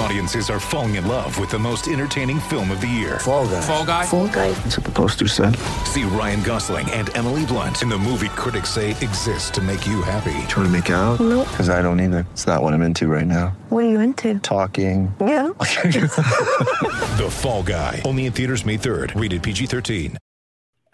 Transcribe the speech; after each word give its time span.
Audiences 0.00 0.48
are 0.48 0.58
falling 0.58 0.94
in 0.94 1.06
love 1.06 1.38
with 1.38 1.50
the 1.50 1.58
most 1.58 1.86
entertaining 1.86 2.40
film 2.40 2.70
of 2.70 2.80
the 2.80 2.86
year. 2.86 3.18
Fall 3.18 3.46
guy. 3.46 3.60
Fall 3.60 3.84
Guy. 3.84 4.06
Fall 4.06 4.28
guy. 4.28 4.50
That's 4.52 4.78
what 4.78 4.86
the 4.86 4.92
poster 4.92 5.28
said. 5.28 5.54
See 5.84 6.04
Ryan 6.04 6.42
Gosling 6.42 6.90
and 6.92 7.14
Emily 7.14 7.44
Blunt 7.44 7.82
in 7.82 7.90
the 7.90 7.98
movie 7.98 8.30
critics 8.30 8.70
say 8.70 8.92
exists 8.92 9.50
to 9.50 9.60
make 9.60 9.86
you 9.86 10.00
happy. 10.00 10.32
Trying 10.48 10.64
to 10.64 10.70
make 10.70 10.88
it 10.88 10.94
out? 10.94 11.20
Nope. 11.20 11.46
Because 11.50 11.68
I 11.68 11.82
don't 11.82 12.00
either. 12.00 12.24
It's 12.32 12.46
not 12.46 12.62
what 12.62 12.72
I'm 12.72 12.80
into 12.80 13.08
right 13.08 13.26
now. 13.26 13.48
What 13.68 13.84
are 13.84 13.88
you 13.90 14.00
into? 14.00 14.38
Talking. 14.38 15.14
Yeah. 15.20 15.50
The 17.20 17.28
Fall 17.30 17.62
Guy. 17.62 18.00
Only 18.06 18.24
in 18.24 18.32
theaters 18.32 18.64
May 18.64 18.78
3rd. 18.78 19.20
Rated 19.20 19.42
PG-13. 19.42 20.16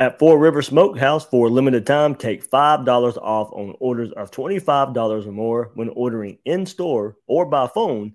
At 0.00 0.18
Four 0.18 0.38
River 0.40 0.62
Smokehouse 0.62 1.24
for 1.24 1.46
a 1.46 1.50
limited 1.50 1.86
time, 1.86 2.16
take 2.16 2.50
$5 2.50 3.16
off 3.18 3.52
on 3.52 3.76
orders 3.78 4.10
of 4.12 4.32
$25 4.32 5.26
or 5.26 5.30
more 5.32 5.70
when 5.74 5.90
ordering 5.90 6.38
in 6.44 6.66
store 6.66 7.16
or 7.28 7.46
by 7.46 7.68
phone 7.68 8.14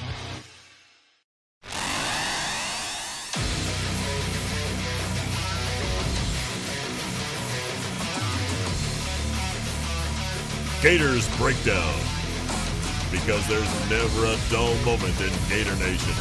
Gators 10.81 11.27
Breakdown. 11.37 11.93
Because 13.11 13.47
there's 13.47 13.89
never 13.91 14.25
a 14.25 14.35
dull 14.49 14.73
moment 14.77 15.13
in 15.21 15.29
Gator 15.47 15.75
Nation. 15.75 16.13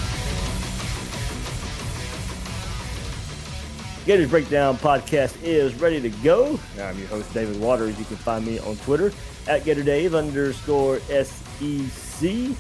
Gators 4.05 4.29
Breakdown 4.29 4.77
podcast 4.77 5.43
is 5.43 5.75
ready 5.77 5.99
to 6.03 6.11
go. 6.23 6.61
I'm 6.79 6.99
your 6.99 7.09
host, 7.09 7.33
David 7.33 7.59
Waters. 7.59 7.99
You 7.99 8.05
can 8.05 8.17
find 8.17 8.45
me 8.45 8.59
on 8.59 8.77
Twitter 8.77 9.15
at 9.49 9.63
GatorDave 9.63 10.15
underscore 10.15 11.01
SEC. 11.01 12.55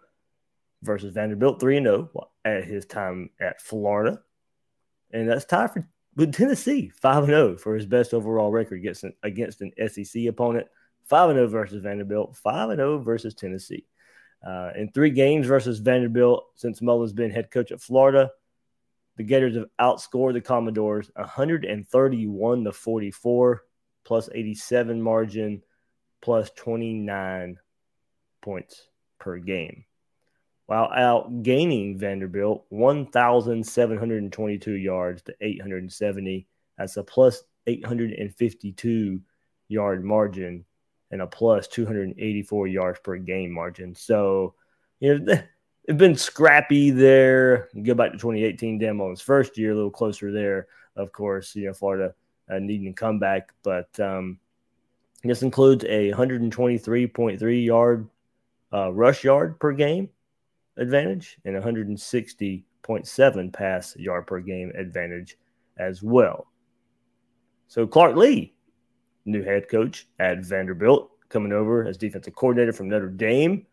versus 0.83 1.13
Vanderbilt, 1.15 1.61
3 1.61 1.83
0 1.83 2.11
at 2.45 2.65
his 2.65 2.87
time 2.87 3.31
at 3.41 3.63
Florida. 3.63 4.21
And 5.13 5.29
that's 5.29 5.45
tied 5.45 5.73
for 5.73 5.89
with 6.17 6.33
Tennessee, 6.33 6.91
5 7.01 7.25
and 7.25 7.33
0 7.33 7.57
for 7.57 7.75
his 7.75 7.87
best 7.87 8.15
overall 8.15 8.51
record 8.51 8.79
against 8.79 9.05
an, 9.05 9.15
against 9.23 9.61
an 9.61 9.73
SEC 9.89 10.27
opponent. 10.27 10.67
5 11.07 11.31
and 11.31 11.37
0 11.37 11.49
versus 11.49 11.83
Vanderbilt, 11.83 12.37
5 12.37 12.71
and 12.71 12.79
0 12.79 12.99
versus 12.99 13.35
Tennessee. 13.35 13.85
Uh, 14.47 14.71
in 14.77 14.91
three 14.91 15.11
games 15.11 15.47
versus 15.47 15.79
Vanderbilt 15.79 16.45
since 16.55 16.83
Mullen's 16.83 17.13
been 17.13 17.31
head 17.31 17.51
coach 17.51 17.73
at 17.73 17.81
Florida, 17.81 18.31
the 19.17 19.23
Gators 19.23 19.57
have 19.57 19.67
outscored 19.81 20.33
the 20.35 20.41
Commodores 20.41 21.11
131 21.15 22.65
to 22.65 22.73
44, 22.73 23.63
plus 24.05 24.29
87 24.35 25.01
margin, 25.01 25.63
plus 26.21 26.51
29 26.57 27.59
points 28.43 28.89
per 29.19 29.39
game, 29.39 29.85
while 30.67 30.91
outgaining 30.97 31.99
Vanderbilt 31.99 32.65
1,722 32.71 34.73
yards 34.73 35.23
to 35.23 35.35
870. 35.41 36.47
That's 36.79 36.97
a 36.97 37.03
plus 37.03 37.43
852 37.67 39.21
yard 39.69 40.05
margin 40.05 40.65
and 41.11 41.23
a 41.23 41.27
plus 41.27 41.69
284 41.69 42.67
yards 42.67 42.99
per 43.00 43.17
game 43.17 43.50
margin. 43.50 43.94
So, 43.94 44.55
you 45.00 45.19
know, 45.19 45.37
they've 45.87 45.99
been 45.99 46.17
scrappy 46.17 46.91
there. 46.91 47.69
Go 47.83 47.94
back 47.94 48.12
to 48.12 48.19
2018, 48.19 48.79
Dan 48.79 48.97
Mullen's 48.97 49.21
first 49.21 49.59
year, 49.59 49.73
a 49.73 49.75
little 49.75 49.91
closer 49.91 50.33
there. 50.33 50.69
Of 50.97 51.12
course, 51.12 51.55
you 51.55 51.67
know, 51.67 51.75
Florida 51.75 52.15
uh, 52.49 52.59
needing 52.59 52.88
a 52.88 52.93
comeback, 52.93 53.53
but 53.62 53.88
um, 54.00 54.38
this 55.23 55.43
includes 55.43 55.85
a 55.85 56.12
123.3 56.12 57.65
yard 57.65 58.09
uh, 58.73 58.93
rush 58.93 59.25
yard 59.25 59.59
per 59.59 59.73
game 59.73 60.09
advantage 60.76 61.38
and 61.44 61.55
160.7 61.56 63.53
pass 63.53 63.97
yard 63.97 64.26
per 64.26 64.41
game 64.41 64.73
advantage 64.76 65.37
as 65.79 66.03
well. 66.03 66.47
So 67.69 67.87
Clark 67.87 68.17
Lea, 68.17 68.55
new 69.25 69.43
head 69.43 69.69
coach 69.69 70.06
at 70.19 70.44
Vanderbilt, 70.44 71.11
coming 71.29 71.53
over 71.53 71.87
as 71.87 71.97
defensive 71.97 72.35
coordinator 72.35 72.73
from 72.73 72.88
Notre 72.88 73.09
Dame. 73.09 73.67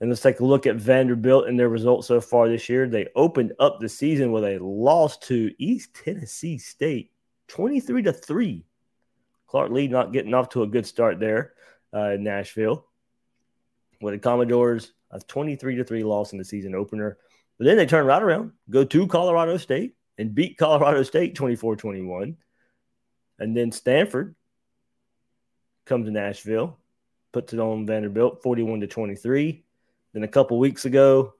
And 0.00 0.08
let's 0.08 0.22
take 0.22 0.40
a 0.40 0.44
look 0.44 0.66
at 0.66 0.76
Vanderbilt 0.76 1.46
and 1.48 1.58
their 1.58 1.68
results 1.68 2.06
so 2.06 2.20
far 2.20 2.48
this 2.48 2.68
year. 2.68 2.88
They 2.88 3.08
opened 3.16 3.52
up 3.58 3.80
the 3.80 3.88
season 3.88 4.32
with 4.32 4.44
a 4.44 4.58
loss 4.58 5.18
to 5.18 5.52
East 5.58 5.94
Tennessee 5.94 6.56
State, 6.56 7.10
23 7.48 8.02
to 8.02 8.12
3. 8.12 8.64
Clark 9.46 9.72
Lea 9.72 9.88
not 9.88 10.12
getting 10.12 10.32
off 10.32 10.48
to 10.50 10.62
a 10.62 10.66
good 10.66 10.86
start 10.86 11.20
there. 11.20 11.52
uh, 11.94 12.10
in 12.12 12.22
Nashville. 12.22 12.86
With 14.00 14.14
the 14.14 14.18
Commodores, 14.18 14.92
a 15.10 15.20
23 15.20 15.76
to 15.76 15.84
3 15.84 16.04
loss 16.04 16.32
in 16.32 16.38
the 16.38 16.44
season 16.44 16.74
opener. 16.74 17.18
But 17.58 17.66
then 17.66 17.76
they 17.76 17.86
turn 17.86 18.06
right 18.06 18.22
around, 18.22 18.52
go 18.70 18.84
to 18.84 19.06
Colorado 19.06 19.56
State, 19.56 19.94
and 20.18 20.34
beat 20.34 20.58
Colorado 20.58 21.02
State 21.02 21.34
24 21.34 21.76
21. 21.76 22.36
And 23.38 23.56
then 23.56 23.72
Stanford 23.72 24.34
comes 25.86 26.06
to 26.06 26.12
Nashville, 26.12 26.78
puts 27.32 27.52
it 27.52 27.58
on 27.58 27.86
Vanderbilt 27.86 28.42
41 28.42 28.80
to 28.80 28.86
23. 28.86 29.64
Then 30.12 30.24
a 30.24 30.28
couple 30.28 30.58
weeks 30.58 30.84
ago, 30.84 31.34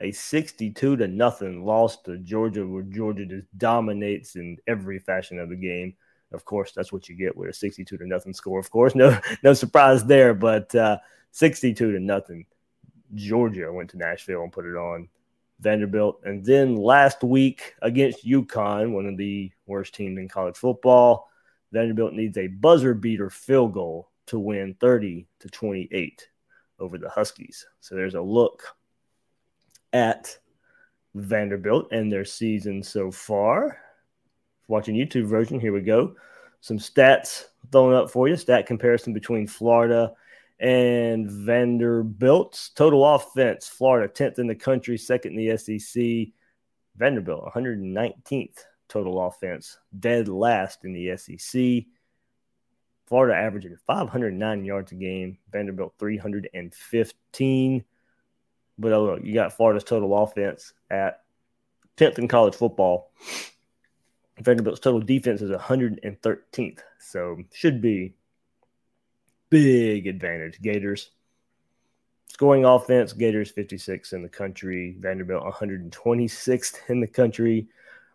a 0.00 0.12
62 0.12 0.96
to 0.96 1.08
nothing 1.08 1.64
loss 1.64 2.00
to 2.02 2.18
Georgia, 2.18 2.66
where 2.66 2.82
Georgia 2.82 3.26
just 3.26 3.46
dominates 3.58 4.36
in 4.36 4.56
every 4.66 4.98
fashion 4.98 5.38
of 5.38 5.48
the 5.48 5.56
game. 5.56 5.94
Of 6.32 6.44
course, 6.44 6.72
that's 6.72 6.92
what 6.92 7.08
you 7.08 7.16
get 7.16 7.36
with 7.36 7.50
a 7.50 7.52
62 7.52 7.96
to 7.96 8.06
nothing 8.06 8.34
score. 8.34 8.58
Of 8.58 8.70
course, 8.70 8.94
no 8.94 9.18
no 9.42 9.54
surprise 9.54 10.04
there, 10.04 10.34
but 10.34 10.74
uh, 10.74 10.98
62 11.32 11.92
to 11.92 12.00
nothing. 12.00 12.46
Georgia 13.14 13.72
went 13.72 13.90
to 13.90 13.98
Nashville 13.98 14.42
and 14.42 14.52
put 14.52 14.66
it 14.66 14.76
on 14.76 15.08
Vanderbilt. 15.60 16.20
And 16.24 16.44
then 16.44 16.76
last 16.76 17.22
week 17.22 17.74
against 17.82 18.26
UConn, 18.26 18.92
one 18.92 19.06
of 19.06 19.16
the 19.16 19.50
worst 19.66 19.94
teams 19.94 20.18
in 20.18 20.28
college 20.28 20.56
football, 20.56 21.28
Vanderbilt 21.72 22.12
needs 22.12 22.38
a 22.38 22.46
buzzer 22.46 22.94
beater 22.94 23.30
field 23.30 23.74
goal 23.74 24.10
to 24.26 24.38
win 24.38 24.74
30 24.80 25.26
to 25.40 25.48
28 25.48 26.28
over 26.78 26.98
the 26.98 27.08
Huskies. 27.08 27.66
So 27.80 27.94
there's 27.94 28.14
a 28.14 28.20
look 28.20 28.62
at 29.92 30.36
Vanderbilt 31.14 31.88
and 31.92 32.12
their 32.12 32.24
season 32.24 32.82
so 32.82 33.10
far. 33.10 33.78
Watching 34.68 34.94
YouTube 34.94 35.26
version, 35.26 35.58
here 35.58 35.72
we 35.72 35.80
go. 35.80 36.14
Some 36.60 36.78
stats 36.78 37.44
thrown 37.72 37.94
up 37.94 38.10
for 38.10 38.28
you. 38.28 38.36
Stat 38.36 38.66
comparison 38.66 39.12
between 39.12 39.46
Florida 39.46 40.12
and 40.60 41.30
Vanderbilt's 41.30 42.70
total 42.70 43.04
offense. 43.06 43.68
Florida 43.68 44.12
10th 44.12 44.38
in 44.38 44.46
the 44.46 44.54
country, 44.54 44.98
second 44.98 45.38
in 45.38 45.46
the 45.46 45.56
SEC. 45.56 46.32
Vanderbilt 46.96 47.52
119th 47.54 48.64
total 48.88 49.24
offense, 49.24 49.78
dead 49.98 50.28
last 50.28 50.84
in 50.84 50.92
the 50.92 51.16
SEC. 51.16 51.84
Florida 53.06 53.36
averaging 53.36 53.76
509 53.86 54.64
yards 54.64 54.92
a 54.92 54.94
game, 54.94 55.38
Vanderbilt 55.50 55.94
315. 55.98 57.84
But 58.78 58.92
uh, 58.92 58.98
look, 58.98 59.24
you 59.24 59.34
got 59.34 59.52
Florida's 59.54 59.84
total 59.84 60.22
offense 60.22 60.72
at 60.90 61.22
10th 61.96 62.18
in 62.18 62.28
college 62.28 62.54
football. 62.54 63.12
Vanderbilt's 64.40 64.80
total 64.80 65.00
defense 65.00 65.40
is 65.40 65.50
113th. 65.50 66.80
So 67.00 67.38
should 67.52 67.80
be 67.80 68.14
big 69.50 70.06
advantage. 70.06 70.60
Gators. 70.60 71.10
Scoring 72.28 72.64
offense, 72.64 73.12
Gators 73.12 73.50
56 73.50 74.12
in 74.12 74.22
the 74.22 74.28
country, 74.28 74.96
Vanderbilt 75.00 75.42
126th 75.42 76.88
in 76.88 77.00
the 77.00 77.06
country. 77.06 77.68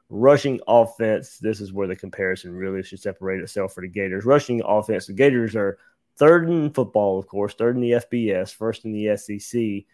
Rushing 0.09 0.62
offense, 0.68 1.39
this 1.39 1.59
is 1.59 1.74
where 1.74 1.88
the 1.88 1.95
comparison 1.95 2.53
really 2.53 2.83
should 2.83 3.01
separate 3.01 3.41
itself 3.41 3.74
for 3.74 3.81
the 3.81 3.88
Gators. 3.88 4.25
Rushing 4.25 4.62
offense, 4.63 5.07
the 5.07 5.13
Gators 5.13 5.56
are 5.56 5.77
third 6.15 6.47
in 6.47 6.69
football, 6.71 7.18
of 7.18 7.27
course, 7.27 7.53
third 7.56 7.75
in 7.75 7.81
the 7.81 7.91
FBS, 7.91 8.53
first 8.53 8.85
in 8.85 8.91
the 8.91 9.18
SEC. 9.18 9.85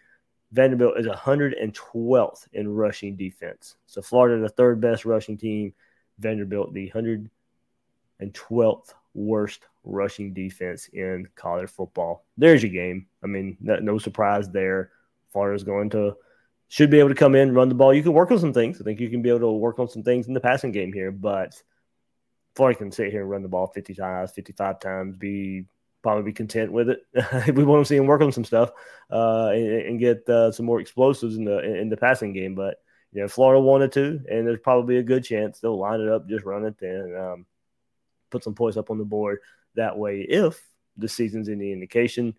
Vanderbilt 0.52 0.98
is 0.98 1.06
112th 1.06 2.48
in 2.52 2.68
rushing 2.68 3.16
defense. 3.16 3.76
So 3.86 4.02
Florida, 4.02 4.42
the 4.42 4.48
third 4.48 4.80
best 4.80 5.04
rushing 5.04 5.38
team. 5.38 5.72
Vanderbilt, 6.18 6.74
the 6.74 6.90
112th 8.20 8.92
worst 9.14 9.62
rushing 9.84 10.32
defense 10.32 10.88
in 10.92 11.28
college 11.34 11.70
football. 11.70 12.24
There's 12.36 12.62
your 12.62 12.72
game. 12.72 13.06
I 13.22 13.26
mean, 13.26 13.56
no 13.60 13.98
surprise 13.98 14.50
there. 14.50 14.90
Florida's 15.32 15.64
going 15.64 15.90
to 15.90 16.16
should 16.68 16.90
be 16.90 17.00
able 17.00 17.08
to 17.08 17.16
come 17.16 17.34
in, 17.34 17.52
run 17.52 17.68
the 17.68 17.74
ball. 17.74 17.92
You 17.92 18.02
can 18.02 18.12
work 18.12 18.30
on 18.30 18.38
some 18.38 18.52
things. 18.52 18.80
I 18.80 18.84
think 18.84 19.00
you 19.00 19.10
can 19.10 19.22
be 19.22 19.28
able 19.28 19.40
to 19.40 19.52
work 19.52 19.80
on 19.80 19.88
some 19.88 20.04
things 20.04 20.28
in 20.28 20.34
the 20.34 20.40
passing 20.40 20.70
game 20.70 20.92
here, 20.92 21.10
but 21.10 21.60
Florida 22.54 22.78
can 22.78 22.92
sit 22.92 23.10
here 23.10 23.22
and 23.22 23.30
run 23.30 23.42
the 23.42 23.48
ball 23.48 23.66
50 23.66 23.92
times, 23.94 24.30
55 24.30 24.78
times, 24.78 25.16
be 25.16 25.64
probably 26.02 26.22
be 26.22 26.32
content 26.32 26.72
with 26.72 26.88
it. 26.88 27.00
we 27.54 27.64
want 27.64 27.84
to 27.84 27.88
see 27.88 27.96
him 27.96 28.06
work 28.06 28.22
on 28.22 28.32
some 28.32 28.44
stuff 28.44 28.70
uh, 29.10 29.48
and, 29.52 29.82
and, 29.82 30.00
get 30.00 30.26
uh, 30.28 30.50
some 30.50 30.64
more 30.64 30.80
explosives 30.80 31.36
in 31.36 31.44
the 31.44 31.58
in 31.58 31.88
the 31.88 31.96
passing 31.96 32.32
game. 32.32 32.54
But 32.54 32.76
you 33.12 33.20
know, 33.20 33.28
Florida 33.28 33.60
wanted 33.60 33.92
to, 33.92 34.20
and 34.30 34.46
there's 34.46 34.60
probably 34.60 34.98
a 34.98 35.02
good 35.02 35.24
chance 35.24 35.58
they'll 35.58 35.78
line 35.78 36.00
it 36.00 36.08
up, 36.08 36.28
just 36.28 36.44
run 36.44 36.64
it, 36.64 36.76
and 36.80 37.16
um, 37.16 37.46
put 38.30 38.44
some 38.44 38.54
points 38.54 38.76
up 38.76 38.90
on 38.90 38.98
the 38.98 39.04
board 39.04 39.40
that 39.76 39.96
way. 39.96 40.20
If 40.20 40.60
the 40.96 41.08
season's 41.08 41.48
any 41.48 41.72
indication, 41.72 42.34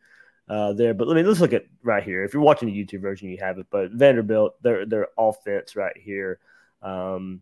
uh, 0.52 0.74
there. 0.74 0.94
But 0.94 1.08
let 1.08 1.16
me 1.16 1.24
let's 1.24 1.40
look 1.40 1.54
at 1.54 1.66
right 1.84 2.04
here. 2.04 2.24
If 2.24 2.34
you're 2.34 2.44
watching 2.44 2.68
the 2.68 2.86
YouTube 2.86 3.02
version, 3.02 3.30
you 3.30 3.38
have 3.40 3.58
it. 3.58 3.68
But 3.70 3.92
Vanderbilt, 3.92 4.62
their 4.62 4.86
their 4.86 5.08
offense 5.18 5.76
right 5.76 5.96
here. 5.98 6.40
Um, 6.82 7.42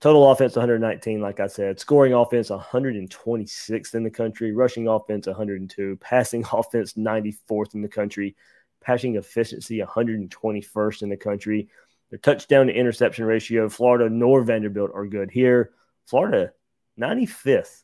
total 0.00 0.30
offense 0.30 0.56
119, 0.56 1.20
like 1.20 1.38
I 1.40 1.48
said. 1.48 1.78
Scoring 1.78 2.14
offense 2.14 2.48
126th 2.48 3.94
in 3.94 4.02
the 4.04 4.10
country. 4.10 4.52
Rushing 4.52 4.88
offense 4.88 5.26
102. 5.26 5.98
Passing 6.00 6.44
offense 6.52 6.94
94th 6.94 7.74
in 7.74 7.82
the 7.82 7.88
country. 7.88 8.34
Passing 8.80 9.16
efficiency 9.16 9.78
121st 9.78 11.02
in 11.02 11.08
the 11.08 11.16
country. 11.16 11.68
Their 12.10 12.20
touchdown 12.20 12.68
to 12.68 12.72
interception 12.72 13.24
ratio, 13.24 13.68
Florida 13.68 14.08
nor 14.08 14.42
Vanderbilt 14.42 14.92
are 14.94 15.06
good 15.06 15.30
here. 15.30 15.72
Florida 16.06 16.52
95th 16.98 17.82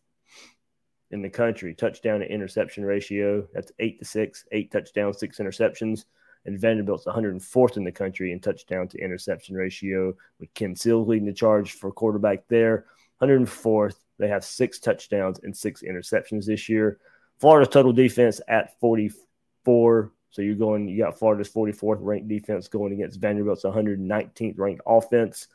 in 1.13 1.23
the 1.23 1.31
country. 1.31 1.75
Touchdown 1.75 2.21
to 2.21 2.31
interception 2.31 2.85
ratio, 2.85 3.47
that's 3.53 3.73
eight 3.79 3.99
to 4.01 4.05
six, 4.05 4.45
eight 4.53 4.73
touchdowns, 4.73 5.19
six 5.19 5.39
interceptions. 5.39 6.05
And 6.45 6.59
Vanderbilt's 6.59 7.05
104th 7.05 7.77
in 7.77 7.85
the 7.85 7.93
country 7.93 8.33
in 8.33 8.41
touchdown 8.41 8.89
to 8.89 8.99
interception 8.99 9.55
ratio, 9.55 10.17
with 10.41 10.53
Ken 10.55 10.75
Seals 10.75 11.07
leading 11.07 11.27
the 11.27 11.33
charge 11.33 11.73
for 11.75 11.93
quarterback 11.93 12.49
there. 12.49 12.87
104th. 13.21 13.95
They 14.19 14.29
have 14.29 14.45
six 14.45 14.81
touchdowns 14.81 15.39
and 15.43 15.57
six 15.57 15.83
interceptions 15.83 16.47
this 16.47 16.69
year. 16.69 16.99
Florida's 17.39 17.73
total 17.73 17.93
defense 17.93 18.41
at 18.49 18.79
44. 18.81 20.13
So 20.31 20.43
you're 20.43 20.55
going, 20.55 20.89
you 20.89 20.99
got 20.99 21.19
Florida's 21.19 21.51
44th 21.51 21.99
ranked 22.01 22.29
defense 22.29 22.69
going 22.69 22.93
against 22.93 23.21
Vanderbilt's 23.21 23.65
119th 23.65 24.59
ranked 24.59 24.83
offense. 24.87 25.47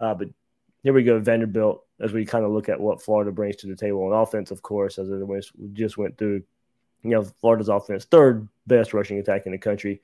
Uh, 0.00 0.14
but 0.14 0.28
here 0.82 0.92
we 0.92 1.04
go, 1.04 1.20
Vanderbilt, 1.20 1.84
as 2.02 2.12
we 2.12 2.26
kind 2.26 2.44
of 2.44 2.50
look 2.50 2.68
at 2.68 2.80
what 2.80 3.00
Florida 3.00 3.30
brings 3.30 3.56
to 3.56 3.66
the 3.68 3.76
table 3.76 4.04
on 4.04 4.12
offense, 4.12 4.50
of 4.50 4.60
course, 4.60 4.98
as 4.98 5.08
we 5.08 5.68
just 5.72 5.96
went 5.96 6.18
through, 6.18 6.42
you 7.02 7.10
know, 7.10 7.22
Florida's 7.22 7.68
offense, 7.68 8.04
third 8.04 8.48
best 8.66 8.92
rushing 8.92 9.18
attack 9.18 9.46
in 9.46 9.52
the 9.52 9.58
country. 9.58 10.02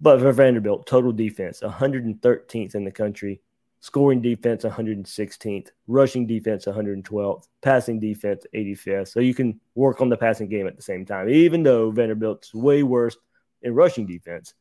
But 0.00 0.20
for 0.20 0.32
Vanderbilt, 0.32 0.86
total 0.86 1.12
defense, 1.12 1.60
113th 1.60 2.74
in 2.74 2.84
the 2.84 2.90
country, 2.90 3.40
scoring 3.80 4.20
defense, 4.20 4.64
116th, 4.64 5.68
rushing 5.88 6.26
defense, 6.26 6.66
112th, 6.66 7.48
passing 7.60 7.98
defense, 7.98 8.46
85th. 8.54 9.08
So 9.08 9.20
you 9.20 9.34
can 9.34 9.60
work 9.74 10.00
on 10.00 10.08
the 10.08 10.16
passing 10.16 10.48
game 10.48 10.66
at 10.66 10.76
the 10.76 10.82
same 10.82 11.04
time, 11.04 11.28
even 11.28 11.64
though 11.64 11.90
Vanderbilt's 11.90 12.54
way 12.54 12.84
worse 12.84 13.16
in 13.62 13.74
rushing 13.74 14.06
defense 14.06 14.54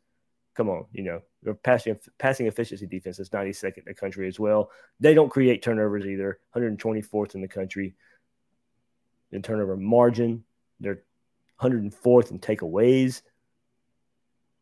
come 0.55 0.69
on, 0.69 0.85
you 0.91 1.03
know, 1.03 1.21
their 1.43 1.53
passing 1.53 1.97
passing 2.17 2.47
efficiency 2.47 2.85
defense 2.85 3.19
is 3.19 3.29
92nd 3.29 3.79
in 3.79 3.83
the 3.85 3.93
country 3.93 4.27
as 4.27 4.39
well. 4.39 4.69
They 4.99 5.13
don't 5.13 5.29
create 5.29 5.61
turnovers 5.61 6.05
either, 6.05 6.39
124th 6.55 7.35
in 7.35 7.41
the 7.41 7.47
country 7.47 7.95
in 9.31 9.41
turnover 9.41 9.77
margin. 9.77 10.43
They're 10.79 11.03
104th 11.61 12.31
in 12.31 12.39
takeaways, 12.39 13.21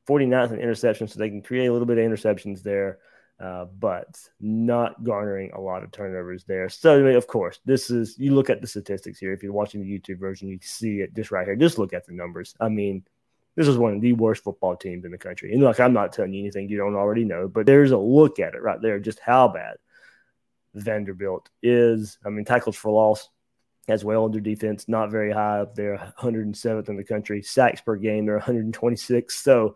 49th 0.08 0.51
in 0.51 0.60
interceptions, 0.60 1.12
so 1.12 1.19
they 1.19 1.29
can 1.29 1.41
create 1.41 1.67
a 1.67 1.72
little 1.72 1.88
bit 1.88 1.98
of 1.98 2.03
interceptions 2.03 2.62
there, 2.62 3.00
uh, 3.39 3.65
but 3.65 4.19
not 4.39 5.03
garnering 5.03 5.51
a 5.53 5.62
lot 5.62 5.84
of 5.84 5.91
turnovers 5.91 6.43
there. 6.43 6.69
So, 6.69 7.05
of 7.05 7.27
course, 7.27 7.60
this 7.65 7.89
is 7.89 8.17
you 8.19 8.36
look 8.36 8.50
at 8.50 8.62
the 8.62 8.67
statistics 8.67 9.19
here. 9.19 9.34
If 9.34 9.41
you're 9.41 9.53
watching 9.53 9.81
the 9.81 9.88
YouTube 9.88 10.19
version, 10.19 10.50
you 10.50 10.60
see 10.62 11.00
it 11.00 11.15
just 11.15 11.31
right 11.31 11.48
here. 11.48 11.55
Just 11.55 11.77
look 11.79 11.93
at 11.93 12.05
the 12.05 12.13
numbers. 12.13 12.53
I 12.60 12.69
mean, 12.69 13.03
this 13.56 13.68
is 13.68 13.77
one 13.77 13.94
of 13.94 14.01
the 14.01 14.13
worst 14.13 14.44
football 14.44 14.75
teams 14.75 15.06
in 15.06 15.12
the 15.12 15.18
country. 15.18 15.53
And 15.53 15.62
look, 15.62 15.79
I'm 15.79 15.94
not 15.94 16.13
telling 16.13 16.34
you 16.34 16.41
anything 16.41 16.70
you 16.70 16.77
don't 16.77 16.96
already 16.96 17.25
know, 17.25 17.48
but 17.48 17.65
there's 17.65 17.91
a 17.91 17.98
look 17.98 18.39
at 18.39 18.56
it 18.56 18.62
right 18.62 18.82
there, 18.82 19.00
just 19.00 19.20
how 19.20 19.48
bad 19.48 19.75
Vanderbilt 20.74 21.50
is. 21.62 22.18
I 22.25 22.29
mean, 22.29 22.46
tackles 22.46 22.75
for 22.75 22.91
loss 22.91 23.29
as 23.88 24.06
well 24.06 24.25
under 24.25 24.39
defense, 24.39 24.88
not 24.88 25.12
very 25.12 25.32
high 25.32 25.60
up 25.60 25.75
there, 25.75 26.13
107th 26.20 26.89
in 26.89 26.96
the 26.96 27.03
country. 27.03 27.41
Sacks 27.41 27.82
per 27.82 27.96
game, 27.96 28.25
they're 28.25 28.36
126. 28.36 29.36
So, 29.36 29.75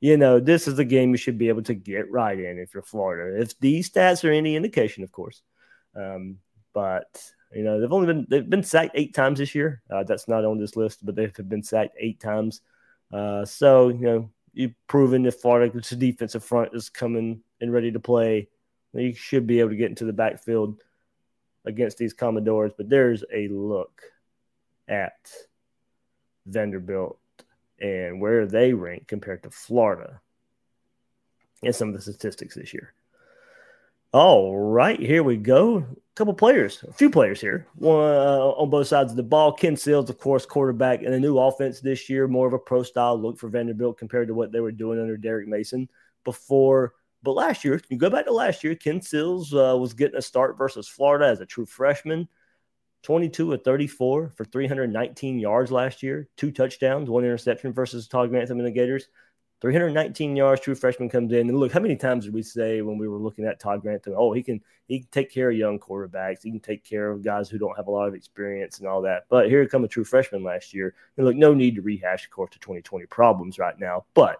you 0.00 0.16
know, 0.16 0.38
this 0.38 0.68
is 0.68 0.78
a 0.78 0.84
game 0.84 1.10
you 1.10 1.16
should 1.16 1.38
be 1.38 1.48
able 1.48 1.64
to 1.64 1.74
get 1.74 2.10
right 2.10 2.38
in 2.38 2.58
if 2.58 2.72
you're 2.72 2.82
Florida. 2.82 3.40
If 3.40 3.58
these 3.58 3.90
stats 3.90 4.28
are 4.28 4.32
any 4.32 4.56
indication, 4.56 5.02
of 5.02 5.12
course. 5.12 5.42
Um, 5.96 6.38
but 6.72 7.20
you 7.52 7.64
know, 7.64 7.80
they've 7.80 7.92
only 7.92 8.06
been 8.06 8.26
they've 8.28 8.48
been 8.48 8.62
sacked 8.62 8.92
eight 8.94 9.14
times 9.14 9.38
this 9.38 9.54
year. 9.54 9.82
Uh, 9.90 10.04
that's 10.04 10.28
not 10.28 10.44
on 10.44 10.58
this 10.58 10.76
list, 10.76 11.04
but 11.04 11.16
they've 11.16 11.34
been 11.48 11.62
sacked 11.62 11.96
eight 11.98 12.20
times. 12.20 12.60
Uh, 13.12 13.44
so, 13.44 13.88
you 13.88 14.00
know, 14.00 14.30
you've 14.52 14.74
proven 14.86 15.26
if 15.26 15.40
Florida's 15.40 15.90
defensive 15.90 16.44
front 16.44 16.74
is 16.74 16.88
coming 16.88 17.42
and 17.60 17.72
ready 17.72 17.92
to 17.92 18.00
play, 18.00 18.48
you 18.92 19.14
should 19.14 19.46
be 19.46 19.60
able 19.60 19.70
to 19.70 19.76
get 19.76 19.90
into 19.90 20.04
the 20.04 20.12
backfield 20.12 20.80
against 21.64 21.98
these 21.98 22.12
Commodores. 22.12 22.72
But 22.76 22.88
there's 22.88 23.24
a 23.32 23.48
look 23.48 24.02
at 24.88 25.30
Vanderbilt 26.46 27.18
and 27.80 28.20
where 28.20 28.46
they 28.46 28.72
rank 28.72 29.06
compared 29.06 29.42
to 29.44 29.50
Florida 29.50 30.20
and 31.62 31.74
some 31.74 31.88
of 31.88 31.94
the 31.94 32.00
statistics 32.00 32.54
this 32.54 32.72
year. 32.72 32.92
All 34.12 34.56
right, 34.56 34.98
here 34.98 35.22
we 35.22 35.36
go. 35.36 35.84
Couple 36.18 36.34
players, 36.34 36.82
a 36.82 36.92
few 36.92 37.10
players 37.10 37.40
here. 37.40 37.68
One 37.76 38.00
uh, 38.00 38.38
on 38.40 38.70
both 38.70 38.88
sides 38.88 39.12
of 39.12 39.16
the 39.16 39.22
ball. 39.22 39.52
Ken 39.52 39.76
Seals, 39.76 40.10
of 40.10 40.18
course, 40.18 40.44
quarterback 40.44 41.02
in 41.02 41.12
a 41.12 41.20
new 41.20 41.38
offense 41.38 41.78
this 41.78 42.10
year, 42.10 42.26
more 42.26 42.48
of 42.48 42.52
a 42.52 42.58
pro 42.58 42.82
style 42.82 43.16
look 43.16 43.38
for 43.38 43.48
Vanderbilt 43.48 43.98
compared 43.98 44.26
to 44.26 44.34
what 44.34 44.50
they 44.50 44.58
were 44.58 44.72
doing 44.72 45.00
under 45.00 45.16
Derek 45.16 45.46
Mason 45.46 45.88
before. 46.24 46.94
But 47.22 47.34
last 47.34 47.64
year, 47.64 47.80
you 47.88 47.98
go 47.98 48.10
back 48.10 48.24
to 48.24 48.32
last 48.32 48.64
year, 48.64 48.74
Ken 48.74 49.00
Seals 49.00 49.54
uh, 49.54 49.76
was 49.78 49.94
getting 49.94 50.16
a 50.18 50.20
start 50.20 50.58
versus 50.58 50.88
Florida 50.88 51.26
as 51.26 51.38
a 51.40 51.46
true 51.46 51.66
freshman. 51.66 52.26
22 53.04 53.52
of 53.52 53.62
34 53.62 54.32
for 54.36 54.44
319 54.44 55.38
yards 55.38 55.70
last 55.70 56.02
year, 56.02 56.28
two 56.36 56.50
touchdowns, 56.50 57.08
one 57.08 57.22
interception 57.22 57.72
versus 57.72 58.08
Todd 58.08 58.30
Grantham 58.30 58.58
and 58.58 58.66
the 58.66 58.72
Gators. 58.72 59.06
319 59.60 60.36
yards, 60.36 60.60
true 60.60 60.74
freshman 60.74 61.08
comes 61.08 61.32
in. 61.32 61.48
And 61.48 61.58
look, 61.58 61.72
how 61.72 61.80
many 61.80 61.96
times 61.96 62.24
did 62.24 62.34
we 62.34 62.42
say 62.42 62.80
when 62.80 62.96
we 62.96 63.08
were 63.08 63.18
looking 63.18 63.44
at 63.44 63.58
Todd 63.58 63.82
Grantham, 63.82 64.14
oh, 64.16 64.32
he 64.32 64.42
can 64.42 64.60
he 64.86 65.00
can 65.00 65.08
take 65.10 65.30
care 65.30 65.50
of 65.50 65.56
young 65.56 65.78
quarterbacks, 65.78 66.42
he 66.42 66.50
can 66.50 66.60
take 66.60 66.84
care 66.84 67.10
of 67.10 67.22
guys 67.22 67.48
who 67.48 67.58
don't 67.58 67.76
have 67.76 67.88
a 67.88 67.90
lot 67.90 68.08
of 68.08 68.14
experience 68.14 68.78
and 68.78 68.88
all 68.88 69.02
that. 69.02 69.24
But 69.28 69.48
here 69.48 69.66
come 69.66 69.84
a 69.84 69.88
true 69.88 70.04
freshman 70.04 70.44
last 70.44 70.72
year. 70.72 70.94
And 71.16 71.26
look, 71.26 71.36
no 71.36 71.54
need 71.54 71.74
to 71.74 71.82
rehash, 71.82 72.24
of 72.24 72.30
course, 72.30 72.50
the 72.52 72.60
2020 72.60 73.06
problems 73.06 73.58
right 73.58 73.78
now. 73.78 74.04
But 74.14 74.38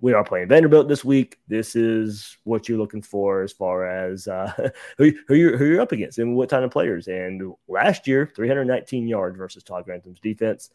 we 0.00 0.14
are 0.14 0.24
playing 0.24 0.48
Vanderbilt 0.48 0.88
this 0.88 1.04
week. 1.04 1.38
This 1.46 1.76
is 1.76 2.38
what 2.44 2.68
you're 2.68 2.78
looking 2.78 3.02
for 3.02 3.42
as 3.42 3.52
far 3.52 3.86
as 3.86 4.26
uh, 4.26 4.70
who, 4.98 5.12
who, 5.28 5.34
you're, 5.34 5.58
who 5.58 5.66
you're 5.66 5.80
up 5.82 5.92
against 5.92 6.18
and 6.18 6.34
what 6.34 6.48
kind 6.48 6.64
of 6.64 6.70
players. 6.70 7.06
And 7.06 7.52
last 7.68 8.06
year, 8.06 8.30
319 8.34 9.06
yards 9.06 9.36
versus 9.36 9.62
Todd 9.62 9.84
Grantham's 9.84 10.20
defense. 10.20 10.70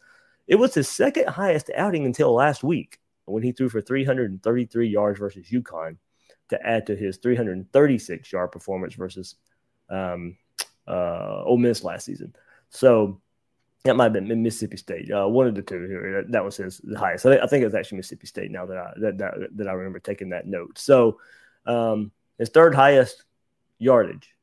It 0.46 0.54
was 0.54 0.74
his 0.74 0.88
second 0.88 1.28
highest 1.28 1.70
outing 1.74 2.06
until 2.06 2.32
last 2.32 2.62
week 2.62 3.00
when 3.26 3.42
he 3.42 3.52
threw 3.52 3.68
for 3.68 3.80
333 3.80 4.88
yards 4.88 5.18
versus 5.18 5.48
UConn 5.50 5.96
to 6.48 6.66
add 6.66 6.86
to 6.86 6.96
his 6.96 7.16
336 7.18 8.32
yard 8.32 8.52
performance 8.52 8.94
versus 8.94 9.36
um, 9.90 10.36
uh, 10.86 11.42
Ole 11.44 11.58
Miss 11.58 11.84
last 11.84 12.04
season. 12.04 12.34
So 12.70 13.20
that 13.84 13.96
might 13.96 14.04
have 14.04 14.12
been 14.12 14.42
Mississippi 14.42 14.76
State, 14.76 15.10
uh, 15.10 15.28
one 15.28 15.46
of 15.46 15.54
the 15.54 15.62
two 15.62 15.86
here. 15.86 16.22
That, 16.22 16.32
that 16.32 16.44
was 16.44 16.56
his 16.56 16.80
highest. 16.96 17.26
I 17.26 17.46
think 17.46 17.62
it 17.62 17.66
was 17.66 17.74
actually 17.74 17.98
Mississippi 17.98 18.26
State. 18.26 18.50
Now 18.50 18.66
that 18.66 18.76
I 18.76 18.92
that, 18.98 19.18
that, 19.18 19.34
that 19.56 19.68
I 19.68 19.72
remember 19.72 19.98
taking 19.98 20.30
that 20.30 20.46
note. 20.46 20.78
So 20.78 21.20
um, 21.66 22.10
his 22.38 22.48
third 22.48 22.74
highest 22.74 23.24
yardage 23.78 24.34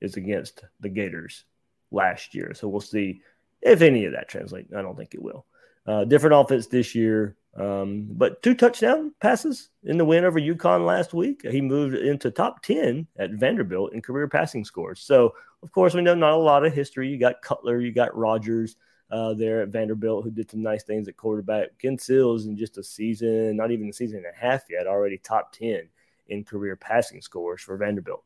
is 0.00 0.16
against 0.16 0.64
the 0.80 0.88
Gators 0.88 1.44
last 1.90 2.34
year. 2.34 2.52
So 2.54 2.68
we'll 2.68 2.80
see 2.80 3.22
if 3.62 3.80
any 3.80 4.04
of 4.04 4.12
that 4.12 4.28
translates. 4.28 4.72
I 4.72 4.82
don't 4.82 4.96
think 4.96 5.14
it 5.14 5.22
will. 5.22 5.46
Uh, 5.86 6.04
different 6.04 6.36
offense 6.36 6.66
this 6.66 6.94
year. 6.94 7.36
Um, 7.56 8.06
but 8.10 8.42
two 8.42 8.54
touchdown 8.54 9.12
passes 9.20 9.70
in 9.84 9.98
the 9.98 10.04
win 10.04 10.24
over 10.24 10.40
UConn 10.40 10.86
last 10.86 11.12
week. 11.12 11.42
He 11.42 11.60
moved 11.60 11.94
into 11.96 12.30
top 12.30 12.62
10 12.62 13.06
at 13.18 13.32
Vanderbilt 13.32 13.92
in 13.94 14.02
career 14.02 14.28
passing 14.28 14.64
scores. 14.64 15.00
So, 15.00 15.34
of 15.62 15.72
course, 15.72 15.94
we 15.94 16.02
know 16.02 16.14
not 16.14 16.34
a 16.34 16.36
lot 16.36 16.64
of 16.64 16.72
history. 16.72 17.08
You 17.08 17.18
got 17.18 17.42
Cutler, 17.42 17.80
you 17.80 17.92
got 17.92 18.16
Rogers 18.16 18.76
uh, 19.10 19.34
there 19.34 19.62
at 19.62 19.68
Vanderbilt 19.68 20.22
who 20.22 20.30
did 20.30 20.50
some 20.50 20.62
nice 20.62 20.84
things 20.84 21.08
at 21.08 21.16
quarterback. 21.16 21.78
Ken 21.78 21.98
Seals 21.98 22.46
in 22.46 22.56
just 22.56 22.78
a 22.78 22.82
season, 22.82 23.56
not 23.56 23.70
even 23.70 23.88
a 23.88 23.92
season 23.92 24.18
and 24.18 24.26
a 24.26 24.38
half 24.38 24.64
yet, 24.70 24.86
already 24.86 25.18
top 25.18 25.52
10 25.52 25.88
in 26.28 26.44
career 26.44 26.76
passing 26.76 27.20
scores 27.20 27.62
for 27.62 27.76
Vanderbilt. 27.76 28.22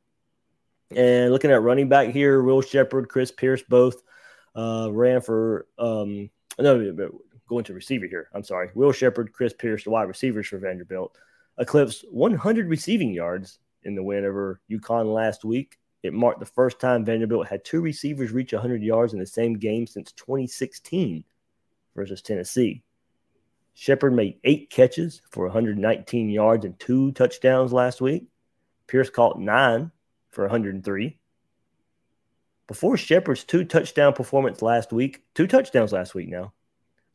And 0.94 1.32
looking 1.32 1.50
at 1.50 1.62
running 1.62 1.88
back 1.88 2.08
here, 2.08 2.42
Will 2.42 2.60
Sheppard, 2.60 3.08
Chris 3.08 3.30
Pierce 3.30 3.62
both 3.62 4.02
uh, 4.54 4.88
ran 4.92 5.20
for 5.22 5.66
um, 5.78 6.28
no 6.58 7.10
going 7.52 7.64
to 7.64 7.74
receiver 7.74 8.06
here. 8.06 8.28
I'm 8.32 8.42
sorry. 8.42 8.70
Will 8.74 8.92
Sheppard, 8.92 9.32
Chris 9.32 9.52
Pierce, 9.52 9.84
the 9.84 9.90
wide 9.90 10.08
receivers 10.08 10.48
for 10.48 10.56
Vanderbilt, 10.56 11.16
eclipsed 11.58 12.06
100 12.10 12.66
receiving 12.66 13.12
yards 13.12 13.58
in 13.82 13.94
the 13.94 14.02
win 14.02 14.24
over 14.24 14.60
UConn 14.70 15.12
last 15.12 15.44
week. 15.44 15.78
It 16.02 16.14
marked 16.14 16.40
the 16.40 16.46
first 16.46 16.80
time 16.80 17.04
Vanderbilt 17.04 17.46
had 17.46 17.62
two 17.64 17.82
receivers 17.82 18.32
reach 18.32 18.54
100 18.54 18.82
yards 18.82 19.12
in 19.12 19.18
the 19.18 19.26
same 19.26 19.58
game 19.58 19.86
since 19.86 20.12
2016 20.12 21.24
versus 21.94 22.22
Tennessee. 22.22 22.82
Sheppard 23.74 24.14
made 24.14 24.38
eight 24.44 24.70
catches 24.70 25.20
for 25.30 25.44
119 25.44 26.30
yards 26.30 26.64
and 26.64 26.78
two 26.80 27.12
touchdowns 27.12 27.72
last 27.72 28.00
week. 28.00 28.26
Pierce 28.86 29.10
caught 29.10 29.38
nine 29.38 29.90
for 30.30 30.44
103. 30.44 31.18
Before 32.66 32.96
Sheppard's 32.96 33.44
two 33.44 33.64
touchdown 33.64 34.14
performance 34.14 34.62
last 34.62 34.90
week, 34.90 35.24
two 35.34 35.46
touchdowns 35.46 35.92
last 35.92 36.14
week 36.14 36.28
now, 36.28 36.54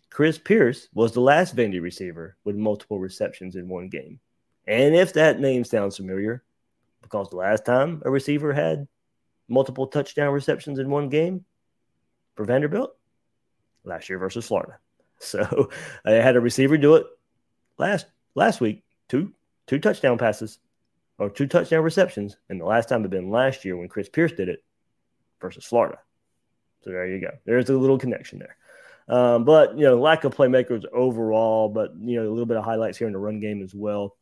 Chris 0.10 0.38
Pierce 0.38 0.88
was 0.94 1.12
the 1.12 1.22
last 1.22 1.56
Vandy 1.56 1.82
receiver 1.82 2.38
with 2.44 2.56
multiple 2.56 3.00
receptions 3.00 3.56
in 3.56 3.68
one 3.68 3.90
game. 3.90 4.20
And 4.66 4.96
if 4.96 5.14
that 5.14 5.40
name 5.40 5.64
sounds 5.64 5.98
familiar, 5.98 6.44
because 7.02 7.30
the 7.30 7.38
last 7.38 7.66
time 7.66 8.02
a 8.06 8.12
receiver 8.12 8.54
had 8.54 8.88
multiple 9.48 9.88
touchdown 9.88 10.34
receptions 10.34 10.80
in 10.80 10.90
one 10.90 11.10
game 11.10 11.46
for 12.36 12.46
Vanderbilt, 12.46 12.96
last 13.84 14.10
year 14.10 14.20
versus 14.20 14.46
Florida. 14.46 14.78
So 15.20 15.72
I 16.06 16.12
had 16.12 16.36
a 16.36 16.40
receiver 16.40 16.78
do 16.78 16.94
it 16.94 17.08
last 17.80 18.06
last 18.36 18.62
week, 18.62 18.84
two 19.10 19.34
two 19.66 19.80
touchdown 19.80 20.20
passes 20.20 20.60
or 21.18 21.28
two 21.32 21.48
touchdown 21.48 21.84
receptions, 21.84 22.38
and 22.50 22.62
the 22.62 22.66
last 22.66 22.88
time 22.88 23.02
had 23.02 23.10
been 23.10 23.32
last 23.32 23.66
year 23.66 23.76
when 23.76 23.88
Chris 23.88 24.10
Pierce 24.10 24.32
did 24.32 24.48
it 24.48 24.64
versus 25.42 25.66
Florida. 25.66 25.98
So 26.84 26.92
there 26.92 27.08
you 27.08 27.20
go. 27.20 27.32
There's 27.46 27.68
a 27.72 27.78
little 27.78 27.98
connection 27.98 28.38
there. 28.38 28.58
Um, 29.08 29.46
but 29.46 29.78
you 29.78 29.86
know, 29.86 30.00
lack 30.00 30.24
of 30.24 30.36
playmakers 30.36 30.84
overall, 30.92 31.70
but 31.70 31.94
you 32.00 32.18
know, 32.18 32.28
a 32.28 32.32
little 32.32 32.46
bit 32.46 32.58
of 32.58 32.66
highlights 32.66 32.98
here 32.98 33.08
in 33.08 33.14
the 33.14 33.20
run 33.20 33.40
game 33.40 33.62
as 33.62 33.74
well. 33.74 34.18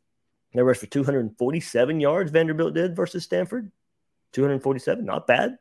They 0.53 0.61
rushed 0.61 0.81
for 0.81 0.87
247 0.87 1.99
yards. 1.99 2.31
Vanderbilt 2.31 2.73
did 2.73 2.95
versus 2.95 3.23
Stanford. 3.23 3.71
247, 4.33 5.03
not 5.03 5.27
bad. 5.27 5.57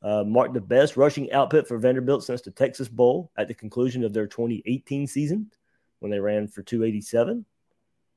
Uh, 0.00 0.22
marked 0.24 0.54
the 0.54 0.60
best 0.60 0.96
rushing 0.96 1.32
output 1.32 1.66
for 1.66 1.76
Vanderbilt 1.76 2.22
since 2.22 2.40
the 2.40 2.50
Texas 2.50 2.88
Bowl 2.88 3.32
at 3.36 3.48
the 3.48 3.54
conclusion 3.54 4.04
of 4.04 4.12
their 4.12 4.26
2018 4.26 5.06
season 5.06 5.50
when 5.98 6.10
they 6.10 6.20
ran 6.20 6.46
for 6.46 6.62
287. 6.62 7.44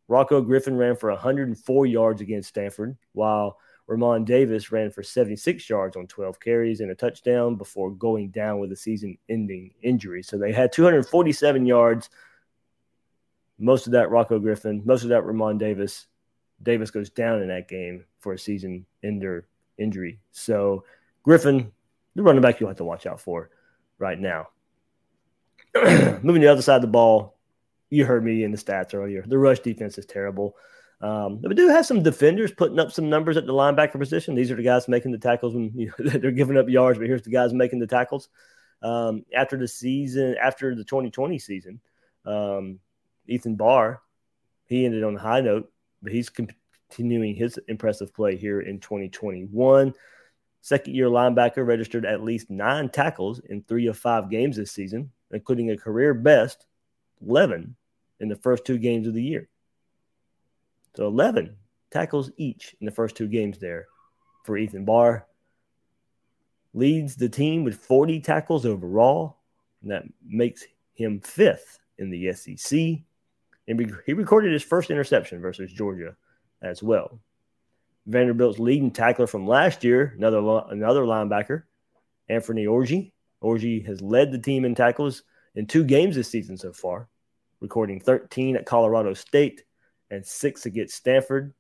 Rocko 0.10 0.46
Griffin 0.46 0.76
ran 0.76 0.96
for 0.96 1.10
104 1.10 1.86
yards 1.86 2.22
against 2.22 2.50
Stanford, 2.50 2.98
while 3.14 3.58
Re'Mahn 3.90 4.26
Davis 4.26 4.72
ran 4.72 4.90
for 4.92 5.04
76 5.04 5.70
yards 5.70 5.98
on 5.98 6.08
12 6.08 6.40
carries 6.40 6.80
and 6.80 6.92
a 6.92 6.96
touchdown 6.96 7.56
before 7.56 7.92
going 7.92 8.30
down 8.30 8.60
with 8.60 8.72
a 8.72 8.76
season 8.76 9.18
ending 9.30 9.74
injury. 9.82 10.24
So 10.24 10.38
they 10.38 10.54
had 10.54 10.72
247 10.72 11.66
yards. 11.66 12.10
Most 13.60 13.88
of 13.88 13.94
that 13.94 14.10
Rocko 14.10 14.42
Griffin, 14.42 14.82
most 14.86 15.04
of 15.04 15.10
that 15.10 15.24
Re'Mahn 15.24 15.60
Davis. 15.60 16.08
Davis 16.64 16.92
goes 16.92 17.10
down 17.10 17.42
in 17.42 17.48
that 17.48 17.68
game 17.68 18.06
for 18.20 18.34
a 18.34 18.40
season 18.40 18.86
ender 19.04 19.48
injury. 19.78 20.20
So 20.32 20.84
Griffin, 21.24 21.72
the 22.16 22.24
running 22.24 22.42
back 22.42 22.60
you'll 22.60 22.70
have 22.70 22.78
to 22.78 22.84
watch 22.84 23.06
out 23.06 23.20
for 23.20 23.50
right 23.98 24.20
now. 24.20 24.50
Moving 25.76 26.42
to 26.42 26.48
the 26.48 26.52
other 26.52 26.62
side 26.62 26.78
of 26.78 26.82
the 26.82 26.88
ball, 26.88 27.38
you 27.90 28.06
heard 28.06 28.24
me 28.24 28.44
in 28.44 28.52
the 28.52 28.58
stats 28.58 28.94
earlier. 28.94 29.24
The 29.26 29.38
rush 29.38 29.60
defense 29.60 29.98
is 29.98 30.06
terrible. 30.06 30.56
Um, 31.02 31.42
we 31.42 31.56
do 31.56 31.68
have 31.68 31.86
some 31.86 32.04
defenders 32.04 32.52
putting 32.52 32.80
up 32.80 32.92
some 32.92 33.10
numbers 33.10 33.36
at 33.36 33.48
the 33.48 33.54
linebacker 33.54 33.98
position. 33.98 34.36
These 34.36 34.52
are 34.52 34.56
the 34.56 34.64
guys 34.64 34.88
making 34.88 35.12
the 35.12 35.18
tackles 35.18 35.56
when 35.56 35.72
you 35.76 35.92
know, 35.98 36.10
they're 36.10 36.32
giving 36.32 36.58
up 36.58 36.70
yards, 36.70 37.00
but 37.00 37.08
here's 37.08 37.24
the 37.24 37.32
guys 37.32 37.54
making 37.54 37.80
the 37.80 37.88
tackles. 37.88 38.30
Um, 38.84 39.24
after 39.36 39.58
the 39.58 39.68
season, 39.68 40.36
after 40.42 40.76
the 40.76 40.84
2020 40.84 41.40
season, 41.40 41.82
um, 42.26 42.80
Ethan 43.28 43.56
Barr, 43.56 44.02
he 44.66 44.86
ended 44.86 45.04
on 45.04 45.16
a 45.16 45.20
high 45.20 45.42
note, 45.42 45.72
but 46.02 46.12
he's 46.12 46.30
continuing 46.30 47.36
his 47.36 47.60
impressive 47.68 48.14
play 48.14 48.36
here 48.36 48.62
in 48.62 48.80
2021. 48.80 49.94
Second 50.62 50.96
year 50.96 51.08
linebacker 51.08 51.66
registered 51.66 52.06
at 52.06 52.24
least 52.24 52.50
nine 52.52 52.90
tackles 52.90 53.40
in 53.40 53.64
three 53.64 53.88
of 53.88 53.98
five 53.98 54.30
games 54.30 54.58
this 54.58 54.72
season, 54.72 55.12
including 55.32 55.72
a 55.72 55.78
career 55.78 56.14
best 56.14 56.68
11 57.26 57.76
in 58.20 58.30
the 58.30 58.36
first 58.36 58.66
two 58.66 58.78
games 58.78 59.08
of 59.08 59.16
the 59.16 59.24
year. 59.24 59.50
So 60.96 61.08
11 61.08 61.56
tackles 61.90 62.32
each 62.38 62.76
in 62.80 62.86
the 62.86 62.92
first 62.92 63.16
two 63.16 63.28
games 63.28 63.58
there 63.60 63.88
for 64.44 64.58
Ethan 64.58 64.86
Barr. 64.86 65.26
Leads 66.74 67.16
the 67.16 67.30
team 67.30 67.64
with 67.64 67.76
40 67.76 68.22
tackles 68.22 68.66
overall. 68.66 69.38
And 69.82 69.92
that 69.92 70.04
makes 70.26 70.64
him 70.94 71.20
fifth 71.20 71.80
in 71.98 72.10
the 72.10 72.32
SEC. 72.34 72.80
And 73.68 74.02
he 74.06 74.14
recorded 74.14 74.54
his 74.54 74.64
first 74.64 74.90
interception 74.90 75.42
versus 75.42 75.72
Georgia 75.72 76.16
as 76.62 76.82
well. 76.82 77.20
Vanderbilt's 78.08 78.60
leading 78.60 78.92
tackler 78.92 79.28
from 79.28 79.48
last 79.48 79.84
year, 79.84 80.14
another 80.18 80.40
another 80.70 81.04
linebacker, 81.04 81.64
Anthony 82.30 82.66
Orji. 82.66 83.12
Orji 83.44 83.86
has 83.86 84.02
led 84.02 84.32
the 84.32 84.40
team 84.40 84.66
in 84.66 84.76
tackles 84.76 85.24
in 85.56 85.68
two 85.68 85.84
games 85.84 86.16
this 86.16 86.30
season 86.30 86.58
so 86.58 86.74
far, 86.74 87.08
recording 87.60 88.00
13 88.00 88.56
at 88.56 88.66
Colorado 88.66 89.14
State 89.14 89.64
and 90.12 90.26
six 90.26 90.68
against 90.68 90.96
Stanford. 90.96 91.54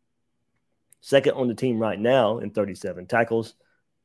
Second 0.99 1.33
on 1.33 1.47
the 1.47 1.55
team 1.55 1.79
right 1.79 1.99
now 1.99 2.37
in 2.37 2.51
37 2.51 3.07
tackles, 3.07 3.55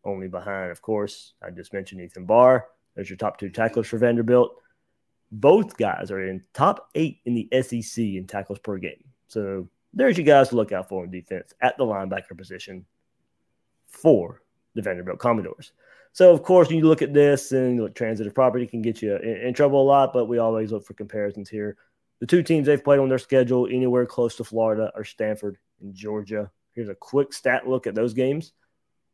only 0.04 0.28
behind, 0.28 0.70
of 0.70 0.80
course, 0.80 1.34
I 1.42 1.50
just 1.50 1.74
mentioned 1.74 2.00
Ethan 2.00 2.24
Barr. 2.24 2.66
There's 2.94 3.10
your 3.10 3.18
top 3.18 3.38
two 3.38 3.50
tacklers 3.50 3.86
for 3.86 3.98
Vanderbilt. 3.98 4.56
Both 5.30 5.76
guys 5.76 6.10
are 6.10 6.26
in 6.26 6.44
top 6.54 6.88
eight 6.94 7.18
in 7.26 7.34
the 7.34 7.48
SEC 7.62 8.02
in 8.02 8.26
tackles 8.26 8.60
per 8.60 8.78
game. 8.78 9.04
So 9.28 9.68
there's 9.92 10.16
you 10.16 10.24
guys 10.24 10.50
to 10.50 10.56
look 10.56 10.72
out 10.72 10.88
for 10.88 11.04
in 11.04 11.10
defense 11.10 11.52
at 11.60 11.76
the 11.76 11.84
linebacker 11.84 12.36
position 12.36 12.86
for 13.88 14.40
the 14.74 14.82
Vanderbilt 14.82 15.18
Commodores. 15.18 15.72
So, 16.12 16.32
of 16.32 16.42
course, 16.42 16.70
you 16.70 16.80
look 16.80 17.02
at 17.02 17.12
this 17.12 17.52
and 17.52 17.78
look, 17.78 17.94
transitive 17.94 18.34
property 18.34 18.66
can 18.66 18.80
get 18.80 19.02
you 19.02 19.16
in, 19.16 19.48
in, 19.48 19.54
trouble 19.54 19.82
a 19.82 19.84
lot, 19.84 20.14
but 20.14 20.26
we 20.26 20.38
always 20.38 20.72
look 20.72 20.86
for 20.86 20.94
comparisons 20.94 21.50
here. 21.50 21.76
The 22.20 22.26
two 22.26 22.42
teams 22.42 22.66
they've 22.66 22.82
played 22.82 23.00
on 23.00 23.08
their 23.08 23.18
schedule 23.18 23.66
anywhere 23.66 24.06
close 24.06 24.36
to 24.36 24.44
Florida 24.44 24.90
are 24.94 25.04
Stanford 25.04 25.58
and 25.80 25.94
Georgia. 25.94 26.50
Here's 26.72 26.88
a 26.88 26.94
quick 26.94 27.32
stat 27.32 27.68
look 27.68 27.86
at 27.86 27.94
those 27.94 28.14
games. 28.14 28.52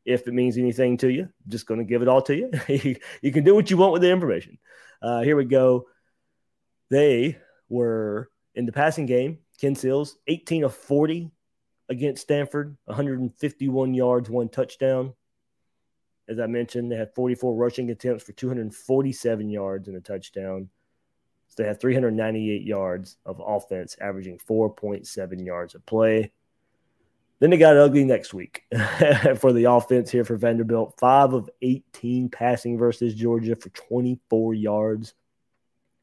If 0.04 0.26
it 0.26 0.34
means 0.34 0.56
anything 0.58 0.96
to 0.98 1.08
you, 1.08 1.28
just 1.48 1.66
going 1.66 1.78
to 1.78 1.84
give 1.84 2.02
it 2.02 2.08
all 2.08 2.22
to 2.22 2.36
you. 2.68 2.96
you 3.20 3.32
can 3.32 3.44
do 3.44 3.54
what 3.54 3.70
you 3.70 3.76
want 3.76 3.92
with 3.92 4.02
the 4.02 4.10
information. 4.10 4.58
Uh, 5.00 5.22
here 5.22 5.36
we 5.36 5.44
go. 5.44 5.86
They 6.90 7.38
were 7.68 8.30
in 8.54 8.66
the 8.66 8.72
passing 8.72 9.06
game, 9.06 9.38
Ken 9.60 9.74
Seals, 9.74 10.16
18 10.26 10.64
of 10.64 10.74
40 10.74 11.30
against 11.88 12.22
Stanford, 12.22 12.76
151 12.84 13.94
yards, 13.94 14.28
one 14.28 14.48
touchdown. 14.48 15.14
As 16.28 16.38
I 16.38 16.46
mentioned, 16.46 16.90
they 16.90 16.96
had 16.96 17.14
44 17.14 17.54
rushing 17.54 17.90
attempts 17.90 18.24
for 18.24 18.32
247 18.32 19.50
yards 19.50 19.88
and 19.88 19.96
a 19.96 20.00
touchdown. 20.00 20.68
So 21.52 21.62
they 21.62 21.68
had 21.68 21.80
398 21.80 22.62
yards 22.62 23.18
of 23.26 23.42
offense, 23.44 23.94
averaging 24.00 24.38
4.7 24.38 25.44
yards 25.44 25.74
a 25.74 25.80
play. 25.80 26.32
Then 27.40 27.50
they 27.50 27.58
got 27.58 27.76
ugly 27.76 28.04
next 28.04 28.32
week 28.32 28.62
for 29.36 29.52
the 29.52 29.64
offense 29.64 30.10
here 30.10 30.24
for 30.24 30.36
Vanderbilt. 30.36 30.94
Five 30.98 31.34
of 31.34 31.50
18 31.60 32.30
passing 32.30 32.78
versus 32.78 33.14
Georgia 33.14 33.54
for 33.54 33.68
24 33.68 34.54
yards. 34.54 35.12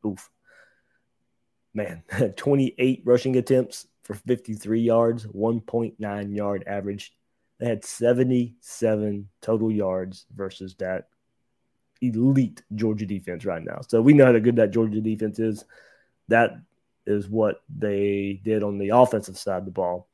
Oof. 0.06 0.30
Man, 1.74 2.04
28 2.36 3.02
rushing 3.04 3.36
attempts 3.38 3.88
for 4.04 4.14
53 4.14 4.82
yards, 4.82 5.26
1.9 5.26 6.36
yard 6.36 6.64
average. 6.68 7.16
They 7.58 7.66
had 7.66 7.84
77 7.84 9.30
total 9.42 9.72
yards 9.72 10.28
versus 10.32 10.76
that 10.76 11.08
elite 12.02 12.62
Georgia 12.76 13.06
defense 13.06 13.46
right 13.46 13.64
now. 13.64 13.82
So 13.88 14.02
we 14.02 14.14
know 14.14 14.26
how 14.26 14.38
good 14.40 14.56
that 14.58 14.72
Georgia 14.72 15.02
defense 15.02 15.40
is. 15.40 15.66
That 16.28 16.60
is 17.06 17.28
what 17.28 17.64
they 17.76 18.40
did 18.44 18.64
on 18.64 18.78
the 18.78 18.90
offensive 18.90 19.38
side 19.38 19.60
of 19.60 19.66
the 19.66 19.72
ball 19.72 20.08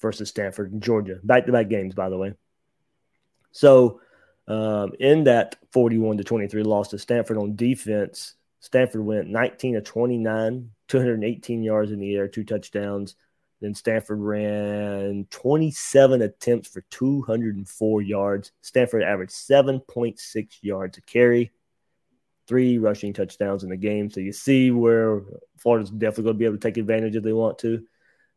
versus 0.00 0.28
Stanford 0.28 0.72
and 0.72 0.82
Georgia. 0.82 1.18
Back 1.22 1.46
to 1.46 1.52
back 1.52 1.68
games, 1.68 1.94
by 1.94 2.08
the 2.08 2.16
way. 2.16 2.34
So 3.52 4.00
um, 4.48 4.92
in 4.98 5.24
that 5.24 5.56
41 5.72 6.18
to 6.18 6.24
23 6.24 6.62
loss 6.62 6.88
to 6.88 6.98
Stanford 6.98 7.36
on 7.36 7.56
defense, 7.56 8.34
Stanford 8.60 9.04
went 9.04 9.28
19 9.28 9.74
to 9.74 9.80
29, 9.80 10.70
218 10.88 11.62
yards 11.62 11.92
in 11.92 11.98
the 11.98 12.14
air, 12.14 12.28
two 12.28 12.44
touchdowns. 12.44 13.16
Then 13.60 13.74
Stanford 13.74 14.20
ran 14.20 15.26
27 15.30 16.22
attempts 16.22 16.68
for 16.68 16.80
204 16.90 18.02
yards. 18.02 18.52
Stanford 18.62 19.02
averaged 19.02 19.32
7.6 19.32 20.48
yards 20.62 20.96
a 20.96 21.02
carry, 21.02 21.52
three 22.46 22.78
rushing 22.78 23.12
touchdowns 23.12 23.62
in 23.62 23.70
the 23.70 23.76
game. 23.76 24.10
So 24.10 24.20
you 24.20 24.32
see 24.32 24.70
where 24.70 25.22
Florida's 25.58 25.90
definitely 25.90 26.24
going 26.24 26.34
to 26.36 26.38
be 26.38 26.44
able 26.46 26.56
to 26.56 26.60
take 26.60 26.78
advantage 26.78 27.16
if 27.16 27.22
they 27.22 27.34
want 27.34 27.58
to. 27.58 27.86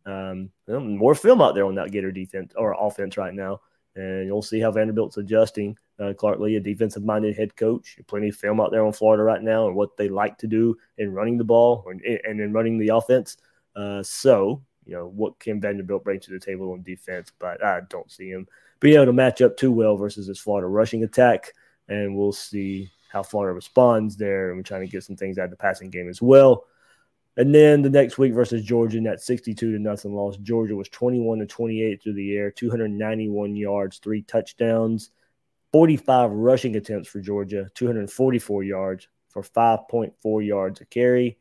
Um, 0.06 0.50
more 0.68 1.16
film 1.16 1.42
out 1.42 1.56
there 1.56 1.66
on 1.66 1.76
that 1.76 1.92
Gator 1.92 2.12
defense 2.12 2.54
or 2.58 2.76
offense 2.78 3.16
right 3.16 3.34
now. 3.34 3.62
And 3.96 4.26
you'll 4.26 4.42
see 4.42 4.60
how 4.60 4.72
Vanderbilt's 4.72 5.18
adjusting. 5.18 5.78
Uh, 6.00 6.12
Clark 6.18 6.40
Lea, 6.40 6.58
a 6.58 6.60
defensive 6.60 7.06
minded 7.06 7.38
head 7.38 7.56
coach. 7.56 7.98
Plenty 8.08 8.30
of 8.30 8.36
film 8.36 8.60
out 8.60 8.72
there 8.72 8.86
on 8.86 8.92
Florida 8.92 9.24
right 9.24 9.42
now 9.42 9.68
and 9.68 9.76
what 9.76 9.96
they 9.96 10.10
like 10.10 10.38
to 10.40 10.48
do 10.48 10.76
in 10.98 11.14
running 11.14 11.38
the 11.38 11.44
ball 11.46 11.86
and, 11.88 12.02
and 12.02 12.42
in 12.42 12.52
running 12.52 12.78
the 12.78 12.90
offense. 12.90 13.38
Uh, 13.76 14.04
so 14.04 14.62
you 14.86 14.96
know, 14.96 15.08
what 15.08 15.40
can 15.40 15.62
Vanderbilt 15.62 16.04
bring 16.04 16.20
to 16.22 16.32
the 16.32 16.40
table 16.40 16.72
on 16.72 16.84
defense, 16.84 17.32
but 17.40 17.64
I 17.64 17.82
don't 17.90 18.12
see 18.12 18.30
him 18.30 18.48
being 18.80 18.96
able 18.96 19.06
to 19.06 19.14
match 19.14 19.42
up 19.42 19.56
too 19.56 19.72
well 19.72 19.96
versus 19.96 20.28
this 20.28 20.40
Florida 20.40 20.68
rushing 20.68 21.04
attack. 21.04 21.54
And 21.88 22.16
we'll 22.16 22.34
see 22.34 22.92
how 23.12 23.24
Florida 23.24 23.54
responds 23.54 24.18
there. 24.18 24.50
And 24.50 24.58
we're 24.58 24.64
trying 24.64 24.82
to 24.82 24.92
get 24.92 25.04
some 25.04 25.16
things 25.16 25.38
out 25.38 25.46
of 25.46 25.52
the 25.52 25.58
passing 25.58 25.90
game 25.90 26.10
as 26.10 26.22
well. 26.22 26.66
And 27.36 27.54
then 27.54 27.82
the 27.82 27.90
next 27.90 28.18
week 28.18 28.34
versus 28.34 28.64
Georgia 28.64 28.98
in 28.98 29.06
that 29.06 29.22
62 29.22 29.72
to 29.72 29.80
nothing 29.80 30.14
loss, 30.14 30.38
Georgia 30.38 30.76
was 30.76 30.90
21 30.90 31.40
to 31.40 31.46
28 31.46 32.04
through 32.04 32.14
the 32.14 32.36
air, 32.36 32.52
291 32.52 33.56
yards, 33.56 33.98
three 33.98 34.22
touchdowns, 34.22 35.10
45 35.72 36.30
rushing 36.32 36.76
attempts 36.76 37.10
for 37.10 37.22
Georgia, 37.22 37.70
244 37.74 38.64
yards 38.64 39.08
for 39.30 39.42
5.4 39.42 40.46
yards 40.46 40.82
a 40.82 40.86
carry, 40.86 41.40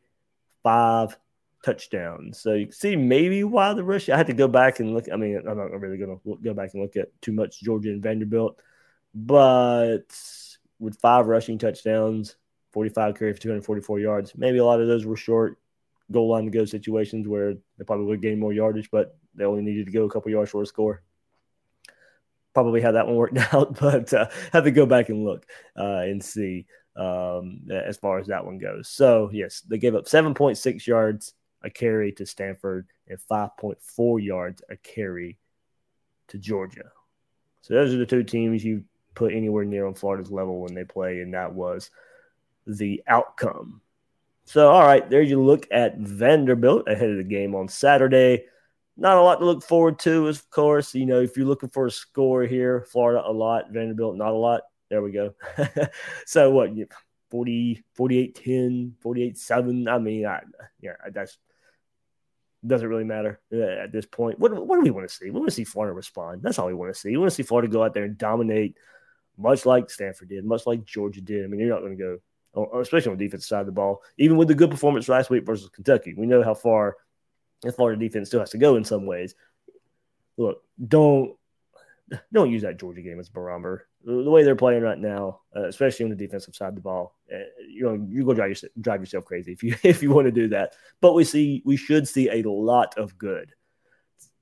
five 0.63 1.15
touchdowns. 1.63 2.39
So 2.39 2.53
you 2.53 2.67
can 2.67 2.75
see 2.75 2.95
maybe 2.95 3.43
why 3.43 3.73
the 3.73 3.83
rush. 3.83 4.09
I 4.09 4.17
had 4.17 4.27
to 4.27 4.33
go 4.33 4.47
back 4.47 4.79
and 4.79 4.93
look. 4.93 5.05
I 5.11 5.15
mean, 5.15 5.41
I'm 5.47 5.57
not 5.57 5.71
really 5.71 5.97
going 5.97 6.19
to 6.19 6.37
go 6.43 6.53
back 6.53 6.73
and 6.73 6.83
look 6.83 6.95
at 6.95 7.09
too 7.21 7.31
much 7.31 7.61
Georgia 7.61 7.89
and 7.89 8.03
Vanderbilt, 8.03 8.59
but 9.15 10.05
with 10.79 10.99
five 10.99 11.27
rushing 11.27 11.57
touchdowns, 11.57 12.35
45 12.71 13.17
carry 13.17 13.33
for 13.33 13.39
244 13.39 13.99
yards, 13.99 14.33
maybe 14.35 14.57
a 14.57 14.65
lot 14.65 14.81
of 14.81 14.87
those 14.87 15.05
were 15.05 15.15
short 15.15 15.57
goal 16.11 16.29
line 16.29 16.45
to 16.45 16.51
go 16.51 16.65
situations 16.65 17.27
where 17.27 17.53
they 17.77 17.85
probably 17.85 18.05
would 18.05 18.21
gain 18.21 18.39
more 18.39 18.53
yardage, 18.53 18.91
but 18.91 19.17
they 19.35 19.45
only 19.45 19.63
needed 19.63 19.85
to 19.85 19.91
go 19.91 20.03
a 20.03 20.09
couple 20.09 20.31
yards 20.31 20.51
short 20.51 20.63
of 20.63 20.67
score. 20.67 21.01
Probably 22.53 22.81
how 22.81 22.91
that 22.91 23.07
one 23.07 23.15
worked 23.15 23.37
out, 23.53 23.79
but 23.79 24.13
uh, 24.13 24.27
have 24.51 24.65
to 24.65 24.71
go 24.71 24.85
back 24.85 25.09
and 25.09 25.23
look 25.23 25.45
uh, 25.77 26.01
and 26.01 26.23
see 26.23 26.65
um, 26.95 27.61
as 27.71 27.97
far 27.97 28.19
as 28.19 28.27
that 28.27 28.45
one 28.45 28.57
goes. 28.57 28.89
So, 28.89 29.29
yes, 29.31 29.61
they 29.61 29.77
gave 29.77 29.95
up 29.95 30.05
7.6 30.05 30.85
yards 30.85 31.33
a 31.63 31.69
carry 31.69 32.11
to 32.13 32.25
Stanford 32.25 32.87
and 33.07 33.19
5.4 33.31 34.23
yards 34.23 34.61
a 34.69 34.75
carry 34.77 35.37
to 36.27 36.37
Georgia. 36.37 36.91
So 37.61 37.73
those 37.73 37.93
are 37.93 37.97
the 37.97 38.05
two 38.05 38.23
teams 38.23 38.63
you 38.63 38.83
put 39.15 39.33
anywhere 39.33 39.65
near 39.65 39.85
on 39.85 39.93
Florida's 39.93 40.31
level 40.31 40.59
when 40.59 40.73
they 40.73 40.83
play, 40.83 41.21
and 41.21 41.33
that 41.33 41.53
was 41.53 41.89
the 42.67 43.01
outcome. 43.07 43.81
So, 44.45 44.69
all 44.69 44.85
right, 44.85 45.09
there 45.09 45.21
you 45.21 45.41
look 45.41 45.67
at 45.71 45.97
Vanderbilt 45.97 46.87
ahead 46.87 47.09
of 47.09 47.17
the 47.17 47.23
game 47.23 47.55
on 47.55 47.69
Saturday. 47.69 48.45
Not 48.97 49.17
a 49.17 49.21
lot 49.21 49.39
to 49.39 49.45
look 49.45 49.63
forward 49.63 49.99
to, 49.99 50.27
of 50.27 50.49
course. 50.49 50.93
You 50.93 51.05
know, 51.05 51.21
if 51.21 51.37
you're 51.37 51.45
looking 51.47 51.69
for 51.69 51.87
a 51.87 51.91
score 51.91 52.43
here, 52.43 52.81
Florida 52.81 53.23
a 53.25 53.31
lot, 53.31 53.71
Vanderbilt 53.71 54.17
not 54.17 54.33
a 54.33 54.37
lot. 54.37 54.63
There 54.89 55.01
we 55.01 55.11
go. 55.11 55.33
so, 56.25 56.51
what, 56.51 56.71
40, 57.31 57.83
48 57.95 58.35
10, 58.35 58.95
48 58.99 59.37
7? 59.37 59.87
I 59.87 59.97
mean, 59.97 60.25
I, 60.25 60.41
yeah, 60.81 60.93
that's 61.11 61.37
doesn't 62.65 62.87
really 62.87 63.03
matter 63.03 63.39
uh, 63.51 63.83
at 63.83 63.91
this 63.91 64.05
point. 64.05 64.39
What, 64.39 64.53
what 64.65 64.75
do 64.75 64.81
we 64.81 64.91
want 64.91 65.07
to 65.07 65.13
see? 65.13 65.25
We 65.25 65.31
want 65.31 65.47
to 65.49 65.55
see 65.55 65.63
Florida 65.63 65.93
respond. 65.93 66.41
That's 66.41 66.59
all 66.59 66.67
we 66.67 66.73
want 66.73 66.93
to 66.93 66.99
see. 66.99 67.09
We 67.09 67.17
want 67.17 67.31
to 67.31 67.35
see 67.35 67.43
Florida 67.43 67.67
go 67.67 67.83
out 67.83 67.93
there 67.93 68.03
and 68.03 68.17
dominate, 68.17 68.77
much 69.37 69.65
like 69.65 69.89
Stanford 69.89 70.29
did, 70.29 70.45
much 70.45 70.65
like 70.65 70.85
Georgia 70.85 71.21
did. 71.21 71.43
I 71.43 71.47
mean, 71.47 71.59
you're 71.59 71.69
not 71.69 71.81
going 71.81 71.97
to 71.97 72.19
go, 72.55 72.79
especially 72.79 73.11
on 73.11 73.17
the 73.17 73.25
defense 73.25 73.47
side 73.47 73.61
of 73.61 73.65
the 73.65 73.71
ball, 73.71 74.01
even 74.17 74.37
with 74.37 74.47
the 74.47 74.55
good 74.55 74.71
performance 74.71 75.09
last 75.09 75.29
week 75.29 75.45
versus 75.45 75.69
Kentucky. 75.69 76.13
We 76.13 76.25
know 76.25 76.43
how 76.43 76.53
far 76.53 76.97
the 77.61 77.71
Florida 77.71 77.99
defense 77.99 78.29
still 78.29 78.39
has 78.39 78.51
to 78.51 78.57
go 78.57 78.75
in 78.75 78.83
some 78.83 79.05
ways. 79.05 79.35
Look, 80.37 80.63
don't 80.87 81.35
don't 82.33 82.51
use 82.51 82.61
that 82.63 82.79
Georgia 82.79 83.01
game 83.01 83.19
as 83.19 83.29
a 83.29 83.31
barometer. 83.31 83.87
The 84.03 84.29
way 84.29 84.43
they're 84.43 84.55
playing 84.55 84.83
right 84.83 84.97
now, 84.97 85.41
uh, 85.55 85.67
especially 85.67 86.05
on 86.05 86.09
the 86.09 86.15
defensive 86.15 86.55
side 86.55 86.69
of 86.69 86.75
the 86.75 86.81
ball, 86.81 87.15
uh, 87.33 87.37
you 87.67 87.83
know, 87.83 88.07
you 88.09 88.25
go 88.25 88.33
drive, 88.33 88.61
drive 88.81 89.01
yourself 89.01 89.25
crazy 89.25 89.51
if 89.51 89.63
you 89.63 89.75
if 89.83 90.01
you 90.01 90.11
want 90.11 90.25
to 90.25 90.31
do 90.31 90.47
that. 90.49 90.73
But 91.01 91.13
we 91.13 91.23
see 91.23 91.61
we 91.65 91.77
should 91.77 92.07
see 92.07 92.29
a 92.29 92.43
lot 92.49 92.97
of 92.97 93.17
good 93.17 93.53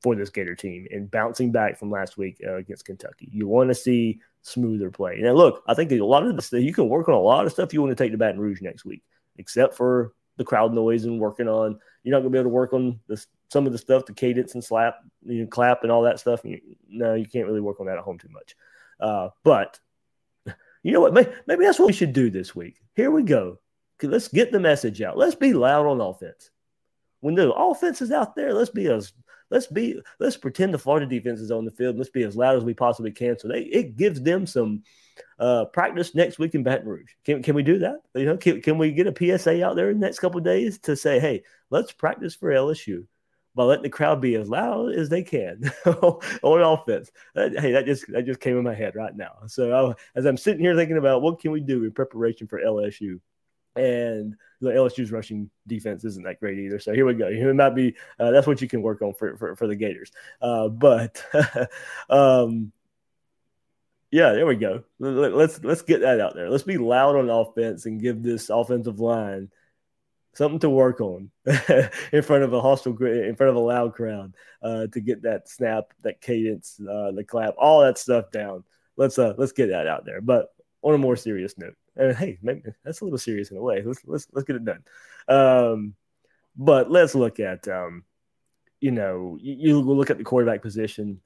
for 0.01 0.15
this 0.15 0.29
Gator 0.29 0.55
team 0.55 0.87
in 0.89 1.05
bouncing 1.07 1.51
back 1.51 1.77
from 1.77 1.91
last 1.91 2.17
week 2.17 2.41
uh, 2.45 2.55
against 2.55 2.85
Kentucky. 2.85 3.29
You 3.31 3.47
want 3.47 3.69
to 3.69 3.75
see 3.75 4.19
smoother 4.41 4.89
play. 4.89 5.17
Now, 5.19 5.33
look, 5.33 5.63
I 5.67 5.75
think 5.75 5.91
a 5.91 5.99
lot 6.01 6.25
of 6.25 6.35
this 6.35 6.51
you 6.51 6.73
can 6.73 6.89
work 6.89 7.07
on 7.07 7.13
a 7.13 7.19
lot 7.19 7.45
of 7.45 7.51
stuff 7.51 7.73
you 7.73 7.81
want 7.81 7.95
to 7.95 8.03
take 8.03 8.11
to 8.11 8.17
Baton 8.17 8.39
Rouge 8.39 8.61
next 8.61 8.83
week, 8.85 9.03
except 9.37 9.75
for 9.75 10.13
the 10.37 10.43
crowd 10.43 10.73
noise 10.73 11.05
and 11.05 11.19
working 11.19 11.47
on. 11.47 11.79
You're 12.03 12.13
not 12.13 12.21
going 12.21 12.31
to 12.31 12.35
be 12.35 12.39
able 12.39 12.49
to 12.49 12.55
work 12.55 12.73
on 12.73 12.99
this 13.07 13.27
some 13.51 13.65
of 13.65 13.73
the 13.73 13.77
stuff, 13.77 14.05
the 14.05 14.13
cadence 14.13 14.53
and 14.53 14.63
slap, 14.63 14.95
you 15.25 15.41
know, 15.41 15.47
clap 15.47 15.83
and 15.83 15.91
all 15.91 16.03
that 16.03 16.19
stuff. 16.19 16.39
You, 16.45 16.61
no, 16.87 17.15
you 17.15 17.25
can't 17.25 17.45
really 17.45 17.59
work 17.59 17.81
on 17.81 17.87
that 17.87 17.97
at 17.97 18.03
home 18.03 18.17
too 18.17 18.29
much. 18.29 18.55
Uh, 18.97 19.29
but 19.43 19.77
you 20.83 20.93
know 20.93 21.01
what? 21.01 21.13
Maybe, 21.13 21.31
maybe 21.47 21.65
that's 21.65 21.77
what 21.77 21.87
we 21.87 21.93
should 21.93 22.13
do 22.13 22.29
this 22.29 22.55
week. 22.55 22.77
Here 22.95 23.11
we 23.11 23.23
go. 23.23 23.59
Let's 24.01 24.29
get 24.29 24.53
the 24.53 24.59
message 24.59 25.01
out. 25.01 25.17
Let's 25.17 25.35
be 25.35 25.51
loud 25.51 25.85
on 25.85 25.99
offense. 25.99 26.49
When 27.19 27.35
the 27.35 27.51
offense 27.51 28.01
is 28.01 28.11
out 28.11 28.35
there, 28.35 28.53
let's 28.53 28.71
be 28.71 28.87
as 28.87 29.11
let's 29.51 29.67
be 29.67 30.01
let's 30.19 30.37
pretend 30.37 30.73
the 30.73 30.79
Florida 30.79 31.05
defense 31.05 31.41
is 31.41 31.51
on 31.51 31.65
the 31.65 31.71
field. 31.71 31.97
Let's 31.97 32.09
be 32.09 32.23
as 32.23 32.37
loud 32.37 32.55
as 32.55 32.63
we 32.63 32.73
possibly 32.73 33.11
can. 33.11 33.37
So 33.37 33.49
they, 33.49 33.63
it 33.63 33.97
gives 33.97 34.21
them 34.21 34.47
some 34.47 34.81
uh, 35.39 35.65
practice 35.65 36.15
next 36.15 36.39
week 36.39 36.55
in 36.55 36.63
Baton 36.63 36.87
Rouge. 36.87 37.11
Can, 37.25 37.43
can 37.43 37.53
we 37.53 37.63
do 37.63 37.79
that? 37.79 37.97
You 38.15 38.25
know, 38.25 38.37
can, 38.37 38.61
can 38.61 38.77
we 38.77 38.91
get 38.91 39.07
a 39.07 39.37
PSA 39.37 39.63
out 39.63 39.75
there 39.75 39.89
in 39.91 39.99
the 39.99 40.05
next 40.05 40.19
couple 40.19 40.39
days 40.39 40.79
to 40.79 40.95
say, 40.95 41.19
hey, 41.19 41.43
let's 41.69 41.91
practice 41.91 42.33
for 42.33 42.49
LSU 42.49 43.05
by 43.55 43.63
letting 43.63 43.83
the 43.83 43.89
crowd 43.89 44.21
be 44.21 44.35
as 44.35 44.49
loud 44.49 44.93
as 44.93 45.09
they 45.09 45.23
can 45.23 45.71
on 45.85 46.61
offense. 46.61 47.11
hey, 47.35 47.71
that 47.71 47.85
just 47.85 48.11
that 48.11 48.25
just 48.25 48.39
came 48.39 48.57
in 48.57 48.63
my 48.63 48.73
head 48.73 48.95
right 48.95 49.15
now. 49.15 49.33
So 49.47 49.89
I, 49.89 50.19
as 50.19 50.25
I'm 50.25 50.37
sitting 50.37 50.61
here 50.61 50.75
thinking 50.75 50.97
about 50.97 51.21
what 51.21 51.39
can 51.39 51.51
we 51.51 51.59
do 51.59 51.83
in 51.83 51.91
preparation 51.91 52.47
for 52.47 52.59
LSU, 52.59 53.19
and 53.75 54.35
the 54.59 54.69
LSU's 54.69 55.11
rushing 55.11 55.49
defense 55.67 56.03
isn't 56.03 56.23
that 56.23 56.39
great 56.39 56.59
either. 56.59 56.79
So 56.79 56.93
here 56.93 57.05
we 57.05 57.13
go. 57.13 57.27
It 57.27 57.55
might 57.55 57.75
be 57.75 57.95
uh, 58.19 58.31
that's 58.31 58.47
what 58.47 58.61
you 58.61 58.67
can 58.67 58.81
work 58.81 59.01
on 59.01 59.13
for 59.13 59.37
for, 59.37 59.55
for 59.55 59.67
the 59.67 59.75
Gators. 59.75 60.11
Uh, 60.41 60.67
but 60.67 61.23
um, 62.09 62.71
yeah, 64.11 64.33
there 64.33 64.45
we 64.45 64.57
go. 64.57 64.83
Let's 64.99 65.63
let's 65.63 65.81
get 65.83 66.01
that 66.01 66.19
out 66.19 66.35
there. 66.35 66.49
Let's 66.49 66.63
be 66.63 66.77
loud 66.77 67.15
on 67.15 67.29
offense 67.29 67.85
and 67.85 68.01
give 68.01 68.21
this 68.21 68.49
offensive 68.49 68.99
line 68.99 69.49
something 70.33 70.59
to 70.59 70.69
work 70.69 71.01
on 71.01 71.29
in 72.11 72.21
front 72.21 72.43
of 72.43 72.53
a 72.53 72.61
hostile 72.61 72.95
in 73.03 73.35
front 73.35 73.49
of 73.49 73.55
a 73.55 73.59
loud 73.59 73.93
crowd 73.93 74.33
uh, 74.61 74.87
to 74.87 75.01
get 75.01 75.23
that 75.23 75.49
snap, 75.49 75.93
that 76.03 76.21
cadence, 76.21 76.79
uh, 76.79 77.11
the 77.11 77.23
clap, 77.23 77.55
all 77.57 77.81
that 77.81 77.97
stuff 77.97 78.31
down. 78.31 78.63
Let's 78.97 79.17
uh 79.17 79.33
let's 79.37 79.51
get 79.51 79.67
that 79.67 79.87
out 79.87 80.05
there. 80.05 80.21
But 80.21 80.47
on 80.81 80.95
a 80.95 80.97
more 80.97 81.15
serious 81.15 81.57
note, 81.57 81.75
and 81.95 82.15
hey, 82.15 82.37
maybe 82.41 82.61
that's 82.83 83.01
a 83.01 83.03
little 83.03 83.17
serious 83.17 83.51
in 83.51 83.57
a 83.57 83.61
way. 83.61 83.81
Let's 83.83 84.01
let's 84.05 84.27
let's 84.31 84.45
get 84.45 84.57
it 84.57 84.65
done. 84.65 84.83
Um, 85.27 85.95
but 86.55 86.91
let's 86.91 87.15
look 87.15 87.39
at 87.39 87.67
um, 87.67 88.03
you 88.81 88.91
know, 88.91 89.37
you, 89.39 89.55
you 89.59 89.79
look 89.79 90.09
at 90.09 90.17
the 90.17 90.23
quarterback 90.23 90.61
position. 90.61 91.21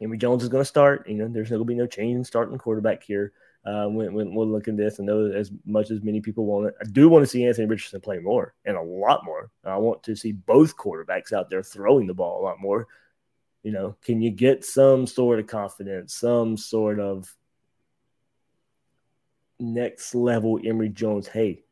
Emory 0.00 0.18
Jones 0.18 0.42
is 0.42 0.50
going 0.50 0.60
to 0.60 0.66
start. 0.66 1.08
You 1.08 1.14
know, 1.14 1.28
there's 1.28 1.48
going 1.48 1.60
to 1.60 1.64
be 1.64 1.74
no 1.74 1.86
change 1.86 2.16
in 2.16 2.24
starting 2.24 2.58
quarterback 2.58 3.02
here. 3.02 3.32
Uh, 3.66 3.88
when, 3.88 4.14
when 4.14 4.32
we're 4.32 4.44
looking 4.44 4.74
at 4.74 4.78
this, 4.78 5.00
I 5.00 5.02
know 5.02 5.26
as 5.26 5.50
much 5.64 5.90
as 5.90 6.00
many 6.00 6.20
people 6.20 6.46
want 6.46 6.68
it, 6.68 6.74
I 6.80 6.84
do 6.84 7.08
want 7.08 7.24
to 7.24 7.26
see 7.26 7.44
Anthony 7.44 7.66
Richardson 7.66 8.00
play 8.00 8.18
more 8.20 8.54
and 8.64 8.76
a 8.76 8.82
lot 8.82 9.24
more. 9.24 9.50
I 9.64 9.76
want 9.76 10.04
to 10.04 10.14
see 10.14 10.30
both 10.30 10.76
quarterbacks 10.76 11.32
out 11.32 11.50
there 11.50 11.64
throwing 11.64 12.06
the 12.06 12.14
ball 12.14 12.40
a 12.40 12.44
lot 12.44 12.60
more. 12.60 12.86
You 13.64 13.72
know, 13.72 13.96
can 14.04 14.22
you 14.22 14.30
get 14.30 14.64
some 14.64 15.04
sort 15.04 15.40
of 15.40 15.48
confidence, 15.48 16.14
some 16.14 16.56
sort 16.56 17.00
of 17.00 17.34
next 19.58 20.14
level 20.14 20.58
Emory 20.64 20.88
Jones. 20.88 21.28
Hey, 21.28 21.64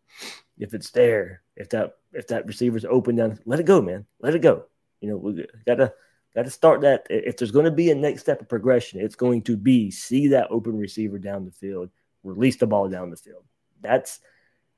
if 0.59 0.74
it's 0.74 0.90
there, 0.90 1.42
if 1.57 1.68
that 1.70 1.94
if 2.12 2.26
that 2.28 2.46
receiver's 2.46 2.85
open 2.85 3.16
down, 3.16 3.38
let 3.44 3.61
it 3.61 3.66
go, 3.66 3.80
man. 3.80 4.07
Let 4.20 4.35
it 4.35 4.42
go. 4.42 4.64
You 5.00 5.11
know, 5.11 5.16
we 5.16 5.46
gotta 5.66 5.92
gotta 6.34 6.50
start 6.50 6.80
that. 6.82 7.06
If 7.10 7.36
there's 7.36 7.50
going 7.50 7.64
to 7.66 7.70
be 7.70 7.90
a 7.90 7.94
next 7.94 8.22
step 8.22 8.40
of 8.40 8.48
progression, 8.48 9.00
it's 9.00 9.16
going 9.16 9.42
to 9.42 9.56
be 9.56 9.90
see 9.90 10.28
that 10.28 10.50
open 10.50 10.76
receiver 10.76 11.18
down 11.18 11.44
the 11.44 11.52
field, 11.52 11.90
release 12.22 12.56
the 12.56 12.66
ball 12.66 12.88
down 12.88 13.10
the 13.10 13.16
field. 13.16 13.44
That's 13.80 14.20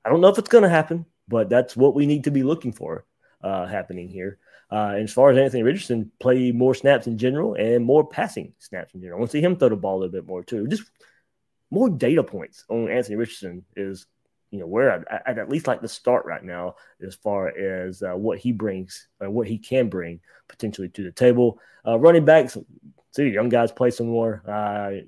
I 0.04 0.08
don't 0.08 0.20
know 0.20 0.28
if 0.28 0.38
it's 0.38 0.48
going 0.48 0.62
to 0.62 0.70
happen, 0.70 1.06
but 1.28 1.48
that's 1.48 1.76
what 1.76 1.94
we 1.94 2.06
need 2.06 2.24
to 2.24 2.30
be 2.30 2.42
looking 2.42 2.72
for 2.72 3.04
uh, 3.42 3.66
happening 3.66 4.08
here. 4.08 4.38
Uh, 4.70 4.92
and 4.94 5.04
as 5.04 5.12
far 5.12 5.30
as 5.30 5.38
Anthony 5.38 5.62
Richardson, 5.62 6.10
play 6.18 6.50
more 6.50 6.74
snaps 6.74 7.06
in 7.06 7.18
general 7.18 7.54
and 7.54 7.84
more 7.84 8.06
passing 8.06 8.52
snaps 8.58 8.94
in 8.94 9.00
general. 9.00 9.18
I 9.18 9.20
want 9.20 9.30
to 9.30 9.36
see 9.36 9.44
him 9.44 9.56
throw 9.56 9.68
the 9.68 9.76
ball 9.76 9.98
a 9.98 10.00
little 10.00 10.12
bit 10.12 10.26
more 10.26 10.42
too. 10.42 10.66
Just 10.66 10.90
more 11.70 11.88
data 11.88 12.22
points 12.22 12.64
on 12.68 12.90
Anthony 12.90 13.16
Richardson 13.16 13.64
is, 13.76 14.06
you 14.50 14.60
know, 14.60 14.66
where 14.66 14.92
I'd, 14.92 15.22
I'd 15.26 15.38
at 15.38 15.48
least 15.48 15.66
like 15.66 15.80
to 15.82 15.88
start 15.88 16.24
right 16.24 16.42
now 16.42 16.76
as 17.04 17.14
far 17.14 17.48
as 17.48 18.02
uh, 18.02 18.16
what 18.16 18.38
he 18.38 18.52
brings 18.52 19.08
and 19.20 19.34
what 19.34 19.48
he 19.48 19.58
can 19.58 19.88
bring 19.88 20.20
potentially 20.48 20.88
to 20.90 21.02
the 21.02 21.12
table. 21.12 21.58
Uh, 21.86 21.98
running 21.98 22.24
backs, 22.24 22.56
see, 23.12 23.28
young 23.28 23.48
guys 23.48 23.72
play 23.72 23.90
some 23.90 24.06
more. 24.06 24.42
Uh, 24.48 25.02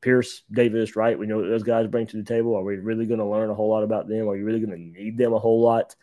Pierce, 0.00 0.42
Davis, 0.52 0.96
right? 0.96 1.18
We 1.18 1.26
know 1.26 1.38
what 1.38 1.48
those 1.48 1.62
guys 1.62 1.86
bring 1.86 2.06
to 2.08 2.18
the 2.18 2.22
table. 2.22 2.54
Are 2.56 2.62
we 2.62 2.76
really 2.76 3.06
going 3.06 3.20
to 3.20 3.26
learn 3.26 3.48
a 3.48 3.54
whole 3.54 3.70
lot 3.70 3.84
about 3.84 4.06
them? 4.06 4.28
Are 4.28 4.36
you 4.36 4.44
really 4.44 4.60
going 4.60 4.70
to 4.70 5.00
need 5.02 5.16
them 5.16 5.32
a 5.32 5.38
whole 5.38 5.62
lot 5.62 5.96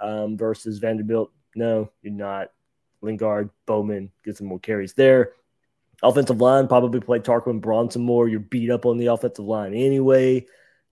um, 0.00 0.36
versus 0.36 0.78
Vanderbilt? 0.78 1.30
No, 1.54 1.90
you're 2.02 2.12
not. 2.12 2.50
Lingard, 3.00 3.50
Bowman, 3.66 4.10
get 4.24 4.36
some 4.36 4.48
more 4.48 4.58
carries 4.58 4.94
there. 4.94 5.32
Offensive 6.02 6.40
line 6.40 6.66
probably 6.66 7.00
play 7.00 7.20
Tarquin 7.20 7.60
Bronson 7.60 8.02
more. 8.02 8.28
You're 8.28 8.40
beat 8.40 8.70
up 8.70 8.86
on 8.86 8.98
the 8.98 9.06
offensive 9.06 9.44
line 9.44 9.72
anyway. 9.72 10.46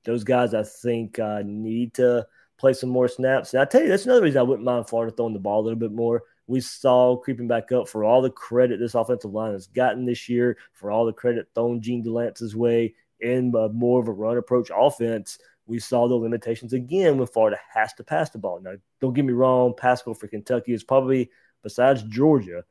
Those 0.05 0.25
guys, 0.25 0.55
I 0.55 0.63
think, 0.63 1.19
uh, 1.19 1.43
need 1.45 1.95
to 1.95 2.27
play 2.59 2.73
some 2.73 2.91
more 2.91 3.09
snaps. 3.09 3.55
And 3.55 3.61
I 3.61 3.65
tell 3.65 3.83
you, 3.83 3.89
that's 3.89 4.05
another 4.05 4.23
reason 4.23 4.39
I 4.39 4.45
wouldn't 4.45 4.65
mind 4.65 4.89
Florida 4.89 5.15
throwing 5.15 5.33
the 5.33 5.39
ball 5.41 5.61
a 5.61 5.65
little 5.65 5.79
bit 5.79 5.93
more. 5.93 6.23
We 6.47 6.61
saw 6.61 7.17
creeping 7.17 7.49
back 7.49 7.73
up 7.73 7.89
for 7.89 8.05
all 8.05 8.23
the 8.23 8.31
credit 8.31 8.79
this 8.79 8.95
offensive 8.95 9.33
line 9.33 9.53
has 9.53 9.67
gotten 9.67 10.05
this 10.05 10.29
year, 10.29 10.57
for 10.73 10.91
all 10.91 11.07
the 11.07 11.13
credit 11.13 11.49
thrown 11.55 11.81
Jean 11.81 12.03
Delance's 12.03 12.55
way 12.57 12.95
in 13.21 13.55
uh, 13.55 13.69
more 13.69 14.01
of 14.01 14.09
a 14.09 14.13
run 14.13 14.37
approach 14.37 14.71
offense. 14.75 15.39
We 15.67 15.79
saw 15.79 16.09
the 16.09 16.15
limitations 16.15 16.73
again 16.73 17.19
when 17.19 17.27
Florida 17.27 17.59
has 17.73 17.93
to 17.95 18.05
pass 18.05 18.31
the 18.31 18.39
ball. 18.39 18.61
Now, 18.61 18.75
don't 19.01 19.15
get 19.15 19.25
me 19.25 19.33
wrong, 19.33 19.75
Paschal 19.77 20.15
for 20.15 20.27
Kentucky 20.27 20.73
is 20.73 20.85
probably, 20.85 21.31
besides 21.63 22.03
Georgia, 22.03 22.65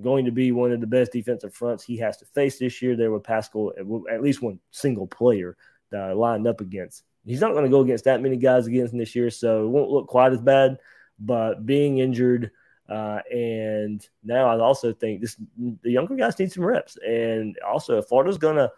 going 0.00 0.24
to 0.24 0.32
be 0.32 0.52
one 0.52 0.72
of 0.72 0.80
the 0.80 0.86
best 0.86 1.12
defensive 1.12 1.54
fronts 1.54 1.84
he 1.84 1.98
has 1.98 2.16
to 2.16 2.24
face 2.24 2.58
this 2.58 2.80
year. 2.80 2.96
There 2.96 3.12
with 3.12 3.24
Paschal, 3.24 3.72
at 4.10 4.22
least 4.22 4.42
one 4.42 4.58
single 4.70 5.06
player 5.06 5.56
uh, 5.94 6.14
lined 6.14 6.46
up 6.46 6.60
against. 6.60 7.04
He's 7.24 7.40
not 7.40 7.52
going 7.52 7.64
to 7.64 7.70
go 7.70 7.80
against 7.80 8.04
that 8.04 8.20
many 8.20 8.36
guys 8.36 8.66
against 8.66 8.96
this 8.96 9.14
year, 9.14 9.30
so 9.30 9.64
it 9.64 9.68
won't 9.68 9.90
look 9.90 10.08
quite 10.08 10.32
as 10.32 10.40
bad. 10.40 10.78
But 11.18 11.64
being 11.64 11.98
injured, 11.98 12.50
uh, 12.88 13.20
and 13.30 14.06
now 14.24 14.48
I 14.48 14.58
also 14.58 14.92
think 14.92 15.20
this 15.20 15.36
the 15.82 15.90
younger 15.90 16.16
guys 16.16 16.38
need 16.38 16.52
some 16.52 16.64
reps. 16.64 16.96
And 16.96 17.56
also, 17.66 17.98
if 17.98 18.06
Florida's 18.06 18.38
going 18.38 18.56
to, 18.56 18.64
I'm 18.64 18.70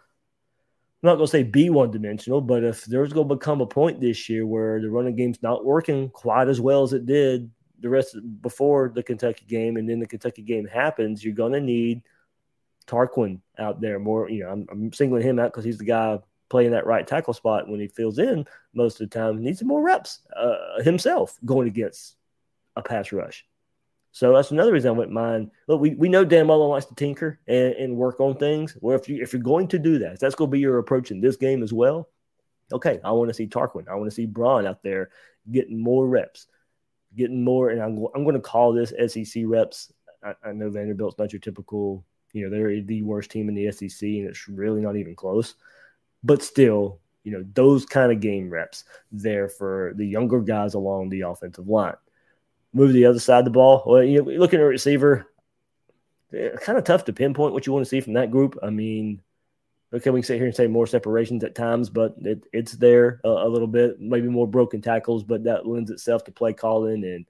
not 1.01 1.15
going 1.15 1.25
to 1.25 1.31
say 1.31 1.43
be 1.43 1.69
one 1.69 1.91
dimensional, 1.91 2.39
but 2.39 2.63
if 2.63 2.85
there's 2.85 3.13
going 3.13 3.27
to 3.27 3.35
become 3.35 3.61
a 3.61 3.65
point 3.65 3.99
this 3.99 4.29
year 4.29 4.45
where 4.45 4.79
the 4.79 4.89
running 4.89 5.15
game's 5.15 5.41
not 5.41 5.65
working 5.65 6.09
quite 6.09 6.47
as 6.47 6.61
well 6.61 6.83
as 6.83 6.93
it 6.93 7.05
did 7.05 7.49
the 7.79 7.89
rest 7.89 8.15
before 8.41 8.91
the 8.93 9.03
Kentucky 9.03 9.45
game, 9.47 9.77
and 9.77 9.89
then 9.89 9.99
the 9.99 10.07
Kentucky 10.07 10.41
game 10.43 10.65
happens, 10.65 11.23
you're 11.23 11.33
going 11.33 11.53
to 11.53 11.59
need 11.59 12.01
Tarquin 12.87 13.39
out 13.57 13.81
there 13.81 13.99
more. 13.99 14.29
You 14.29 14.43
know, 14.43 14.49
I'm, 14.49 14.67
I'm 14.71 14.93
singling 14.93 15.23
him 15.23 15.39
out 15.39 15.51
because 15.51 15.65
he's 15.65 15.77
the 15.77 15.85
guy 15.85 16.19
playing 16.49 16.71
that 16.71 16.85
right 16.85 17.05
tackle 17.07 17.33
spot 17.33 17.67
when 17.67 17.79
he 17.79 17.87
fills 17.87 18.19
in 18.19 18.45
most 18.73 19.01
of 19.01 19.09
the 19.09 19.17
time. 19.17 19.41
Needs 19.41 19.63
more 19.63 19.81
reps 19.81 20.19
uh, 20.35 20.81
himself 20.83 21.37
going 21.45 21.67
against 21.67 22.15
a 22.75 22.81
pass 22.81 23.11
rush. 23.11 23.45
So 24.11 24.33
that's 24.33 24.51
another 24.51 24.71
reason 24.71 24.89
I 24.89 24.93
wouldn't 24.93 25.13
mind. 25.13 25.51
Look, 25.67 25.81
we, 25.81 25.95
we 25.95 26.07
know 26.07 26.23
Dan 26.23 26.47
Mullen 26.47 26.69
likes 26.69 26.85
to 26.85 26.95
tinker 26.95 27.39
and, 27.47 27.73
and 27.73 27.97
work 27.97 28.19
on 28.19 28.37
things. 28.37 28.77
Well, 28.79 28.97
if 28.97 29.09
you 29.09 29.21
if 29.21 29.33
you're 29.33 29.41
going 29.41 29.67
to 29.69 29.79
do 29.79 29.99
that, 29.99 30.19
that's 30.19 30.35
going 30.35 30.49
to 30.49 30.53
be 30.53 30.59
your 30.59 30.77
approach 30.77 31.11
in 31.11 31.19
this 31.19 31.35
game 31.35 31.63
as 31.63 31.73
well. 31.73 32.09
Okay, 32.71 32.99
I 33.03 33.11
want 33.11 33.29
to 33.29 33.33
see 33.33 33.47
Tarquin. 33.47 33.87
I 33.89 33.95
want 33.95 34.09
to 34.09 34.15
see 34.15 34.25
Braun 34.25 34.65
out 34.65 34.81
there 34.83 35.09
getting 35.51 35.79
more 35.79 36.07
reps 36.07 36.47
getting 37.15 37.43
more, 37.43 37.69
and 37.69 37.81
I'm, 37.81 38.05
I'm 38.13 38.23
going 38.23 38.35
to 38.35 38.41
call 38.41 38.73
this 38.73 38.93
SEC 39.07 39.43
reps. 39.45 39.91
I, 40.23 40.33
I, 40.43 40.51
know 40.51 40.69
Vanderbilt's 40.69 41.17
not 41.17 41.31
your 41.31 41.39
typical, 41.39 42.03
you 42.33 42.43
know, 42.43 42.49
they're 42.49 42.81
the 42.81 43.01
worst 43.03 43.31
team 43.31 43.49
in 43.49 43.55
the 43.55 43.71
SEC, 43.71 44.01
and 44.01 44.27
it's 44.27 44.47
really 44.47 44.81
not 44.81 44.95
even 44.95 45.15
close. 45.15 45.55
But 46.25 46.41
still, 46.41 46.99
you 47.23 47.31
know, 47.31 47.45
those 47.53 47.85
kind 47.85 48.11
of 48.11 48.19
game 48.19 48.49
reps 48.49 48.83
there 49.11 49.47
for 49.47 49.93
the 49.95 50.05
younger 50.05 50.41
guys 50.41 50.73
along 50.73 51.09
the 51.09 51.21
offensive 51.21 51.67
line. 51.67 51.95
Move 52.73 52.89
to 52.89 52.93
the 52.93 53.05
other 53.05 53.19
side 53.19 53.39
of 53.39 53.45
the 53.45 53.51
ball. 53.51 53.83
Well, 53.85 54.03
you 54.03 54.23
know, 54.23 54.31
looking 54.31 54.59
at 54.59 54.63
a 54.63 54.67
receiver, 54.67 55.27
kind 56.31 56.77
of 56.77 56.83
tough 56.83 57.05
to 57.05 57.13
pinpoint 57.13 57.53
what 57.53 57.67
you 57.67 57.73
want 57.73 57.85
to 57.85 57.89
see 57.89 58.01
from 58.01 58.13
that 58.13 58.31
group. 58.31 58.57
I 58.63 58.71
mean, 58.71 59.21
okay, 59.93 60.09
we 60.09 60.19
can 60.19 60.25
sit 60.25 60.37
here 60.37 60.47
and 60.47 60.55
say 60.55 60.67
more 60.67 60.87
separations 60.87 61.43
at 61.43 61.55
times, 61.55 61.89
but 61.89 62.15
it, 62.21 62.43
it's 62.51 62.73
there 62.73 63.21
a, 63.23 63.29
a, 63.29 63.49
little 63.49 63.67
bit, 63.67 63.99
maybe 63.99 64.27
more 64.27 64.47
broken 64.47 64.81
tackles, 64.81 65.23
but 65.23 65.43
that 65.43 65.67
lends 65.67 65.91
itself 65.91 66.23
to 66.25 66.31
play 66.31 66.53
calling 66.53 67.03
and 67.03 67.25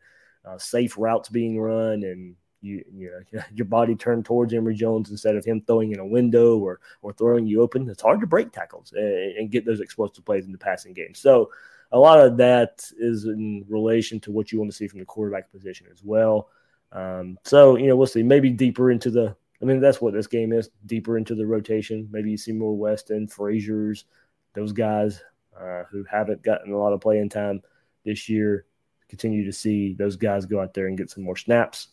uh, 0.46 0.58
safe 0.58 0.98
routes 0.98 1.30
being 1.30 1.60
run 1.60 2.04
and 2.04 2.36
you, 2.66 2.84
you 2.94 3.12
know, 3.32 3.42
your 3.54 3.66
body 3.66 3.96
turned 3.96 4.26
towards 4.26 4.54
Emory 4.54 4.76
Jones 4.76 5.12
instead 5.12 5.36
of 5.36 5.46
him 5.46 5.62
throwing 5.62 5.92
in 5.92 6.00
a 6.00 6.06
window 6.06 6.58
or 6.58 6.80
or 7.02 7.14
throwing 7.14 7.46
you 7.46 7.62
open. 7.62 7.90
It's 7.90 8.02
hard 8.02 8.20
to 8.22 8.28
break 8.28 8.52
tackles 8.52 8.94
and, 8.94 9.38
and 9.38 9.52
get 9.52 9.66
those 9.66 9.80
explosive 9.80 10.26
plays 10.26 10.46
in 10.46 10.52
the 10.52 10.58
passing 10.58 10.94
game. 10.94 11.14
So 11.14 11.52
a 11.92 12.00
lot 12.00 12.20
of 12.20 12.38
that 12.38 12.90
is 12.98 13.26
in 13.26 13.66
relation 13.70 14.20
to 14.22 14.32
what 14.32 14.52
you 14.52 14.60
want 14.60 14.72
to 14.72 14.78
see 14.78 14.88
from 14.88 15.00
the 15.00 15.06
quarterback 15.06 15.52
position 15.52 15.88
as 15.92 16.04
well. 16.04 16.50
Um, 16.92 17.38
so 17.44 17.78
you 17.78 17.88
know, 17.88 17.96
we'll 17.96 18.08
see. 18.08 18.24
Maybe 18.24 18.50
deeper 18.50 18.92
into 18.92 19.12
the 19.12 19.36
I 19.62 19.66
mean, 19.66 19.80
that's 19.80 20.02
what 20.02 20.14
this 20.14 20.28
game 20.28 20.52
is 20.52 20.70
deeper 20.86 21.18
into 21.18 21.36
the 21.36 21.46
rotation. 21.46 22.08
Maybe 22.12 22.32
you 22.32 22.38
see 22.38 22.52
more 22.52 22.76
Weston, 22.76 23.28
Frazier's, 23.28 24.06
those 24.54 24.74
guys 24.74 25.24
uh, 25.60 25.84
who 25.90 26.04
haven't 26.04 26.44
gotten 26.44 26.74
a 26.74 26.78
lot 26.78 26.94
of 26.94 27.02
playing 27.02 27.30
time 27.30 27.62
this 28.04 28.28
year. 28.28 28.66
Continue 29.08 29.46
to 29.46 29.54
see 29.54 29.94
those 29.94 30.16
guys 30.18 30.46
go 30.46 30.60
out 30.60 30.74
there 30.74 30.88
and 30.88 30.98
get 30.98 31.10
some 31.10 31.24
more 31.24 31.38
snaps. 31.38 31.90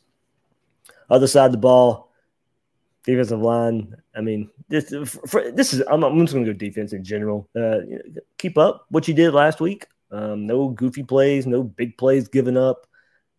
Other 1.10 1.26
side 1.26 1.46
of 1.46 1.52
the 1.52 1.58
ball, 1.58 2.10
defensive 3.04 3.40
line. 3.40 3.96
I 4.14 4.20
mean, 4.20 4.50
this 4.68 4.94
for, 5.26 5.50
this 5.50 5.74
is. 5.74 5.82
I'm, 5.90 6.02
I'm 6.02 6.18
just 6.20 6.32
going 6.32 6.44
to 6.44 6.52
go 6.52 6.58
defense 6.58 6.92
in 6.92 7.04
general. 7.04 7.48
Uh, 7.54 7.80
keep 8.38 8.56
up 8.56 8.86
what 8.88 9.08
you 9.08 9.14
did 9.14 9.34
last 9.34 9.60
week. 9.60 9.86
Um, 10.10 10.46
no 10.46 10.68
goofy 10.68 11.02
plays, 11.02 11.46
no 11.46 11.62
big 11.62 11.96
plays 11.96 12.28
given 12.28 12.56
up. 12.56 12.86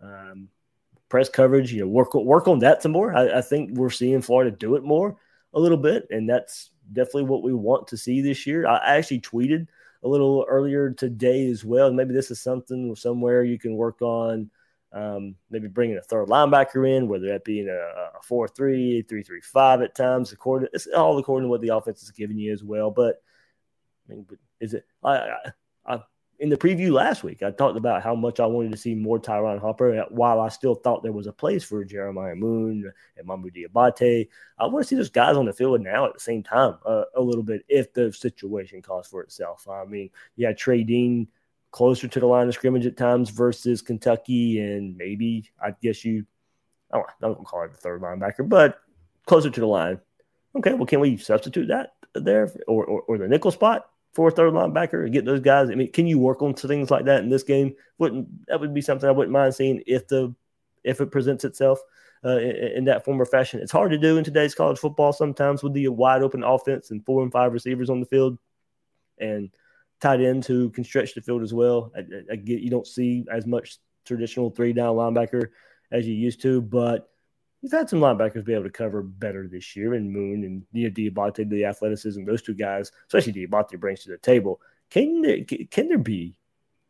Um, 0.01 0.49
press 1.09 1.29
coverage, 1.29 1.71
you 1.71 1.81
know, 1.81 1.87
work 1.87 2.13
work 2.15 2.47
on 2.47 2.59
that 2.59 2.81
some 2.81 2.91
more. 2.91 3.15
I, 3.15 3.37
I, 3.37 3.41
think 3.41 3.77
we're 3.77 3.91
seeing 3.91 4.21
Florida 4.21 4.49
do 4.49 4.75
it 4.75 4.83
more 4.83 5.15
a 5.53 5.59
little 5.59 5.77
bit, 5.77 6.07
and 6.09 6.27
that's 6.27 6.71
definitely 6.91 7.25
what 7.25 7.43
we 7.43 7.53
want 7.53 7.87
to 7.89 7.97
see 7.97 8.21
this 8.21 8.47
year. 8.47 8.65
I, 8.65 8.77
I 8.77 8.95
actually 8.97 9.21
tweeted 9.21 9.67
a 10.03 10.07
little 10.07 10.45
earlier 10.49 10.89
today 10.89 11.47
as 11.49 11.63
well. 11.63 11.93
Maybe 11.93 12.13
this 12.13 12.31
is 12.31 12.41
something 12.41 12.95
somewhere 12.95 13.43
you 13.43 13.59
can 13.59 13.75
work 13.75 14.01
on. 14.01 14.49
Um, 14.93 15.35
maybe 15.49 15.67
bringing 15.67 15.97
a 15.97 16.01
third 16.01 16.27
linebacker 16.27 16.87
in, 16.87 17.07
whether 17.07 17.27
that 17.27 17.43
be 17.43 17.61
in 17.61 17.69
a, 17.69 18.17
a 18.17 18.21
4 18.23 18.47
3, 18.47 19.01
3 19.01 19.23
3 19.23 19.41
5 19.41 19.81
at 19.81 19.95
times. 19.95 20.31
According, 20.31 20.69
it's 20.71 20.87
all 20.87 21.17
according 21.17 21.47
to 21.47 21.49
what 21.49 21.61
the 21.61 21.75
offense 21.75 22.03
is 22.03 22.11
giving 22.11 22.37
you 22.37 22.53
as 22.53 22.63
well. 22.63 22.91
But 22.91 23.21
I 24.07 24.13
mean, 24.13 24.27
is 24.59 24.75
it? 24.75 24.85
I, 25.03 25.15
I, 25.15 25.37
I 25.85 25.99
in 26.39 26.49
the 26.49 26.57
preview 26.57 26.91
last 26.91 27.23
week, 27.23 27.41
I 27.41 27.51
talked 27.51 27.77
about 27.77 28.03
how 28.03 28.15
much 28.15 28.39
I 28.39 28.45
wanted 28.45 28.71
to 28.71 28.77
see 28.77 28.95
more 28.95 29.17
Tyron 29.17 29.61
Hopper. 29.61 30.05
While 30.09 30.41
I 30.41 30.49
still 30.49 30.75
thought 30.75 31.01
there 31.01 31.11
was 31.11 31.27
a 31.27 31.31
place 31.31 31.63
for 31.63 31.85
Jeremiah 31.85 32.35
Moon 32.35 32.91
and 33.17 33.27
Mamou 33.27 33.49
Diabate, 33.49 34.27
I 34.57 34.65
want 34.65 34.83
to 34.83 34.87
see 34.87 34.95
those 34.95 35.09
guys 35.09 35.37
on 35.37 35.45
the 35.45 35.53
field 35.53 35.81
now 35.81 36.05
at 36.05 36.13
the 36.13 36.19
same 36.19 36.43
time 36.43 36.77
uh, 36.85 37.03
a 37.15 37.21
little 37.21 37.43
bit 37.43 37.63
if 37.69 37.93
the 37.93 38.11
situation 38.11 38.81
calls 38.81 39.07
for 39.07 39.21
itself. 39.21 39.67
I 39.69 39.85
mean, 39.85 40.09
yeah, 40.35 40.53
Trey 40.53 40.83
Dean 40.83 41.27
closer 41.73 42.07
to 42.07 42.19
the 42.19 42.25
line 42.25 42.47
of 42.47 42.53
scrimmage 42.53 42.85
at 42.85 42.95
times 42.95 43.29
versus 43.29 43.81
Kentucky, 43.81 44.61
and 44.61 44.95
maybe 44.95 45.51
I 45.61 45.73
guess 45.81 46.05
you, 46.05 46.25
I 46.93 46.97
don't, 46.97 47.09
I 47.09 47.27
don't 47.27 47.43
call 47.43 47.63
it 47.63 47.71
the 47.71 47.77
third 47.77 48.01
linebacker, 48.01 48.47
but 48.47 48.79
closer 49.25 49.49
to 49.49 49.59
the 49.59 49.67
line. 49.67 49.99
Okay, 50.55 50.73
well, 50.73 50.85
can 50.85 51.01
we 51.01 51.17
substitute 51.17 51.67
that 51.67 51.95
there 52.13 52.49
or, 52.67 52.85
or, 52.85 53.01
or 53.01 53.17
the 53.17 53.27
nickel 53.27 53.51
spot? 53.51 53.87
for 54.13 54.27
a 54.27 54.31
third 54.31 54.53
linebacker 54.53 55.03
and 55.03 55.11
get 55.11 55.25
those 55.25 55.39
guys. 55.39 55.71
I 55.71 55.73
mean, 55.73 55.91
can 55.91 56.05
you 56.05 56.19
work 56.19 56.43
on 56.43 56.53
things 56.53 56.91
like 56.91 57.05
that 57.05 57.23
in 57.23 57.29
this 57.29 57.41
game? 57.41 57.73
Wouldn't 57.97 58.45
that 58.45 58.59
would 58.59 58.71
be 58.71 58.81
something 58.81 59.09
I 59.09 59.11
wouldn't 59.11 59.33
mind 59.33 59.55
seeing 59.55 59.81
if 59.87 60.07
the 60.07 60.35
if 60.83 61.01
it 61.01 61.11
presents 61.11 61.43
itself 61.43 61.79
uh, 62.23 62.37
in, 62.37 62.55
in, 62.55 62.85
that 62.85 63.03
form 63.03 63.21
or 63.21 63.25
fashion. 63.25 63.59
It's 63.59 63.71
hard 63.71 63.91
to 63.91 63.97
do 63.97 64.17
in 64.17 64.23
today's 64.23 64.53
college 64.53 64.77
football 64.77 65.13
sometimes 65.13 65.63
with 65.63 65.73
the 65.73 65.87
wide 65.87 66.21
open 66.21 66.43
offense 66.43 66.91
and 66.91 67.03
four 67.05 67.23
and 67.23 67.31
five 67.31 67.53
receivers 67.53 67.89
on 67.89 67.99
the 67.99 68.05
field 68.05 68.37
and 69.17 69.49
tight 70.03 70.19
ends 70.19 70.45
who 70.45 70.69
can 70.69 70.83
stretch 70.83 71.15
the 71.15 71.21
field 71.21 71.41
as 71.41 71.53
well. 71.53 71.91
I, 71.95 72.01
I 72.33 72.35
get 72.35 72.59
you 72.59 72.69
don't 72.69 72.85
see 72.85 73.25
as 73.31 73.47
much 73.47 73.77
traditional 74.05 74.49
three 74.49 74.73
down 74.73 74.95
linebacker 74.95 75.49
as 75.91 76.05
you 76.05 76.13
used 76.13 76.41
to, 76.41 76.61
but 76.61 77.09
you've 77.61 77.71
had 77.71 77.89
some 77.89 78.01
linebackers 78.01 78.43
be 78.43 78.53
able 78.53 78.65
to 78.65 78.69
cover 78.69 79.01
better 79.01 79.47
this 79.47 79.75
year, 79.75 79.93
and 79.93 80.11
Moon 80.11 80.43
and 80.43 80.63
you 80.73 80.89
know, 80.89 80.93
Diabate, 80.93 81.49
the 81.49 81.65
athleticism, 81.65 82.25
those 82.25 82.41
two 82.41 82.53
guys, 82.53 82.91
especially 83.07 83.31
Diabate, 83.31 83.79
brings 83.79 84.03
to 84.03 84.11
the 84.11 84.17
table. 84.17 84.59
Can 84.89 85.21
there, 85.21 85.43
can 85.71 85.87
there 85.87 85.97
be 85.97 86.35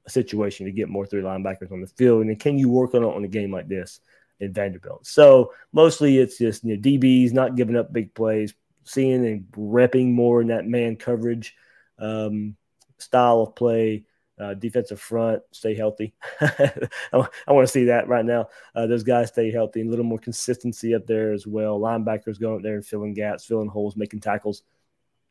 a 0.08 0.10
situation 0.10 0.66
to 0.66 0.72
get 0.72 0.90
more 0.90 1.06
three 1.06 1.22
linebackers 1.22 1.72
on 1.72 1.82
the 1.82 1.88
field, 1.88 2.26
and 2.26 2.40
can 2.40 2.58
you 2.58 2.70
work 2.70 2.96
on 2.96 3.04
it 3.04 3.16
on 3.16 3.24
a 3.24 3.28
game 3.28 3.52
like 3.52 3.68
this 3.68 4.00
in 4.40 4.54
Vanderbilt? 4.54 5.06
So 5.06 5.54
mostly 5.72 6.18
it's 6.18 6.40
just 6.40 6.64
you 6.64 6.76
know 6.76 6.82
DBs 6.82 7.32
not 7.32 7.56
giving 7.56 7.76
up 7.76 7.94
big 7.94 8.16
plays, 8.16 8.56
seeing 8.86 9.24
and 9.24 9.46
repping 9.52 10.14
more 10.14 10.42
in 10.42 10.48
that 10.48 10.66
man 10.66 10.96
coverage 10.96 11.56
um, 12.00 12.56
style 13.04 13.42
of 13.42 13.56
play 13.56 14.06
uh, 14.40 14.54
defensive 14.56 15.00
front 15.00 15.42
stay 15.52 15.76
healthy. 15.76 16.14
I, 16.42 16.74
I 17.14 17.52
want 17.54 17.68
to 17.68 17.72
see 17.72 17.86
that 17.86 18.08
right 18.08 18.26
now. 18.26 18.48
Uh, 18.76 18.88
those 18.88 19.04
guys 19.04 19.30
stay 19.30 19.52
healthy 19.52 19.82
and 19.82 19.90
a 19.90 19.92
little 19.92 20.06
more 20.06 20.18
consistency 20.18 20.96
up 20.96 21.06
there 21.06 21.34
as 21.34 21.46
well. 21.46 21.80
Linebackers 21.80 22.40
going 22.40 22.58
up 22.58 22.64
there 22.64 22.76
and 22.76 22.86
filling 22.86 23.14
gaps, 23.14 23.46
filling 23.46 23.70
holes, 23.70 23.96
making 23.96 24.22
tackles. 24.22 24.64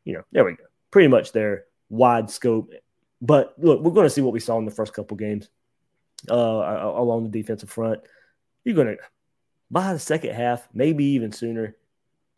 You 0.05 0.13
know, 0.13 0.23
there 0.31 0.45
we 0.45 0.53
go. 0.53 0.63
Pretty 0.91 1.09
much 1.09 1.31
their 1.31 1.65
wide 1.89 2.29
scope. 2.29 2.71
But 3.21 3.53
look, 3.57 3.81
we're 3.81 3.91
going 3.91 4.05
to 4.05 4.09
see 4.09 4.21
what 4.21 4.33
we 4.33 4.39
saw 4.39 4.57
in 4.57 4.65
the 4.65 4.71
first 4.71 4.93
couple 4.93 5.17
games 5.17 5.49
uh, 6.29 6.35
along 6.35 7.23
the 7.23 7.41
defensive 7.41 7.69
front. 7.69 8.01
You're 8.63 8.75
going 8.75 8.87
to, 8.87 8.97
by 9.69 9.93
the 9.93 9.99
second 9.99 10.33
half, 10.33 10.67
maybe 10.73 11.05
even 11.05 11.31
sooner, 11.31 11.75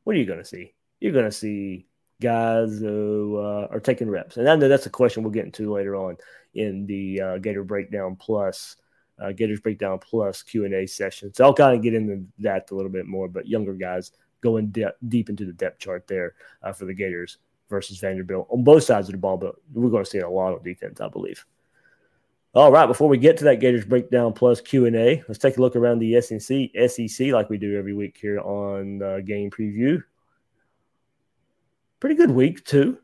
what 0.04 0.16
are 0.16 0.20
you 0.20 0.26
going 0.26 0.40
to 0.40 0.46
see? 0.46 0.74
You're 1.00 1.14
going 1.14 1.26
to 1.26 1.32
see 1.32 1.86
guys 2.22 2.80
who 2.80 3.38
uh, 3.38 3.68
are 3.72 3.80
taking 3.80 4.10
reps. 4.10 4.38
And 4.38 4.50
I 4.50 4.56
know 4.56 4.68
that's 4.68 4.86
a 4.86 4.92
question 4.92 5.24
we'll 5.24 5.32
get 5.32 5.46
into 5.46 5.74
later 5.74 5.96
on 5.96 6.18
in 6.54 6.86
the 6.86 7.22
uh, 7.22 7.38
Gator 7.38 7.64
Breakdown 7.64 8.16
Plus, 8.16 8.78
uh, 9.20 9.32
Gators 9.32 9.60
Breakdown 9.60 10.00
Plus 10.00 10.42
Q 10.44 10.66
and 10.66 10.74
A 10.74 10.88
session. 10.88 11.34
So 11.34 11.46
I'll 11.46 11.54
kind 11.54 11.76
of 11.76 11.84
get 11.84 11.94
into 11.94 12.26
that 12.40 12.72
a 12.72 12.76
little 12.76 12.92
bit 12.92 13.06
more. 13.06 13.28
But 13.28 13.48
younger 13.48 13.74
guys 13.74 14.12
going 14.42 14.68
de- 14.68 14.94
deep 15.08 15.30
into 15.30 15.46
the 15.46 15.54
depth 15.54 15.80
chart 15.80 16.08
there 16.08 16.34
uh, 16.64 16.72
for 16.72 16.86
the 16.86 16.94
Gators 16.94 17.38
versus 17.70 17.98
Vanderbilt 17.98 18.48
on 18.50 18.64
both 18.64 18.84
sides 18.84 19.08
of 19.08 19.14
the 19.14 19.18
ball. 19.18 19.38
But 19.38 19.56
we're 19.74 19.90
going 19.90 20.04
to 20.04 20.10
see 20.10 20.20
a 20.20 20.30
lot 20.30 20.54
of 20.54 20.64
defense, 20.64 21.02
I 21.02 21.10
believe. 21.10 21.46
All 22.54 22.72
right, 22.72 22.86
before 22.86 23.10
we 23.10 23.18
get 23.18 23.36
to 23.40 23.44
that 23.46 23.60
Gators 23.60 23.84
Breakdown 23.84 24.32
Plus 24.32 24.62
Q 24.62 24.86
and 24.86 24.96
A, 24.96 25.22
let's 25.28 25.40
take 25.40 25.58
a 25.58 25.62
look 25.62 25.76
around 25.76 26.00
the 26.00 26.22
SEC, 26.22 26.70
SEC 26.90 27.28
like 27.34 27.50
we 27.50 27.58
do 27.58 27.78
every 27.78 27.94
week 27.94 28.18
here 28.22 28.40
on 28.40 29.02
uh, 29.02 29.20
Game 29.20 29.52
Preview. 29.52 30.02
Pretty 32.06 32.18
good 32.18 32.30
week 32.30 32.64
too, 32.64 33.00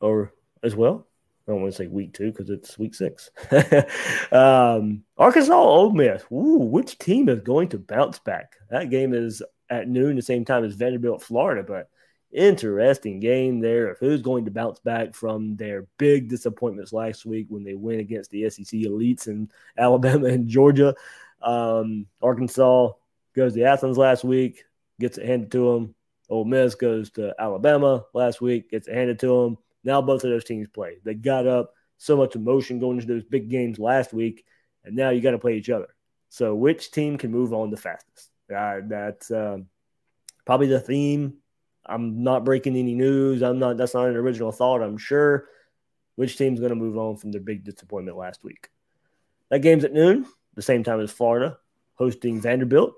or 0.00 0.32
as 0.64 0.74
well. 0.74 1.06
I 1.46 1.52
don't 1.52 1.60
want 1.62 1.72
to 1.72 1.78
say 1.78 1.86
week 1.86 2.12
two 2.12 2.32
because 2.32 2.50
it's 2.50 2.76
week 2.76 2.92
six. 2.92 3.30
um, 4.32 5.04
Arkansas 5.16 5.54
Ole 5.54 5.92
Miss. 5.92 6.24
Ooh, 6.32 6.58
which 6.58 6.98
team 6.98 7.28
is 7.28 7.38
going 7.38 7.68
to 7.68 7.78
bounce 7.78 8.18
back? 8.18 8.54
That 8.68 8.90
game 8.90 9.14
is 9.14 9.44
at 9.70 9.86
noon, 9.88 10.16
the 10.16 10.22
same 10.22 10.44
time 10.44 10.64
as 10.64 10.74
Vanderbilt, 10.74 11.22
Florida. 11.22 11.62
But 11.62 11.88
interesting 12.32 13.20
game 13.20 13.60
there 13.60 13.92
of 13.92 13.98
who's 14.00 14.22
going 14.22 14.46
to 14.46 14.50
bounce 14.50 14.80
back 14.80 15.14
from 15.14 15.54
their 15.54 15.86
big 15.98 16.28
disappointments 16.28 16.92
last 16.92 17.26
week 17.26 17.46
when 17.48 17.62
they 17.62 17.74
went 17.74 18.00
against 18.00 18.32
the 18.32 18.50
SEC 18.50 18.80
elites 18.80 19.28
in 19.28 19.48
Alabama 19.78 20.26
and 20.26 20.48
Georgia. 20.48 20.96
Um, 21.40 22.06
Arkansas 22.20 22.90
goes 23.36 23.54
to 23.54 23.62
Athens 23.62 23.96
last 23.96 24.24
week, 24.24 24.64
gets 24.98 25.16
it 25.16 25.26
handed 25.26 25.52
to 25.52 25.74
them. 25.74 25.94
Ole 26.28 26.44
Miss 26.44 26.74
goes 26.74 27.10
to 27.12 27.34
Alabama 27.38 28.04
last 28.12 28.40
week, 28.40 28.70
gets 28.70 28.88
handed 28.88 29.18
to 29.20 29.26
them 29.26 29.58
now 29.84 30.02
both 30.02 30.24
of 30.24 30.30
those 30.30 30.44
teams 30.44 30.68
play. 30.68 30.98
They 31.04 31.14
got 31.14 31.46
up 31.46 31.74
so 31.96 32.16
much 32.16 32.36
emotion 32.36 32.78
going 32.78 32.98
into 32.98 33.12
those 33.12 33.24
big 33.24 33.48
games 33.48 33.78
last 33.78 34.12
week, 34.12 34.44
and 34.84 34.94
now 34.94 35.10
you 35.10 35.20
got 35.20 35.32
to 35.32 35.38
play 35.38 35.56
each 35.56 35.70
other. 35.70 35.88
So 36.28 36.54
which 36.54 36.90
team 36.90 37.16
can 37.16 37.30
move 37.30 37.52
on 37.52 37.70
the 37.70 37.76
fastest? 37.76 38.30
Uh, 38.54 38.80
that's 38.84 39.30
um, 39.30 39.66
probably 40.44 40.66
the 40.66 40.80
theme. 40.80 41.38
I'm 41.86 42.22
not 42.22 42.44
breaking 42.44 42.76
any 42.76 42.94
news. 42.94 43.42
I'm 43.42 43.58
not. 43.58 43.78
That's 43.78 43.94
not 43.94 44.08
an 44.08 44.16
original 44.16 44.52
thought. 44.52 44.82
I'm 44.82 44.98
sure. 44.98 45.46
Which 46.16 46.36
team's 46.36 46.60
going 46.60 46.70
to 46.70 46.76
move 46.76 46.98
on 46.98 47.16
from 47.16 47.32
their 47.32 47.40
big 47.40 47.64
disappointment 47.64 48.18
last 48.18 48.44
week? 48.44 48.68
That 49.50 49.60
game's 49.60 49.84
at 49.84 49.92
noon, 49.92 50.26
the 50.54 50.62
same 50.62 50.84
time 50.84 51.00
as 51.00 51.10
Florida 51.10 51.56
hosting 51.94 52.40
Vanderbilt. 52.40 52.94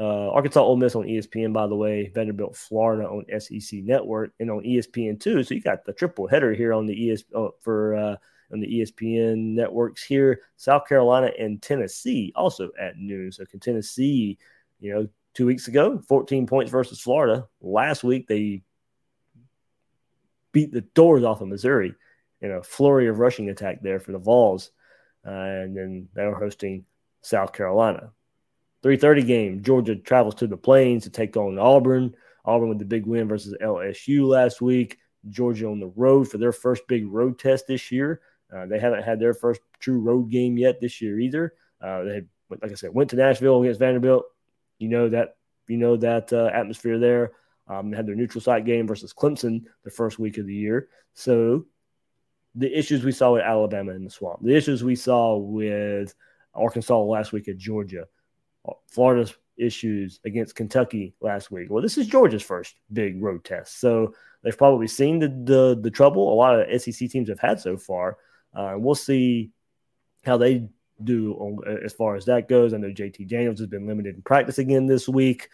Uh, 0.00 0.30
Arkansas 0.30 0.62
Ole 0.62 0.76
Miss 0.76 0.94
on 0.94 1.04
ESPN, 1.04 1.52
by 1.52 1.66
the 1.66 1.76
way, 1.76 2.10
Vanderbilt, 2.14 2.56
Florida 2.56 3.06
on 3.06 3.26
SEC 3.38 3.80
Network, 3.80 4.32
and 4.40 4.50
on 4.50 4.62
ESPN 4.62 5.20
too. 5.20 5.42
So 5.42 5.54
you 5.54 5.60
got 5.60 5.84
the 5.84 5.92
triple 5.92 6.26
header 6.26 6.54
here 6.54 6.72
on 6.72 6.86
the 6.86 7.10
ES 7.10 7.24
uh, 7.36 7.48
for 7.60 7.94
uh, 7.94 8.16
on 8.50 8.60
the 8.60 8.80
ESPN 8.80 9.54
networks 9.54 10.02
here. 10.02 10.40
South 10.56 10.88
Carolina 10.88 11.30
and 11.38 11.60
Tennessee 11.60 12.32
also 12.34 12.70
at 12.80 12.96
noon. 12.96 13.30
So 13.30 13.44
can 13.44 13.60
Tennessee, 13.60 14.38
you 14.80 14.94
know, 14.94 15.08
two 15.34 15.44
weeks 15.44 15.68
ago, 15.68 16.02
14 16.08 16.46
points 16.46 16.70
versus 16.70 16.98
Florida. 16.98 17.46
Last 17.60 18.02
week 18.02 18.26
they 18.26 18.62
beat 20.52 20.72
the 20.72 20.80
doors 20.80 21.24
off 21.24 21.42
of 21.42 21.48
Missouri 21.48 21.94
in 22.40 22.50
a 22.52 22.62
flurry 22.62 23.08
of 23.08 23.18
rushing 23.18 23.50
attack 23.50 23.82
there 23.82 24.00
for 24.00 24.12
the 24.12 24.18
Vols, 24.18 24.70
uh, 25.26 25.30
and 25.30 25.76
then 25.76 26.08
they 26.14 26.24
were 26.24 26.38
hosting 26.38 26.86
South 27.20 27.52
Carolina. 27.52 28.12
3:30 28.82 29.26
game. 29.26 29.62
Georgia 29.62 29.96
travels 29.96 30.34
to 30.36 30.46
the 30.46 30.56
Plains 30.56 31.04
to 31.04 31.10
take 31.10 31.36
on 31.36 31.58
Auburn. 31.58 32.14
Auburn 32.44 32.68
with 32.70 32.78
the 32.78 32.84
big 32.84 33.06
win 33.06 33.28
versus 33.28 33.56
LSU 33.60 34.26
last 34.26 34.60
week. 34.60 34.98
Georgia 35.28 35.66
on 35.66 35.80
the 35.80 35.92
road 35.96 36.30
for 36.30 36.38
their 36.38 36.52
first 36.52 36.86
big 36.88 37.06
road 37.06 37.38
test 37.38 37.66
this 37.66 37.92
year. 37.92 38.20
Uh, 38.54 38.66
they 38.66 38.78
haven't 38.78 39.02
had 39.02 39.20
their 39.20 39.34
first 39.34 39.60
true 39.78 40.00
road 40.00 40.30
game 40.30 40.56
yet 40.56 40.80
this 40.80 41.00
year 41.00 41.18
either. 41.20 41.54
Uh, 41.80 42.02
they, 42.04 42.22
like 42.48 42.72
I 42.72 42.74
said, 42.74 42.94
went 42.94 43.10
to 43.10 43.16
Nashville 43.16 43.62
against 43.62 43.80
Vanderbilt. 43.80 44.24
You 44.78 44.88
know 44.88 45.08
that 45.10 45.36
you 45.68 45.76
know 45.76 45.96
that 45.98 46.32
uh, 46.32 46.50
atmosphere 46.52 46.98
there. 46.98 47.32
Um, 47.68 47.90
they 47.90 47.96
had 47.96 48.06
their 48.06 48.16
neutral 48.16 48.40
site 48.40 48.64
game 48.64 48.86
versus 48.86 49.12
Clemson 49.12 49.64
the 49.84 49.90
first 49.90 50.18
week 50.18 50.38
of 50.38 50.46
the 50.46 50.54
year. 50.54 50.88
So 51.14 51.66
the 52.56 52.76
issues 52.76 53.04
we 53.04 53.12
saw 53.12 53.34
with 53.34 53.42
Alabama 53.42 53.92
in 53.92 54.04
the 54.04 54.10
swamp, 54.10 54.40
the 54.42 54.56
issues 54.56 54.82
we 54.82 54.96
saw 54.96 55.36
with 55.36 56.14
Arkansas 56.52 57.00
last 57.00 57.32
week 57.32 57.46
at 57.46 57.58
Georgia, 57.58 58.06
Florida's 58.86 59.34
issues 59.56 60.20
against 60.24 60.54
Kentucky 60.54 61.14
last 61.20 61.50
week. 61.50 61.68
Well, 61.70 61.82
this 61.82 61.98
is 61.98 62.06
Georgia's 62.06 62.42
first 62.42 62.76
big 62.92 63.22
road 63.22 63.44
test, 63.44 63.80
so 63.80 64.14
they've 64.42 64.56
probably 64.56 64.88
seen 64.88 65.18
the 65.18 65.28
the, 65.28 65.80
the 65.80 65.90
trouble 65.90 66.32
a 66.32 66.34
lot 66.34 66.58
of 66.58 66.82
SEC 66.82 67.10
teams 67.10 67.28
have 67.28 67.40
had 67.40 67.60
so 67.60 67.76
far. 67.76 68.18
Uh, 68.54 68.74
we'll 68.76 68.94
see 68.94 69.50
how 70.24 70.36
they 70.36 70.68
do 71.02 71.34
on, 71.34 71.84
as 71.84 71.92
far 71.92 72.16
as 72.16 72.24
that 72.26 72.48
goes. 72.48 72.74
I 72.74 72.78
know 72.78 72.88
JT 72.88 73.28
Daniels 73.28 73.58
has 73.60 73.68
been 73.68 73.86
limited 73.86 74.16
in 74.16 74.22
practice 74.22 74.58
again 74.58 74.86
this 74.86 75.08
week, 75.08 75.48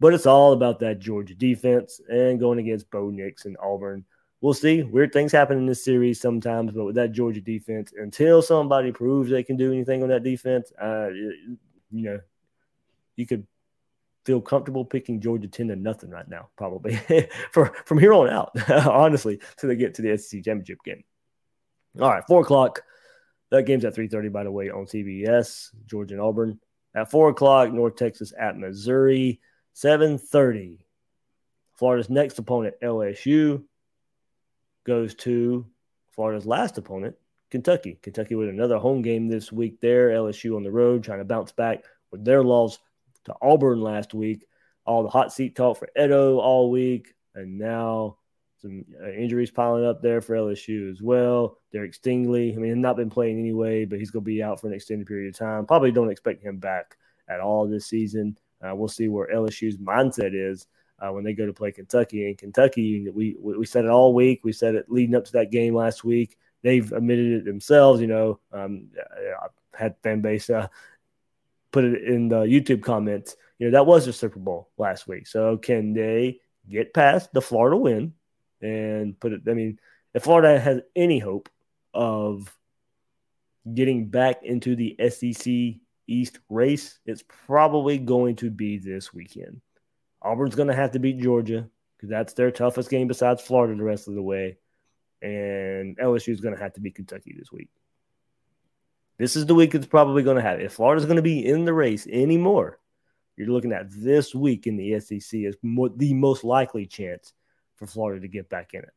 but 0.00 0.14
it's 0.14 0.26
all 0.26 0.52
about 0.52 0.80
that 0.80 0.98
Georgia 0.98 1.34
defense 1.34 2.00
and 2.08 2.40
going 2.40 2.58
against 2.58 2.90
Bo 2.90 3.10
Nix 3.10 3.44
and 3.44 3.56
Auburn. 3.62 4.04
We'll 4.40 4.54
see. 4.54 4.82
Weird 4.82 5.12
things 5.12 5.32
happen 5.32 5.56
in 5.56 5.64
this 5.64 5.84
series 5.84 6.20
sometimes, 6.20 6.72
but 6.72 6.84
with 6.84 6.96
that 6.96 7.12
Georgia 7.12 7.40
defense, 7.40 7.94
until 7.96 8.42
somebody 8.42 8.92
proves 8.92 9.30
they 9.30 9.42
can 9.42 9.56
do 9.56 9.72
anything 9.72 10.02
on 10.02 10.10
that 10.10 10.22
defense, 10.22 10.70
uh, 10.80 11.08
you 11.08 11.56
know, 11.90 12.20
you 13.16 13.26
could 13.26 13.46
feel 14.24 14.40
comfortable 14.40 14.84
picking 14.84 15.20
Georgia 15.20 15.48
10 15.48 15.68
to 15.68 15.76
nothing 15.76 16.10
right 16.10 16.28
now, 16.28 16.48
probably 16.56 16.98
for 17.52 17.74
from 17.84 17.98
here 17.98 18.12
on 18.12 18.28
out, 18.30 18.50
honestly, 18.86 19.40
till 19.56 19.68
they 19.68 19.76
get 19.76 19.94
to 19.94 20.02
the 20.02 20.16
SEC 20.16 20.42
championship 20.44 20.78
game. 20.84 21.04
All 22.00 22.10
right, 22.10 22.24
four 22.26 22.42
o'clock. 22.42 22.82
That 23.50 23.66
game's 23.66 23.84
at 23.84 23.94
3:30, 23.94 24.32
by 24.32 24.44
the 24.44 24.50
way, 24.50 24.70
on 24.70 24.86
CBS, 24.86 25.70
Georgia 25.86 26.14
and 26.14 26.22
Auburn. 26.22 26.58
At 26.94 27.10
four 27.10 27.28
o'clock, 27.28 27.72
North 27.72 27.96
Texas 27.96 28.32
at 28.38 28.58
Missouri. 28.58 29.40
7:30. 29.74 30.78
Florida's 31.74 32.08
next 32.08 32.38
opponent, 32.38 32.76
LSU, 32.82 33.64
goes 34.84 35.14
to 35.16 35.66
Florida's 36.12 36.46
last 36.46 36.78
opponent, 36.78 37.16
Kentucky. 37.50 37.98
Kentucky 38.00 38.36
with 38.36 38.48
another 38.48 38.78
home 38.78 39.02
game 39.02 39.26
this 39.26 39.50
week 39.50 39.80
there. 39.80 40.10
LSU 40.10 40.56
on 40.56 40.62
the 40.62 40.70
road 40.70 41.02
trying 41.02 41.18
to 41.18 41.24
bounce 41.24 41.50
back 41.50 41.84
with 42.12 42.24
their 42.24 42.44
loss 42.44 42.78
to 43.24 43.34
Auburn 43.40 43.80
last 43.80 44.14
week. 44.14 44.46
All 44.86 45.02
the 45.02 45.08
hot 45.08 45.32
seat 45.32 45.56
talk 45.56 45.78
for 45.78 45.88
Edo 45.98 46.38
all 46.38 46.70
week. 46.70 47.14
And 47.34 47.58
now 47.58 48.18
some 48.60 48.84
uh, 49.02 49.10
injuries 49.10 49.50
piling 49.50 49.84
up 49.84 50.02
there 50.02 50.20
for 50.20 50.36
LSU 50.36 50.90
as 50.90 51.02
well. 51.02 51.58
Derek 51.72 51.92
Stingley, 51.92 52.54
I 52.54 52.58
mean, 52.58 52.80
not 52.80 52.96
been 52.96 53.10
playing 53.10 53.38
anyway, 53.38 53.84
but 53.84 53.98
he's 53.98 54.10
going 54.10 54.24
to 54.24 54.30
be 54.30 54.42
out 54.42 54.60
for 54.60 54.68
an 54.68 54.74
extended 54.74 55.06
period 55.06 55.34
of 55.34 55.38
time. 55.38 55.66
Probably 55.66 55.92
don't 55.92 56.10
expect 56.10 56.42
him 56.42 56.58
back 56.58 56.96
at 57.28 57.40
all 57.40 57.66
this 57.66 57.86
season. 57.86 58.38
Uh, 58.62 58.74
we'll 58.74 58.88
see 58.88 59.08
where 59.08 59.28
LSU's 59.34 59.76
mindset 59.76 60.30
is 60.32 60.66
uh, 60.98 61.12
when 61.12 61.24
they 61.24 61.34
go 61.34 61.46
to 61.46 61.52
play 61.52 61.72
Kentucky. 61.72 62.26
And 62.26 62.38
Kentucky, 62.38 63.08
we 63.10 63.36
we 63.38 63.66
said 63.66 63.84
it 63.84 63.90
all 63.90 64.14
week. 64.14 64.40
We 64.44 64.52
said 64.52 64.74
it 64.74 64.86
leading 64.88 65.14
up 65.14 65.24
to 65.26 65.32
that 65.32 65.50
game 65.50 65.74
last 65.74 66.04
week. 66.04 66.38
They've 66.62 66.90
admitted 66.92 67.32
it 67.32 67.44
themselves. 67.44 68.00
You 68.00 68.06
know, 68.06 68.40
um, 68.52 68.88
I 69.42 69.48
had 69.78 69.96
fan 70.02 70.20
base 70.22 70.48
uh, 70.48 70.68
put 71.74 71.84
it 71.84 72.04
in 72.04 72.28
the 72.28 72.42
YouTube 72.42 72.82
comments. 72.82 73.36
You 73.58 73.66
know, 73.66 73.72
that 73.72 73.84
was 73.84 74.06
the 74.06 74.12
Super 74.12 74.38
Bowl 74.38 74.70
last 74.78 75.08
week. 75.08 75.26
So 75.26 75.56
can 75.56 75.92
they 75.92 76.38
get 76.70 76.94
past 76.94 77.32
the 77.32 77.42
Florida 77.42 77.76
win 77.76 78.14
and 78.62 79.18
put 79.18 79.32
it? 79.32 79.42
I 79.48 79.54
mean, 79.54 79.80
if 80.14 80.22
Florida 80.22 80.60
has 80.60 80.80
any 80.94 81.18
hope 81.18 81.48
of 81.92 82.56
getting 83.72 84.06
back 84.06 84.44
into 84.44 84.76
the 84.76 84.96
SEC 85.10 85.80
East 86.06 86.38
race, 86.48 87.00
it's 87.06 87.24
probably 87.46 87.98
going 87.98 88.36
to 88.36 88.50
be 88.50 88.78
this 88.78 89.12
weekend. 89.12 89.60
Auburn's 90.22 90.54
going 90.54 90.68
to 90.68 90.76
have 90.76 90.92
to 90.92 91.00
beat 91.00 91.18
Georgia 91.18 91.68
because 91.96 92.08
that's 92.08 92.34
their 92.34 92.52
toughest 92.52 92.88
game 92.88 93.08
besides 93.08 93.42
Florida 93.42 93.74
the 93.74 93.82
rest 93.82 94.06
of 94.06 94.14
the 94.14 94.22
way. 94.22 94.58
And 95.22 95.98
LSU 95.98 96.32
is 96.32 96.40
going 96.40 96.54
to 96.54 96.62
have 96.62 96.74
to 96.74 96.80
beat 96.80 96.94
Kentucky 96.94 97.34
this 97.36 97.50
week. 97.50 97.70
This 99.16 99.36
is 99.36 99.46
the 99.46 99.54
week 99.54 99.74
it's 99.74 99.86
probably 99.86 100.22
going 100.22 100.36
to 100.36 100.42
have. 100.42 100.60
If 100.60 100.72
Florida's 100.72 101.06
going 101.06 101.16
to 101.16 101.22
be 101.22 101.46
in 101.46 101.64
the 101.64 101.72
race 101.72 102.06
anymore, 102.06 102.80
you're 103.36 103.48
looking 103.48 103.72
at 103.72 103.86
this 103.90 104.34
week 104.34 104.66
in 104.66 104.76
the 104.76 104.98
SEC 105.00 105.44
as 105.44 105.56
mo- 105.62 105.88
the 105.88 106.14
most 106.14 106.44
likely 106.44 106.86
chance 106.86 107.32
for 107.76 107.86
Florida 107.86 108.20
to 108.20 108.28
get 108.28 108.48
back 108.48 108.74
in 108.74 108.80
it. 108.80 108.92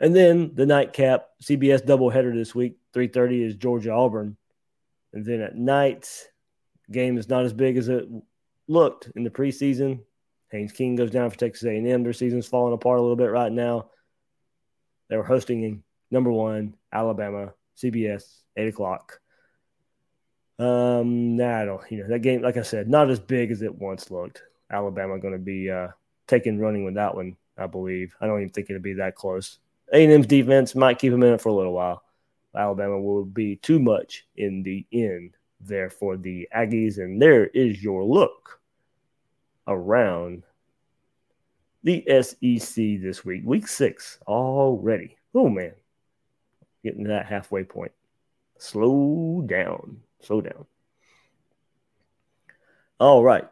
And 0.00 0.14
then 0.14 0.54
the 0.54 0.66
nightcap 0.66 1.28
CBS 1.42 1.84
doubleheader 1.84 2.34
this 2.34 2.54
week, 2.54 2.78
3:30 2.92 3.42
is 3.42 3.54
Georgia 3.54 3.92
Auburn. 3.92 4.36
And 5.12 5.24
then 5.24 5.40
at 5.40 5.56
night, 5.56 6.28
game 6.90 7.16
is 7.18 7.28
not 7.28 7.44
as 7.44 7.52
big 7.52 7.76
as 7.76 7.88
it 7.88 8.06
looked 8.66 9.10
in 9.14 9.24
the 9.24 9.30
preseason. 9.30 10.00
Haynes 10.50 10.72
King 10.72 10.96
goes 10.96 11.10
down 11.10 11.30
for 11.30 11.36
Texas 11.36 11.64
A&M. 11.64 12.02
Their 12.02 12.12
season's 12.12 12.46
falling 12.46 12.74
apart 12.74 12.98
a 12.98 13.02
little 13.02 13.16
bit 13.16 13.30
right 13.30 13.52
now. 13.52 13.90
They 15.08 15.16
were 15.16 15.24
hosting 15.24 15.82
number 16.10 16.30
one 16.30 16.74
Alabama, 16.92 17.54
CBS, 17.76 18.24
eight 18.56 18.68
o'clock. 18.68 19.20
Um, 20.58 21.36
nah, 21.36 21.62
I 21.62 21.64
don't. 21.64 21.82
You 21.90 22.02
know 22.02 22.08
that 22.08 22.20
game, 22.20 22.42
like 22.42 22.56
I 22.56 22.62
said, 22.62 22.88
not 22.88 23.10
as 23.10 23.18
big 23.18 23.50
as 23.50 23.62
it 23.62 23.74
once 23.74 24.10
looked. 24.10 24.42
Alabama 24.70 25.18
going 25.18 25.34
to 25.34 25.38
be 25.38 25.70
uh, 25.70 25.88
taking 26.26 26.58
running 26.58 26.84
with 26.84 26.94
that 26.94 27.14
one, 27.14 27.36
I 27.58 27.66
believe. 27.66 28.14
I 28.20 28.26
don't 28.26 28.40
even 28.40 28.50
think 28.50 28.70
it'll 28.70 28.82
be 28.82 28.94
that 28.94 29.14
close. 29.14 29.58
A&M's 29.92 30.26
defense 30.26 30.74
might 30.74 30.98
keep 30.98 31.12
them 31.12 31.22
in 31.22 31.34
it 31.34 31.40
for 31.40 31.50
a 31.50 31.54
little 31.54 31.72
while. 31.72 32.02
Alabama 32.56 33.00
will 33.00 33.24
be 33.24 33.56
too 33.56 33.78
much 33.78 34.26
in 34.36 34.62
the 34.62 34.86
end 34.92 35.36
there 35.60 35.90
for 35.90 36.16
the 36.16 36.48
Aggies, 36.56 36.98
and 36.98 37.20
there 37.20 37.46
is 37.46 37.82
your 37.82 38.04
look 38.04 38.60
around 39.66 40.44
the 41.82 42.04
SEC 42.22 43.02
this 43.02 43.24
week, 43.24 43.42
week 43.44 43.66
six 43.66 44.18
already. 44.26 45.16
Oh 45.34 45.48
man, 45.48 45.74
getting 46.84 47.04
to 47.04 47.08
that 47.08 47.26
halfway 47.26 47.64
point. 47.64 47.92
Slow 48.58 49.42
down, 49.44 50.02
slow 50.20 50.40
down. 50.40 50.66
All 53.00 53.24
right, 53.24 53.48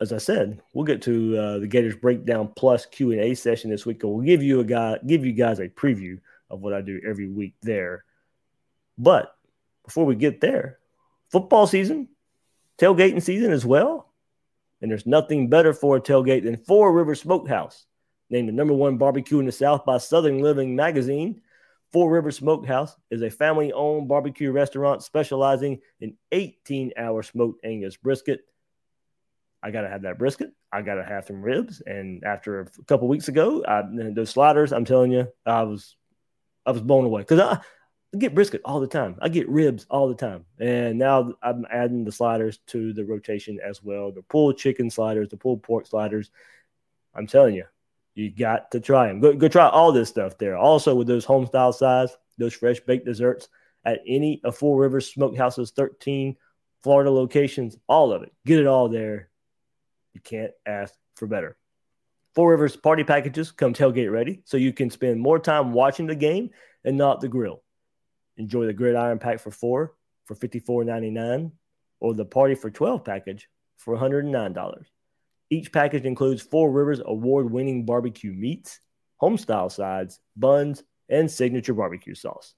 as 0.00 0.12
I 0.12 0.18
said, 0.18 0.62
we'll 0.72 0.86
get 0.86 1.02
to 1.02 1.36
uh, 1.36 1.58
the 1.58 1.66
Gators 1.66 1.96
Breakdown 1.96 2.50
Plus 2.56 2.86
Q 2.86 3.12
and 3.12 3.20
A 3.20 3.34
session 3.34 3.70
this 3.70 3.84
week. 3.84 4.02
We'll 4.02 4.20
give 4.20 4.42
you 4.42 4.60
a 4.60 4.64
guy, 4.64 4.98
give 5.06 5.26
you 5.26 5.32
guys 5.32 5.58
a 5.58 5.68
preview 5.68 6.20
of 6.48 6.60
what 6.62 6.72
I 6.72 6.80
do 6.80 7.00
every 7.06 7.28
week 7.28 7.54
there. 7.60 8.04
But 8.96 9.36
before 9.84 10.06
we 10.06 10.14
get 10.14 10.40
there, 10.40 10.78
football 11.30 11.66
season, 11.66 12.08
tailgating 12.78 13.22
season 13.22 13.52
as 13.52 13.66
well. 13.66 14.10
And 14.80 14.90
there's 14.90 15.06
nothing 15.06 15.48
better 15.48 15.72
for 15.72 15.96
a 15.96 16.00
tailgate 16.00 16.44
than 16.44 16.56
Four 16.56 16.92
River 16.92 17.14
Smokehouse, 17.14 17.86
named 18.30 18.48
the 18.48 18.52
number 18.52 18.74
one 18.74 18.98
barbecue 18.98 19.38
in 19.38 19.46
the 19.46 19.52
South 19.52 19.84
by 19.84 19.98
Southern 19.98 20.40
Living 20.40 20.76
magazine. 20.76 21.40
Four 21.92 22.10
River 22.10 22.30
Smokehouse 22.30 22.96
is 23.10 23.22
a 23.22 23.30
family 23.30 23.72
owned 23.72 24.08
barbecue 24.08 24.50
restaurant 24.50 25.02
specializing 25.02 25.80
in 26.00 26.16
18 26.32 26.92
hour 26.96 27.22
smoked 27.22 27.64
Angus 27.64 27.96
brisket. 27.96 28.40
I 29.62 29.70
got 29.70 29.82
to 29.82 29.88
have 29.88 30.02
that 30.02 30.18
brisket. 30.18 30.52
I 30.72 30.82
got 30.82 30.96
to 30.96 31.04
have 31.04 31.26
some 31.26 31.42
ribs. 31.42 31.80
And 31.86 32.22
after 32.24 32.60
a 32.60 32.66
couple 32.86 33.08
weeks 33.08 33.28
ago, 33.28 33.64
I, 33.66 33.82
those 34.10 34.30
sliders, 34.30 34.72
I'm 34.72 34.84
telling 34.84 35.12
you, 35.12 35.28
I 35.44 35.62
was 35.62 35.96
I 36.66 36.72
was 36.72 36.82
blown 36.82 37.04
away 37.04 37.22
because 37.22 37.40
I, 37.40 37.60
I 38.14 38.18
get 38.18 38.34
brisket 38.34 38.60
all 38.64 38.80
the 38.80 38.86
time. 38.86 39.16
I 39.20 39.28
get 39.28 39.48
ribs 39.48 39.86
all 39.88 40.08
the 40.08 40.14
time. 40.14 40.44
And 40.58 40.98
now 40.98 41.34
I'm 41.42 41.64
adding 41.70 42.04
the 42.04 42.12
sliders 42.12 42.58
to 42.68 42.92
the 42.92 43.04
rotation 43.04 43.60
as 43.64 43.82
well. 43.82 44.10
The 44.10 44.22
pulled 44.22 44.58
chicken 44.58 44.90
sliders, 44.90 45.28
the 45.28 45.36
pulled 45.36 45.62
pork 45.62 45.86
sliders. 45.86 46.30
I'm 47.14 47.26
telling 47.26 47.54
you, 47.54 47.64
you 48.16 48.30
got 48.30 48.70
to 48.72 48.80
try 48.80 49.06
them. 49.06 49.20
Go, 49.20 49.34
go 49.34 49.46
try 49.46 49.68
all 49.68 49.92
this 49.92 50.08
stuff 50.08 50.38
there. 50.38 50.56
Also, 50.56 50.94
with 50.94 51.06
those 51.06 51.26
home 51.26 51.46
style 51.46 51.72
sides, 51.72 52.16
those 52.38 52.54
fresh 52.54 52.80
baked 52.80 53.04
desserts 53.04 53.48
at 53.84 54.00
any 54.06 54.40
of 54.42 54.56
Four 54.56 54.80
Rivers 54.80 55.14
Smokehouse's 55.14 55.70
13 55.70 56.34
Florida 56.82 57.10
locations, 57.10 57.76
all 57.86 58.12
of 58.12 58.22
it. 58.22 58.32
Get 58.46 58.58
it 58.58 58.66
all 58.66 58.88
there. 58.88 59.28
You 60.14 60.20
can't 60.20 60.52
ask 60.64 60.94
for 61.14 61.26
better. 61.26 61.58
Four 62.34 62.50
Rivers 62.50 62.74
party 62.74 63.04
packages 63.04 63.52
come 63.52 63.74
tailgate 63.74 64.10
ready, 64.10 64.40
so 64.44 64.56
you 64.56 64.72
can 64.72 64.88
spend 64.90 65.20
more 65.20 65.38
time 65.38 65.72
watching 65.72 66.06
the 66.06 66.14
game 66.14 66.50
and 66.84 66.96
not 66.96 67.20
the 67.20 67.28
grill. 67.28 67.62
Enjoy 68.38 68.64
the 68.64 68.72
gridiron 68.72 69.18
pack 69.18 69.40
for 69.40 69.50
four 69.50 69.94
for 70.24 70.34
$54.99 70.34 71.52
or 72.00 72.14
the 72.14 72.24
party 72.24 72.54
for 72.54 72.70
12 72.70 73.04
package 73.04 73.48
for 73.76 73.96
$109. 73.96 74.84
Each 75.48 75.70
package 75.70 76.04
includes 76.04 76.42
Four 76.42 76.70
Rivers 76.70 77.00
award 77.04 77.50
winning 77.50 77.84
barbecue 77.84 78.32
meats, 78.32 78.80
homestyle 79.22 79.70
sides, 79.70 80.20
buns, 80.36 80.82
and 81.08 81.30
signature 81.30 81.74
barbecue 81.74 82.14
sauce. 82.14 82.54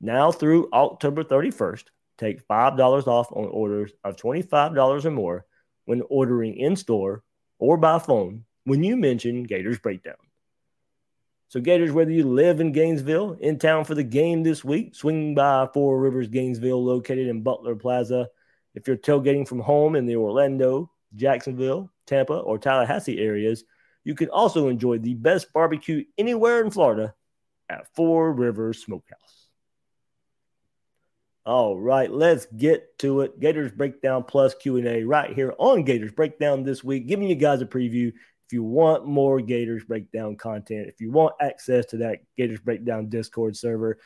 Now 0.00 0.32
through 0.32 0.68
October 0.72 1.22
31st, 1.22 1.84
take 2.18 2.46
$5 2.48 3.06
off 3.06 3.32
on 3.32 3.46
orders 3.46 3.92
of 4.02 4.16
$25 4.16 5.04
or 5.04 5.10
more 5.10 5.46
when 5.84 6.02
ordering 6.08 6.56
in 6.56 6.76
store 6.76 7.22
or 7.58 7.76
by 7.76 7.98
phone 7.98 8.44
when 8.64 8.82
you 8.82 8.96
mention 8.96 9.44
Gators 9.44 9.78
Breakdown. 9.78 10.16
So, 11.48 11.60
Gators, 11.60 11.92
whether 11.92 12.10
you 12.10 12.24
live 12.24 12.60
in 12.60 12.72
Gainesville, 12.72 13.34
in 13.34 13.58
town 13.58 13.84
for 13.84 13.94
the 13.94 14.02
game 14.02 14.42
this 14.42 14.64
week, 14.64 14.94
swing 14.96 15.34
by 15.34 15.68
Four 15.72 16.00
Rivers 16.00 16.28
Gainesville, 16.28 16.82
located 16.82 17.28
in 17.28 17.42
Butler 17.42 17.76
Plaza. 17.76 18.28
If 18.74 18.88
you're 18.88 18.96
tailgating 18.96 19.46
from 19.46 19.60
home 19.60 19.94
in 19.94 20.06
the 20.06 20.16
Orlando, 20.16 20.90
Jacksonville, 21.14 21.92
Tampa, 22.06 22.34
or 22.34 22.58
Tallahassee 22.58 23.18
areas, 23.18 23.64
you 24.04 24.14
can 24.14 24.28
also 24.28 24.68
enjoy 24.68 24.98
the 24.98 25.14
best 25.14 25.52
barbecue 25.52 26.04
anywhere 26.18 26.62
in 26.62 26.70
Florida 26.70 27.14
at 27.68 27.92
Four 27.94 28.32
Rivers 28.32 28.82
Smokehouse. 28.82 29.48
All 31.46 31.78
right, 31.78 32.10
let's 32.10 32.46
get 32.46 32.98
to 33.00 33.20
it. 33.20 33.38
Gators 33.38 33.72
Breakdown 33.72 34.24
Plus 34.24 34.54
Q&A 34.54 35.04
right 35.04 35.34
here 35.34 35.54
on 35.58 35.84
Gators 35.84 36.12
Breakdown 36.12 36.62
this 36.62 36.82
week, 36.82 37.06
giving 37.06 37.28
you 37.28 37.34
guys 37.34 37.60
a 37.60 37.66
preview 37.66 38.08
if 38.46 38.52
you 38.52 38.62
want 38.62 39.06
more 39.06 39.40
Gators 39.40 39.84
Breakdown 39.84 40.36
content, 40.36 40.88
if 40.88 41.00
you 41.00 41.10
want 41.10 41.34
access 41.40 41.86
to 41.86 41.98
that 41.98 42.20
Gators 42.36 42.60
Breakdown 42.60 43.08
Discord 43.08 43.56
server, 43.56 43.98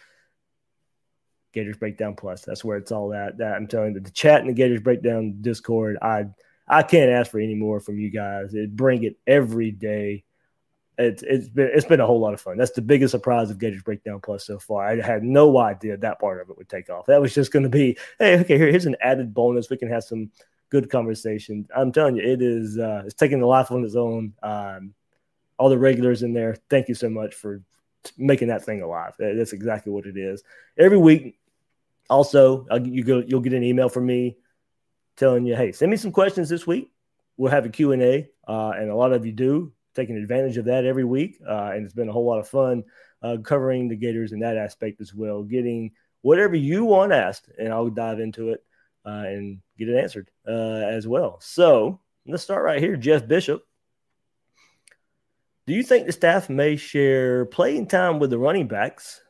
Gators 1.53 1.77
Breakdown 1.77 2.15
Plus, 2.15 2.45
that's 2.45 2.65
where 2.65 2.77
it's 2.77 2.93
all 2.93 3.13
at. 3.13 3.39
That 3.39 3.55
I'm 3.55 3.67
telling 3.67 3.95
you, 3.95 4.01
the 4.01 4.11
chat 4.11 4.41
in 4.41 4.47
the 4.47 4.53
Gators 4.53 4.81
Breakdown 4.81 5.39
Discord, 5.41 5.99
I 6.03 6.27
I 6.69 6.83
can't 6.83 7.11
ask 7.11 7.31
for 7.31 7.41
any 7.41 7.55
more 7.55 7.81
from 7.81 7.99
you 7.99 8.11
guys. 8.11 8.55
It 8.55 8.77
bring 8.77 9.05
it 9.05 9.17
every 9.27 9.71
day. 9.71 10.25
It's 10.99 11.23
it's 11.23 11.49
been 11.49 11.71
it's 11.73 11.87
been 11.87 12.01
a 12.01 12.07
whole 12.07 12.21
lot 12.21 12.35
of 12.35 12.41
fun. 12.41 12.59
That's 12.59 12.73
the 12.73 12.83
biggest 12.83 13.13
surprise 13.13 13.51
of 13.51 13.59
Gators 13.59 13.83
Breakdown 13.83 14.21
Plus 14.21 14.45
so 14.45 14.59
far. 14.59 14.85
I 14.85 15.01
had 15.01 15.23
no 15.23 15.57
idea 15.59 15.97
that 15.97 16.19
part 16.19 16.41
of 16.41 16.51
it 16.51 16.59
would 16.59 16.69
take 16.69 16.91
off. 16.91 17.07
That 17.07 17.21
was 17.21 17.35
just 17.35 17.53
going 17.53 17.63
to 17.63 17.69
be, 17.69 17.97
hey, 18.19 18.39
okay, 18.41 18.59
here, 18.59 18.69
here's 18.69 18.87
an 18.87 18.97
added 19.01 19.33
bonus. 19.33 19.71
We 19.71 19.77
can 19.77 19.89
have 19.89 20.03
some 20.05 20.31
good 20.71 20.91
conversation. 20.91 21.69
I'm 21.75 21.93
telling 21.93 22.17
you, 22.17 22.23
it 22.23 22.43
is 22.43 22.79
uh, 22.79 23.03
it's 23.07 23.15
taking 23.15 23.41
the 23.41 23.47
life 23.47 23.71
on 23.71 23.85
its 23.85 23.95
own. 23.95 24.35
Um, 24.43 24.95
all 25.57 25.69
the 25.69 25.79
regulars 25.79 26.23
in 26.23 26.33
there, 26.33 26.57
thank 26.69 26.89
you 26.89 26.95
so 26.95 27.09
much 27.09 27.35
for 27.35 27.63
making 28.17 28.49
that 28.49 28.65
thing 28.65 28.83
alive. 28.83 29.15
That's 29.19 29.53
exactly 29.53 29.93
what 29.93 30.07
it 30.07 30.17
is. 30.17 30.43
Every 30.77 30.99
week, 30.99 31.39
also, 32.11 32.67
you 32.85 33.05
go, 33.05 33.23
you'll 33.27 33.41
get 33.41 33.53
an 33.53 33.65
email 33.65 33.89
from 33.89 34.07
me 34.07 34.37
telling 35.19 35.45
you, 35.45 35.57
hey, 35.57 35.73
send 35.73 35.91
me 35.91 35.97
some 35.97 36.13
questions 36.13 36.49
this 36.49 36.67
week. 36.67 36.91
We'll 37.37 37.51
have 37.51 37.67
a 37.67 37.69
Q&A, 37.69 38.29
uh, 38.47 38.71
and 38.71 38.91
a 38.91 38.95
lot 38.95 39.13
of 39.13 39.27
you 39.27 39.33
do, 39.33 39.73
taking 39.95 40.17
advantage 40.17 40.57
of 40.57 40.65
that 40.67 40.85
every 40.85 41.05
week. 41.05 41.39
Uh, 41.47 41.73
and 41.75 41.85
it's 41.85 41.95
been 41.95 42.09
a 42.09 42.13
whole 42.13 42.27
lot 42.27 42.39
of 42.39 42.49
fun 42.49 42.85
uh, 43.23 43.37
covering 43.43 43.89
the 43.89 43.97
Gators 43.97 44.33
in 44.33 44.41
that 44.41 44.57
aspect 44.57 45.01
as 45.01 45.15
well, 45.15 45.43
getting 45.43 45.93
whatever 46.23 46.57
you 46.57 46.85
want 46.85 47.13
asked, 47.13 47.49
and 47.59 47.73
I'll 47.73 47.91
dive 47.91 48.21
into 48.21 48.51
it 48.51 48.65
uh, 49.05 49.25
and 49.27 49.61
get 49.77 49.89
it 49.89 49.97
answered 49.97 50.31
uh, 50.47 50.53
as 50.53 51.07
well. 51.07 51.39
So 51.41 52.01
let's 52.27 52.43
start 52.43 52.65
right 52.65 52.81
here. 52.81 52.97
Jeff 52.97 53.27
Bishop. 53.27 53.65
Do 55.67 55.75
you 55.75 55.83
think 55.83 56.07
the 56.07 56.13
staff 56.13 56.49
may 56.49 56.77
share 56.77 57.45
playing 57.45 57.89
time 57.89 58.19
with 58.19 58.31
the 58.31 58.39
running 58.39 58.69
backs 58.69 59.21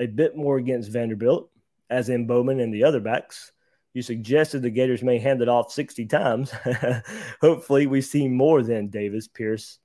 a 0.00 0.06
bit 0.06 0.36
more 0.36 0.56
against 0.56 0.90
Vanderbilt, 0.90 1.50
as 1.88 2.08
in 2.08 2.26
Bowman 2.26 2.58
and 2.58 2.74
the 2.74 2.84
other 2.84 2.98
backs? 2.98 3.52
You 3.94 4.02
suggested 4.02 4.60
the 4.60 4.70
Gators 4.70 5.04
may 5.04 5.18
hand 5.18 5.40
it 5.40 5.48
off 5.48 5.72
60 5.72 6.06
times. 6.06 6.52
Hopefully, 7.40 7.86
we 7.86 8.00
see 8.00 8.26
more 8.26 8.62
than 8.62 8.88
Davis, 8.88 9.28
Pierce, 9.28 9.78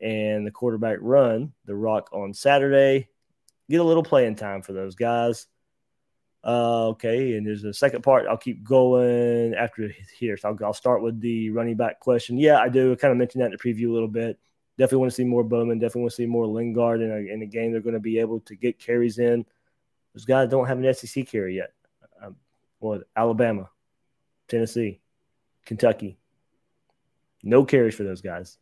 and 0.00 0.44
the 0.44 0.50
quarterback 0.50 0.98
run 1.00 1.52
the 1.64 1.76
rock 1.76 2.08
on 2.12 2.34
Saturday. 2.34 3.08
Get 3.70 3.80
a 3.80 3.84
little 3.84 4.02
playing 4.02 4.34
time 4.34 4.62
for 4.62 4.72
those 4.72 4.96
guys. 4.96 5.46
Uh, 6.44 6.88
okay, 6.88 7.36
and 7.36 7.46
there's 7.46 7.62
a 7.62 7.72
second 7.72 8.02
part. 8.02 8.26
I'll 8.26 8.36
keep 8.36 8.64
going 8.64 9.54
after 9.54 9.88
here. 10.18 10.36
So 10.36 10.48
I'll, 10.48 10.66
I'll 10.66 10.74
start 10.74 11.00
with 11.00 11.20
the 11.20 11.50
running 11.50 11.76
back 11.76 12.00
question. 12.00 12.36
Yeah, 12.38 12.58
I 12.58 12.68
do. 12.68 12.92
I 12.92 12.96
kind 12.96 13.12
of 13.12 13.18
mentioned 13.18 13.42
that 13.42 13.52
in 13.52 13.52
the 13.52 13.58
preview 13.58 13.90
a 13.90 13.92
little 13.92 14.08
bit. 14.08 14.40
Definitely 14.76 14.98
want 14.98 15.12
to 15.12 15.16
see 15.16 15.24
more 15.24 15.44
Bowman. 15.44 15.78
Definitely 15.78 16.02
want 16.02 16.10
to 16.10 16.16
see 16.16 16.26
more 16.26 16.48
Lingard 16.48 17.00
in 17.00 17.12
a, 17.12 17.32
in 17.32 17.42
a 17.42 17.46
game. 17.46 17.70
They're 17.70 17.80
going 17.80 17.94
to 17.94 18.00
be 18.00 18.18
able 18.18 18.40
to 18.40 18.56
get 18.56 18.80
carries 18.80 19.20
in. 19.20 19.46
Those 20.14 20.24
guys 20.24 20.48
don't 20.48 20.66
have 20.66 20.78
an 20.78 20.92
SEC 20.94 21.28
carry 21.28 21.54
yet. 21.54 21.72
Well, 22.82 23.02
Alabama, 23.14 23.70
Tennessee, 24.48 25.00
Kentucky. 25.64 26.18
No 27.42 27.64
carries 27.64 27.94
for 27.94 28.02
those 28.02 28.20
guys. 28.20 28.58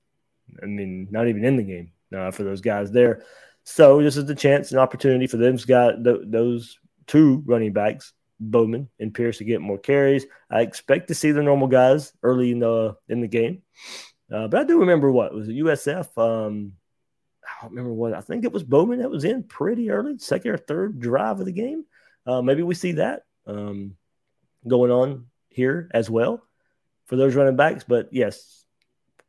I 0.62 0.66
mean, 0.66 1.08
not 1.10 1.28
even 1.28 1.44
in 1.44 1.56
the 1.56 1.62
game 1.62 1.92
uh, 2.14 2.30
for 2.30 2.42
those 2.42 2.60
guys 2.60 2.90
there. 2.90 3.24
So 3.64 4.02
this 4.02 4.16
is 4.16 4.26
the 4.26 4.34
chance 4.34 4.70
and 4.70 4.80
opportunity 4.80 5.26
for 5.26 5.38
them 5.38 5.56
got 5.66 6.04
th- 6.04 6.20
those 6.24 6.78
two 7.06 7.42
running 7.46 7.72
backs, 7.72 8.12
Bowman 8.38 8.90
and 8.98 9.14
Pierce, 9.14 9.38
to 9.38 9.44
get 9.44 9.62
more 9.62 9.78
carries. 9.78 10.26
I 10.50 10.60
expect 10.60 11.08
to 11.08 11.14
see 11.14 11.30
the 11.30 11.42
normal 11.42 11.68
guys 11.68 12.12
early 12.22 12.52
in 12.52 12.58
the 12.58 12.96
in 13.08 13.22
the 13.22 13.28
game, 13.28 13.62
uh, 14.32 14.48
but 14.48 14.60
I 14.60 14.64
do 14.64 14.80
remember 14.80 15.10
what 15.10 15.32
was 15.32 15.48
it 15.48 15.56
USF. 15.56 16.06
Um, 16.18 16.72
I 17.44 17.62
don't 17.62 17.70
remember 17.70 17.92
what 17.92 18.12
I 18.12 18.20
think 18.20 18.44
it 18.44 18.52
was 18.52 18.64
Bowman 18.64 19.00
that 19.00 19.10
was 19.10 19.24
in 19.24 19.44
pretty 19.44 19.90
early, 19.90 20.18
second 20.18 20.50
or 20.50 20.58
third 20.58 21.00
drive 21.00 21.40
of 21.40 21.46
the 21.46 21.52
game. 21.52 21.84
Uh, 22.26 22.42
maybe 22.42 22.62
we 22.62 22.74
see 22.74 22.92
that 22.92 23.22
um, 23.46 23.96
going 24.66 24.90
on 24.90 25.26
here 25.48 25.90
as 25.92 26.08
well 26.10 26.42
for 27.06 27.16
those 27.16 27.34
running 27.34 27.56
backs. 27.56 27.84
But 27.86 28.08
yes, 28.12 28.64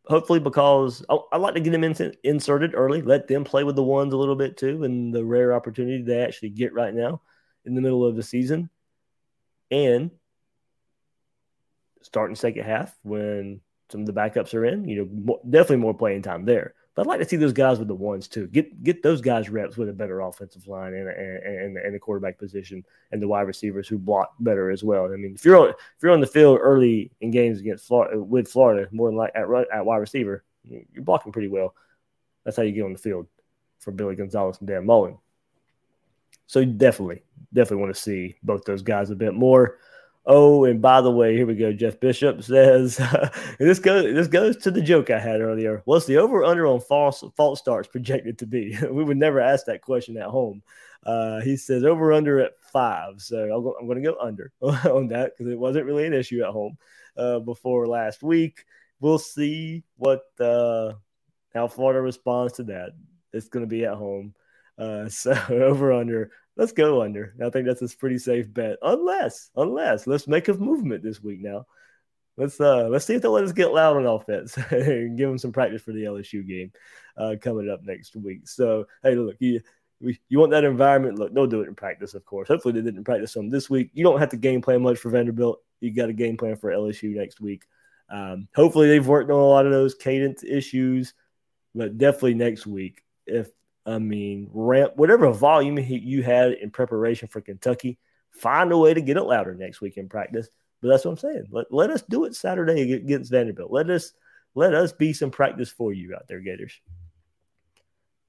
hopefully 0.06 0.40
because 0.40 1.04
I, 1.10 1.18
I, 1.34 1.38
like 1.38 1.54
to 1.56 1.60
get 1.60 1.72
them 1.72 1.84
in, 1.84 2.14
inserted 2.24 2.74
early, 2.76 3.02
let 3.02 3.28
them 3.28 3.44
play 3.44 3.64
with 3.64 3.76
the 3.76 3.84
ones 3.84 4.14
a 4.14 4.18
little 4.18 4.36
bit 4.36 4.58
too, 4.58 4.84
and 4.84 5.14
the 5.14 5.26
rare 5.26 5.54
opportunity 5.54 6.02
they 6.02 6.22
actually 6.22 6.50
get 6.50 6.74
right 6.74 6.94
now 6.94 7.22
in 7.66 7.76
the 7.76 7.82
middle 7.82 8.06
of 8.06 8.16
the 8.16 8.24
season, 8.24 8.70
and 9.70 10.12
starting 12.02 12.36
second 12.36 12.64
half 12.64 12.96
when 13.04 13.62
some 13.92 14.02
of 14.02 14.08
the 14.08 14.14
backups 14.14 14.54
are 14.54 14.66
in, 14.66 14.88
you 14.88 14.98
know, 14.98 15.10
more, 15.12 15.40
definitely 15.48 15.78
more 15.78 15.94
playing 15.94 16.22
time 16.22 16.46
there. 16.46 16.74
But 16.94 17.04
I'd 17.04 17.08
like 17.08 17.20
to 17.20 17.28
see 17.28 17.38
those 17.38 17.54
guys 17.54 17.80
with 17.80 17.88
the 17.88 17.96
ones 17.96 18.28
too. 18.28 18.48
Get 18.48 18.84
get 18.84 19.02
those 19.02 19.22
guys 19.22 19.50
reps 19.50 19.78
with 19.78 19.88
a 19.88 19.94
better 19.94 20.20
offensive 20.20 20.68
line 20.68 20.94
and 20.94 21.08
and, 21.08 21.78
and 21.78 21.96
the 21.96 22.00
quarterback 22.00 22.38
position 22.38 22.86
and 23.12 23.22
the 23.22 23.28
wide 23.28 23.48
receivers 23.48 23.88
who 23.88 23.98
block 23.98 24.34
better 24.42 24.70
as 24.70 24.84
well. 24.84 25.06
I 25.06 25.16
mean, 25.16 25.34
if 25.34 25.46
you're 25.46 25.58
on, 25.58 25.70
if 25.70 26.04
you're 26.04 26.12
on 26.12 26.20
the 26.20 26.28
field 26.28 26.60
early 26.62 27.12
in 27.22 27.32
games 27.32 27.60
against 27.60 27.88
Florida 27.88 28.22
with 28.22 28.50
Florida, 28.50 28.90
more 28.92 29.10
than 29.10 29.18
like 29.18 29.32
at 29.36 29.46
at 29.74 29.86
wide 29.86 29.98
receiver, 29.98 30.44
you're 30.66 31.04
blocking 31.04 31.32
pretty 31.32 31.48
well. 31.48 31.74
That's 32.44 32.58
how 32.58 32.64
you 32.64 32.74
get 32.74 32.84
on 32.84 32.94
the 32.94 33.00
field 33.00 33.28
for 33.80 33.92
Billy 33.92 34.16
Gonzalez 34.16 34.58
and 34.60 34.68
Dan 34.68 34.86
Mullen. 34.86 35.18
So 36.48 36.66
definitely, 36.66 37.24
definitely 37.54 37.84
want 37.84 37.96
to 37.96 38.02
see 38.02 38.36
both 38.44 38.66
those 38.66 38.82
guys 38.82 39.10
a 39.10 39.16
bit 39.16 39.34
more. 39.34 39.78
Oh, 40.26 40.66
and 40.66 40.82
by 40.82 41.02
the 41.02 41.12
way, 41.12 41.36
here 41.36 41.48
we 41.48 41.56
go. 41.56 41.74
Jeff 41.74 42.00
Bishop 42.00 42.44
says 42.44 42.98
this 43.60 43.80
goes 43.80 44.04
this 44.14 44.28
goes 44.28 44.56
to 44.58 44.72
the 44.72 44.82
joke 44.82 45.10
I 45.10 45.20
had 45.20 45.42
earlier. 45.42 45.82
What's 45.86 46.06
the 46.06 46.18
over 46.18 46.44
under 46.44 46.68
on 46.68 46.80
false 46.80 47.24
false 47.36 47.60
starts 47.60 47.88
projected 47.88 48.38
to 48.40 48.46
be? 48.46 48.78
we 48.92 49.04
would 49.04 49.18
never 49.18 49.40
ask 49.40 49.66
that 49.66 49.82
question 49.82 50.18
at 50.18 50.28
home. 50.28 50.62
Uh, 51.04 51.42
he 51.42 51.58
says 51.58 51.84
over 51.84 52.14
under 52.14 52.40
at 52.40 52.54
five, 52.72 53.20
so 53.20 53.40
i 53.40 53.56
am 53.56 53.88
going 53.88 54.02
to 54.02 54.08
go 54.08 54.18
under 54.22 54.52
on 54.62 55.08
that 55.08 55.32
because 55.36 55.52
it 55.52 55.58
wasn't 55.58 55.86
really 55.86 56.06
an 56.06 56.14
issue 56.14 56.44
at 56.44 56.52
home 56.52 56.78
uh, 57.18 57.40
before 57.40 57.88
last 57.88 58.22
week. 58.22 58.64
We'll 59.00 59.18
see 59.18 59.84
what 59.98 60.22
uh, 60.40 60.94
how 61.56 61.68
Florida 61.68 62.00
responds 62.00 62.54
to 62.54 62.64
that. 62.66 62.92
It's 63.34 63.50
going 63.50 63.66
to 63.66 63.70
be 63.70 63.86
at 63.86 63.96
home, 63.96 64.36
uh, 64.78 65.10
so 65.10 65.32
over 65.50 65.92
under 65.92 66.30
let's 66.58 66.72
go 66.72 67.02
under. 67.02 67.36
I 67.44 67.50
think 67.50 67.66
that's 67.66 67.82
a 67.82 67.98
pretty 67.98 68.18
safe 68.18 68.52
bet. 68.54 68.78
Unless, 68.82 69.52
unless 69.56 70.08
let's 70.08 70.28
make 70.28 70.48
a 70.48 70.54
movement 70.54 71.04
this 71.04 71.22
week 71.22 71.42
now. 71.42 71.66
Let's 72.38 72.60
uh 72.62 72.88
let's 72.88 73.06
see 73.06 73.16
if 73.16 73.22
they'll 73.22 73.32
let 73.32 73.44
us 73.44 73.52
get 73.52 73.74
loud 73.74 73.98
on 73.98 74.06
offense 74.06 74.58
and 74.72 75.18
give 75.18 75.30
them 75.30 75.38
some 75.38 75.52
practice 75.52 75.82
for 75.82 75.92
the 75.92 76.04
LSU 76.04 76.48
game 76.48 76.72
uh, 77.18 77.36
coming 77.40 77.70
up 77.70 77.84
next 77.84 78.16
week. 78.16 78.48
So 78.48 78.86
hey, 79.04 79.16
look, 79.16 79.36
you 79.40 79.62
you 80.00 80.40
want 80.40 80.52
that 80.52 80.64
environment? 80.64 81.20
Look, 81.20 81.34
they'll 81.34 81.48
do 81.48 81.62
it 81.62 81.68
in 81.68 81.76
practice, 81.76 82.14
of 82.14 82.26
course. 82.26 82.48
Hopefully, 82.48 82.74
they 82.74 82.82
didn't 82.82 83.04
practice 83.04 83.34
some 83.34 83.50
this 83.50 83.70
week. 83.70 83.92
You 83.94 84.04
don't 84.04 84.20
have 84.20 84.30
to 84.30 84.38
game 84.38 84.62
plan 84.62 84.82
much 84.82 84.98
for 84.98 85.10
Vanderbilt. 85.10 85.62
You 85.80 85.94
got 85.94 86.10
a 86.10 86.14
game 86.14 86.38
plan 86.38 86.56
for 86.56 86.72
LSU 86.72 87.16
next 87.16 87.40
week. 87.40 87.64
Um, 88.10 88.48
hopefully, 88.56 88.88
they've 88.88 89.06
worked 89.06 89.30
on 89.30 89.40
a 89.40 89.46
lot 89.46 89.66
of 89.66 89.72
those 89.72 89.94
cadence 89.94 90.44
issues, 90.44 91.14
but 91.76 91.98
definitely 91.98 92.34
next 92.36 92.66
week, 92.66 93.04
if 93.26 93.50
I 93.86 93.98
mean, 93.98 94.50
ramp 94.54 94.94
whatever 94.96 95.32
volume 95.32 95.78
you 95.80 96.24
had 96.24 96.54
in 96.54 96.70
preparation 96.72 97.28
for 97.28 97.42
Kentucky, 97.42 97.98
find 98.32 98.72
a 98.72 98.78
way 98.78 98.94
to 98.94 99.02
get 99.02 99.18
it 99.18 99.24
louder 99.24 99.56
next 99.56 99.82
week 99.82 99.98
in 99.98 100.10
practice. 100.10 100.48
But 100.82 100.90
that's 100.90 101.06
what 101.06 101.12
I'm 101.12 101.18
saying. 101.18 101.46
Let, 101.52 101.72
let 101.72 101.90
us 101.90 102.02
do 102.04 102.26
it 102.26 102.36
Saturday 102.36 102.94
against 102.94 103.32
Vanderbilt. 103.32 103.72
Let 103.72 103.90
us 103.90 104.14
let 104.54 104.74
us 104.74 104.92
be 104.92 105.14
some 105.14 105.32
practice 105.32 105.70
for 105.70 105.94
you 105.94 106.14
out 106.16 106.28
there, 106.28 106.42
Gators. 106.42 106.80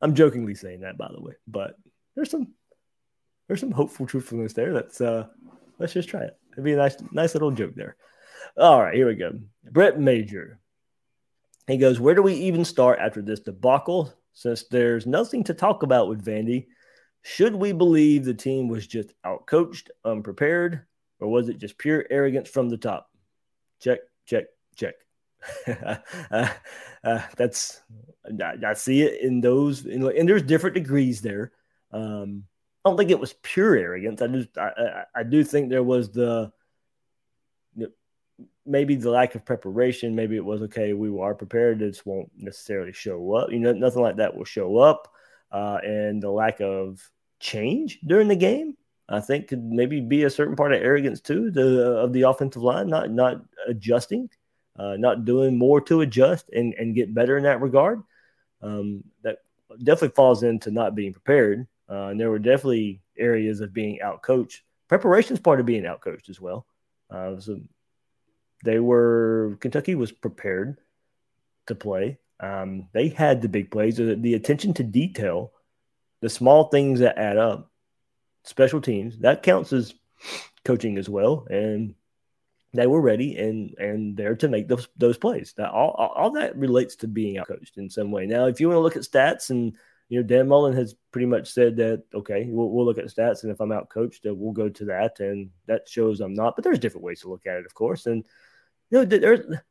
I'm 0.00 0.14
jokingly 0.14 0.54
saying 0.54 0.80
that, 0.80 0.98
by 0.98 1.08
the 1.12 1.20
way, 1.20 1.34
but 1.46 1.76
there's 2.14 2.30
some 2.30 2.48
there's 3.46 3.60
some 3.60 3.70
hopeful 3.72 4.06
truthfulness 4.06 4.52
there. 4.52 4.72
Let's 4.72 5.00
uh 5.00 5.26
let's 5.78 5.92
just 5.92 6.08
try 6.08 6.22
it. 6.22 6.36
It'd 6.52 6.64
be 6.64 6.72
a 6.72 6.76
nice 6.76 6.96
nice 7.10 7.34
little 7.34 7.50
joke 7.50 7.74
there. 7.74 7.96
All 8.56 8.82
right, 8.82 8.94
here 8.94 9.06
we 9.06 9.14
go. 9.14 9.38
Brett 9.70 9.98
Major. 9.98 10.58
He 11.66 11.76
goes, 11.78 12.00
Where 12.00 12.14
do 12.14 12.22
we 12.22 12.34
even 12.34 12.64
start 12.64 12.98
after 13.00 13.22
this 13.22 13.40
debacle? 13.40 14.12
Since 14.34 14.64
there's 14.64 15.06
nothing 15.06 15.44
to 15.44 15.54
talk 15.54 15.82
about 15.82 16.08
with 16.08 16.24
Vandy, 16.24 16.66
should 17.22 17.54
we 17.54 17.72
believe 17.72 18.24
the 18.24 18.34
team 18.34 18.68
was 18.68 18.86
just 18.86 19.12
outcoached, 19.24 19.88
unprepared, 20.04 20.82
or 21.20 21.28
was 21.28 21.48
it 21.48 21.58
just 21.58 21.78
pure 21.78 22.04
arrogance 22.10 22.48
from 22.48 22.68
the 22.68 22.76
top? 22.76 23.10
Check, 23.80 24.00
check, 24.26 24.44
check. 24.74 24.94
uh, 26.30 26.48
uh, 27.04 27.22
that's 27.36 27.80
I, 28.40 28.54
I, 28.64 28.74
see 28.74 29.02
it 29.02 29.20
in 29.22 29.40
those, 29.40 29.86
in, 29.86 30.02
and 30.04 30.28
there's 30.28 30.42
different 30.42 30.74
degrees 30.74 31.20
there. 31.20 31.52
Um, 31.92 32.44
I 32.84 32.88
don't 32.88 32.96
think 32.96 33.10
it 33.10 33.20
was 33.20 33.34
pure 33.42 33.76
arrogance. 33.76 34.22
I 34.22 34.26
just 34.28 34.56
I, 34.56 34.68
I, 34.68 35.20
I 35.20 35.22
do 35.22 35.44
think 35.44 35.68
there 35.68 35.82
was 35.82 36.10
the 36.10 36.52
maybe 38.66 38.94
the 38.94 39.10
lack 39.10 39.34
of 39.34 39.44
preparation, 39.44 40.14
maybe 40.14 40.36
it 40.36 40.44
was 40.44 40.62
okay, 40.62 40.92
we 40.92 41.08
are 41.20 41.34
prepared, 41.34 41.80
just 41.80 42.06
won't 42.06 42.30
necessarily 42.36 42.92
show 42.92 43.34
up. 43.34 43.50
You 43.50 43.58
know, 43.58 43.72
nothing 43.72 44.02
like 44.02 44.16
that 44.16 44.36
will 44.36 44.44
show 44.44 44.78
up. 44.78 45.08
Uh, 45.50 45.78
and 45.84 46.22
the 46.22 46.30
lack 46.30 46.60
of 46.60 47.10
change 47.40 48.00
during 48.06 48.28
the 48.28 48.36
game, 48.36 48.76
I 49.08 49.20
think 49.20 49.48
could 49.48 49.62
maybe 49.62 50.00
be 50.00 50.24
a 50.24 50.30
certain 50.30 50.56
part 50.56 50.72
of 50.72 50.80
arrogance 50.80 51.20
too, 51.20 51.50
the 51.50 51.82
of 51.98 52.12
the 52.12 52.22
offensive 52.22 52.62
line, 52.62 52.88
not 52.88 53.10
not 53.10 53.42
adjusting, 53.66 54.30
uh, 54.78 54.96
not 54.96 55.24
doing 55.24 55.58
more 55.58 55.80
to 55.82 56.00
adjust 56.00 56.48
and, 56.50 56.72
and 56.74 56.94
get 56.94 57.14
better 57.14 57.36
in 57.36 57.44
that 57.44 57.60
regard. 57.60 58.02
Um, 58.62 59.04
that 59.22 59.38
definitely 59.82 60.14
falls 60.14 60.42
into 60.42 60.70
not 60.70 60.94
being 60.94 61.12
prepared. 61.12 61.66
Uh, 61.90 62.06
and 62.06 62.20
there 62.20 62.30
were 62.30 62.38
definitely 62.38 63.02
areas 63.18 63.60
of 63.60 63.74
being 63.74 63.98
outcoached. 64.02 64.60
Preparation 64.88 65.34
is 65.34 65.40
part 65.40 65.60
of 65.60 65.66
being 65.66 65.82
outcoached 65.82 66.30
as 66.30 66.40
well. 66.40 66.64
Uh, 67.10 67.38
so 67.38 67.60
they 68.62 68.78
were 68.78 69.56
Kentucky 69.60 69.94
was 69.94 70.12
prepared 70.12 70.78
to 71.66 71.74
play. 71.74 72.18
Um, 72.40 72.88
they 72.92 73.08
had 73.08 73.40
the 73.40 73.48
big 73.48 73.70
plays, 73.70 73.96
the, 73.96 74.16
the 74.16 74.34
attention 74.34 74.74
to 74.74 74.82
detail, 74.82 75.52
the 76.20 76.28
small 76.28 76.64
things 76.64 77.00
that 77.00 77.18
add 77.18 77.38
up. 77.38 77.70
Special 78.44 78.80
teams 78.80 79.18
that 79.20 79.44
counts 79.44 79.72
as 79.72 79.94
coaching 80.64 80.98
as 80.98 81.08
well, 81.08 81.46
and 81.48 81.94
they 82.74 82.88
were 82.88 83.00
ready 83.00 83.36
and 83.36 83.74
and 83.78 84.16
there 84.16 84.34
to 84.36 84.48
make 84.48 84.66
those 84.66 84.88
those 84.96 85.16
plays. 85.16 85.54
That 85.56 85.70
all 85.70 85.90
all 85.90 86.32
that 86.32 86.56
relates 86.56 86.96
to 86.96 87.08
being 87.08 87.38
out 87.38 87.46
coached 87.46 87.78
in 87.78 87.88
some 87.88 88.10
way. 88.10 88.26
Now, 88.26 88.46
if 88.46 88.60
you 88.60 88.68
want 88.68 88.78
to 88.78 88.82
look 88.82 88.96
at 88.96 89.02
stats 89.02 89.50
and 89.50 89.74
you 90.08 90.20
know, 90.20 90.26
Dan 90.26 90.48
Mullen 90.48 90.74
has 90.74 90.94
pretty 91.10 91.26
much 91.26 91.52
said 91.52 91.76
that 91.76 92.02
okay, 92.14 92.46
we'll, 92.50 92.68
we'll 92.68 92.84
look 92.84 92.98
at 92.98 93.06
stats, 93.06 93.44
and 93.44 93.52
if 93.52 93.60
I'm 93.60 93.72
out 93.72 93.88
coached, 93.88 94.26
we'll 94.26 94.52
go 94.52 94.68
to 94.68 94.84
that, 94.86 95.20
and 95.20 95.50
that 95.66 95.88
shows 95.88 96.20
I'm 96.20 96.34
not. 96.34 96.56
But 96.56 96.64
there's 96.64 96.78
different 96.78 97.04
ways 97.04 97.20
to 97.20 97.30
look 97.30 97.46
at 97.46 97.58
it, 97.58 97.66
of 97.66 97.74
course, 97.74 98.06
and 98.06 98.24
you 98.92 98.98
know, 98.98 99.04
there 99.06 99.64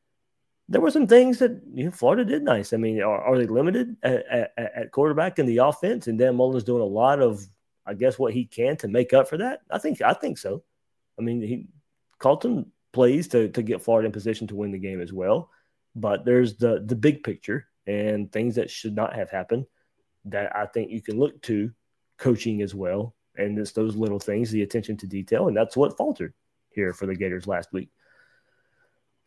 there 0.67 0.81
were 0.81 0.91
some 0.91 1.05
things 1.05 1.37
that 1.39 1.61
you 1.73 1.85
know 1.85 1.91
Florida 1.91 2.25
did 2.25 2.43
nice. 2.43 2.73
I 2.73 2.77
mean, 2.77 3.01
are, 3.01 3.21
are 3.21 3.37
they 3.37 3.45
limited 3.45 3.95
at, 4.01 4.25
at, 4.27 4.51
at, 4.57 4.91
quarterback 4.91 5.37
in 5.37 5.45
the 5.45 5.57
offense? 5.57 6.07
And 6.07 6.17
Dan 6.17 6.35
Mullen's 6.35 6.63
doing 6.63 6.81
a 6.81 6.85
lot 6.85 7.21
of 7.21 7.45
I 7.85 7.93
guess 7.93 8.17
what 8.17 8.33
he 8.33 8.45
can 8.45 8.77
to 8.77 8.87
make 8.87 9.13
up 9.13 9.29
for 9.29 9.37
that? 9.37 9.61
I 9.69 9.77
think 9.77 10.01
I 10.01 10.13
think 10.13 10.39
so. 10.39 10.63
I 11.19 11.21
mean, 11.21 11.41
he 11.41 11.67
Carlton 12.17 12.71
plays 12.93 13.27
to 13.29 13.49
to 13.49 13.61
get 13.61 13.83
Florida 13.83 14.07
in 14.07 14.11
position 14.11 14.47
to 14.47 14.55
win 14.55 14.71
the 14.71 14.79
game 14.79 15.01
as 15.01 15.13
well, 15.13 15.51
but 15.95 16.25
there's 16.25 16.55
the 16.55 16.83
the 16.83 16.95
big 16.95 17.23
picture 17.23 17.67
and 17.85 18.31
things 18.31 18.55
that 18.55 18.71
should 18.71 18.95
not 18.95 19.13
have 19.13 19.29
happened 19.29 19.65
that 20.25 20.55
I 20.55 20.65
think 20.65 20.89
you 20.89 21.01
can 21.01 21.19
look 21.19 21.39
to 21.43 21.71
coaching 22.17 22.63
as 22.63 22.73
well. 22.73 23.15
And 23.35 23.57
it's 23.57 23.71
those 23.71 23.95
little 23.95 24.19
things, 24.19 24.51
the 24.51 24.63
attention 24.63 24.97
to 24.97 25.07
detail, 25.07 25.47
and 25.47 25.55
that's 25.55 25.77
what 25.77 25.95
faltered 25.95 26.33
here 26.71 26.91
for 26.93 27.05
the 27.05 27.15
Gators 27.15 27.47
last 27.47 27.71
week. 27.71 27.89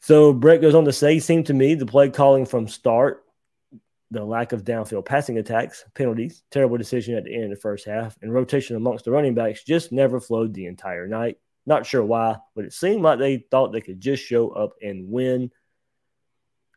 So 0.04 0.34
Brett 0.34 0.60
goes 0.60 0.74
on 0.74 0.84
to 0.84 0.92
say, 0.92 1.18
seemed 1.18 1.46
to 1.46 1.54
me 1.54 1.74
the 1.74 1.86
play 1.86 2.10
calling 2.10 2.44
from 2.44 2.68
start, 2.68 3.24
the 4.10 4.22
lack 4.22 4.52
of 4.52 4.62
downfield 4.62 5.06
passing 5.06 5.38
attacks, 5.38 5.82
penalties, 5.94 6.42
terrible 6.50 6.76
decision 6.76 7.14
at 7.16 7.24
the 7.24 7.34
end 7.34 7.44
of 7.44 7.48
the 7.48 7.56
first 7.56 7.86
half, 7.86 8.14
and 8.20 8.30
rotation 8.30 8.76
amongst 8.76 9.06
the 9.06 9.10
running 9.10 9.32
backs 9.32 9.64
just 9.64 9.92
never 9.92 10.20
flowed 10.20 10.52
the 10.52 10.66
entire 10.66 11.08
night. 11.08 11.38
Not 11.64 11.86
sure 11.86 12.04
why, 12.04 12.36
but 12.54 12.66
it 12.66 12.74
seemed 12.74 13.00
like 13.00 13.18
they 13.18 13.46
thought 13.50 13.72
they 13.72 13.80
could 13.80 13.98
just 13.98 14.22
show 14.22 14.50
up 14.50 14.74
and 14.82 15.08
win. 15.08 15.50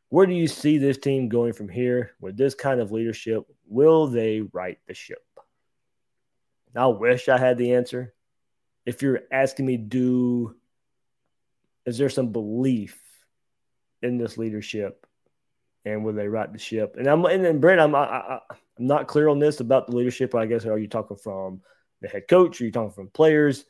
Where 0.07 0.25
do 0.25 0.33
you 0.33 0.47
see 0.47 0.77
this 0.77 0.97
team 0.97 1.27
going 1.27 1.51
from 1.51 1.67
here 1.67 2.11
with 2.21 2.37
this 2.37 2.55
kind 2.55 2.79
of 2.79 2.93
leadership? 2.93 3.43
Will 3.67 4.07
they 4.07 4.39
right 4.53 4.79
the 4.87 4.93
ship? 4.93 5.25
I 6.73 6.87
wish 6.87 7.27
I 7.27 7.37
had 7.37 7.57
the 7.57 7.73
answer. 7.73 8.13
If 8.85 9.01
you're 9.01 9.23
asking 9.33 9.65
me, 9.65 9.75
do 9.75 10.55
is 11.85 11.97
there 11.97 12.09
some 12.09 12.31
belief 12.31 12.97
in 14.01 14.17
this 14.17 14.37
leadership, 14.37 15.05
and 15.85 16.03
will 16.03 16.13
they 16.13 16.27
right 16.27 16.51
the 16.51 16.59
ship? 16.59 16.95
And 16.97 17.07
I'm 17.07 17.25
and 17.25 17.43
then 17.43 17.59
Brent, 17.59 17.81
I'm 17.81 17.95
I, 17.95 18.03
I, 18.03 18.39
I'm 18.51 18.87
not 18.87 19.07
clear 19.07 19.29
on 19.29 19.39
this 19.39 19.59
about 19.59 19.87
the 19.87 19.95
leadership. 19.95 20.35
I 20.35 20.45
guess 20.45 20.65
are 20.65 20.77
you 20.77 20.87
talking 20.87 21.17
from 21.17 21.61
the 22.01 22.07
head 22.07 22.27
coach? 22.27 22.61
Are 22.61 22.65
you 22.65 22.71
talking 22.71 22.91
from 22.91 23.09
players? 23.09 23.65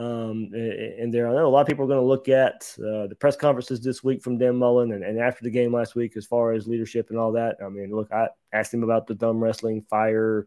Um, 0.00 0.50
and 0.54 1.12
there, 1.12 1.28
I 1.28 1.34
know 1.34 1.46
a 1.46 1.50
lot 1.50 1.60
of 1.60 1.66
people 1.66 1.84
are 1.84 1.88
going 1.88 2.00
to 2.00 2.06
look 2.06 2.30
at 2.30 2.74
uh, 2.78 3.06
the 3.06 3.16
press 3.18 3.36
conferences 3.36 3.82
this 3.82 4.02
week 4.02 4.22
from 4.22 4.38
Dan 4.38 4.56
Mullen 4.56 4.92
and, 4.92 5.04
and, 5.04 5.18
after 5.18 5.44
the 5.44 5.50
game 5.50 5.74
last 5.74 5.94
week, 5.94 6.16
as 6.16 6.24
far 6.24 6.52
as 6.52 6.66
leadership 6.66 7.10
and 7.10 7.18
all 7.18 7.32
that. 7.32 7.56
I 7.62 7.68
mean, 7.68 7.94
look, 7.94 8.10
I 8.10 8.28
asked 8.50 8.72
him 8.72 8.82
about 8.82 9.06
the 9.06 9.14
dumb 9.14 9.44
wrestling 9.44 9.84
fire. 9.90 10.46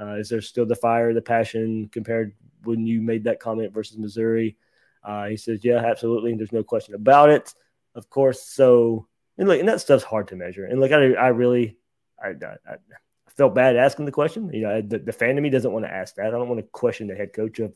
Uh, 0.00 0.14
is 0.14 0.28
there 0.28 0.40
still 0.40 0.66
the 0.66 0.74
fire, 0.74 1.14
the 1.14 1.22
passion 1.22 1.88
compared 1.92 2.34
when 2.64 2.88
you 2.88 3.00
made 3.00 3.22
that 3.24 3.38
comment 3.38 3.72
versus 3.72 3.98
Missouri? 3.98 4.56
Uh, 5.04 5.26
he 5.26 5.36
says, 5.36 5.64
yeah, 5.64 5.76
absolutely. 5.76 6.34
There's 6.34 6.50
no 6.50 6.64
question 6.64 6.96
about 6.96 7.30
it. 7.30 7.54
Of 7.98 8.08
course. 8.08 8.42
So, 8.42 9.08
and 9.36 9.48
look, 9.48 9.58
and 9.58 9.68
that 9.68 9.80
stuff's 9.80 10.04
hard 10.04 10.28
to 10.28 10.36
measure. 10.36 10.64
And 10.64 10.80
like, 10.80 10.92
I, 10.92 11.14
I 11.14 11.28
really, 11.28 11.76
I, 12.22 12.28
I, 12.28 12.74
I 12.74 13.30
felt 13.36 13.56
bad 13.56 13.76
asking 13.76 14.04
the 14.04 14.12
question. 14.12 14.50
You 14.52 14.62
know, 14.62 14.80
the, 14.80 15.00
the 15.00 15.12
fan 15.12 15.36
of 15.36 15.42
me 15.42 15.50
doesn't 15.50 15.72
want 15.72 15.84
to 15.84 15.92
ask 15.92 16.14
that. 16.14 16.28
I 16.28 16.30
don't 16.30 16.48
want 16.48 16.60
to 16.60 16.66
question 16.70 17.08
the 17.08 17.16
head 17.16 17.32
coach 17.32 17.58
of 17.58 17.74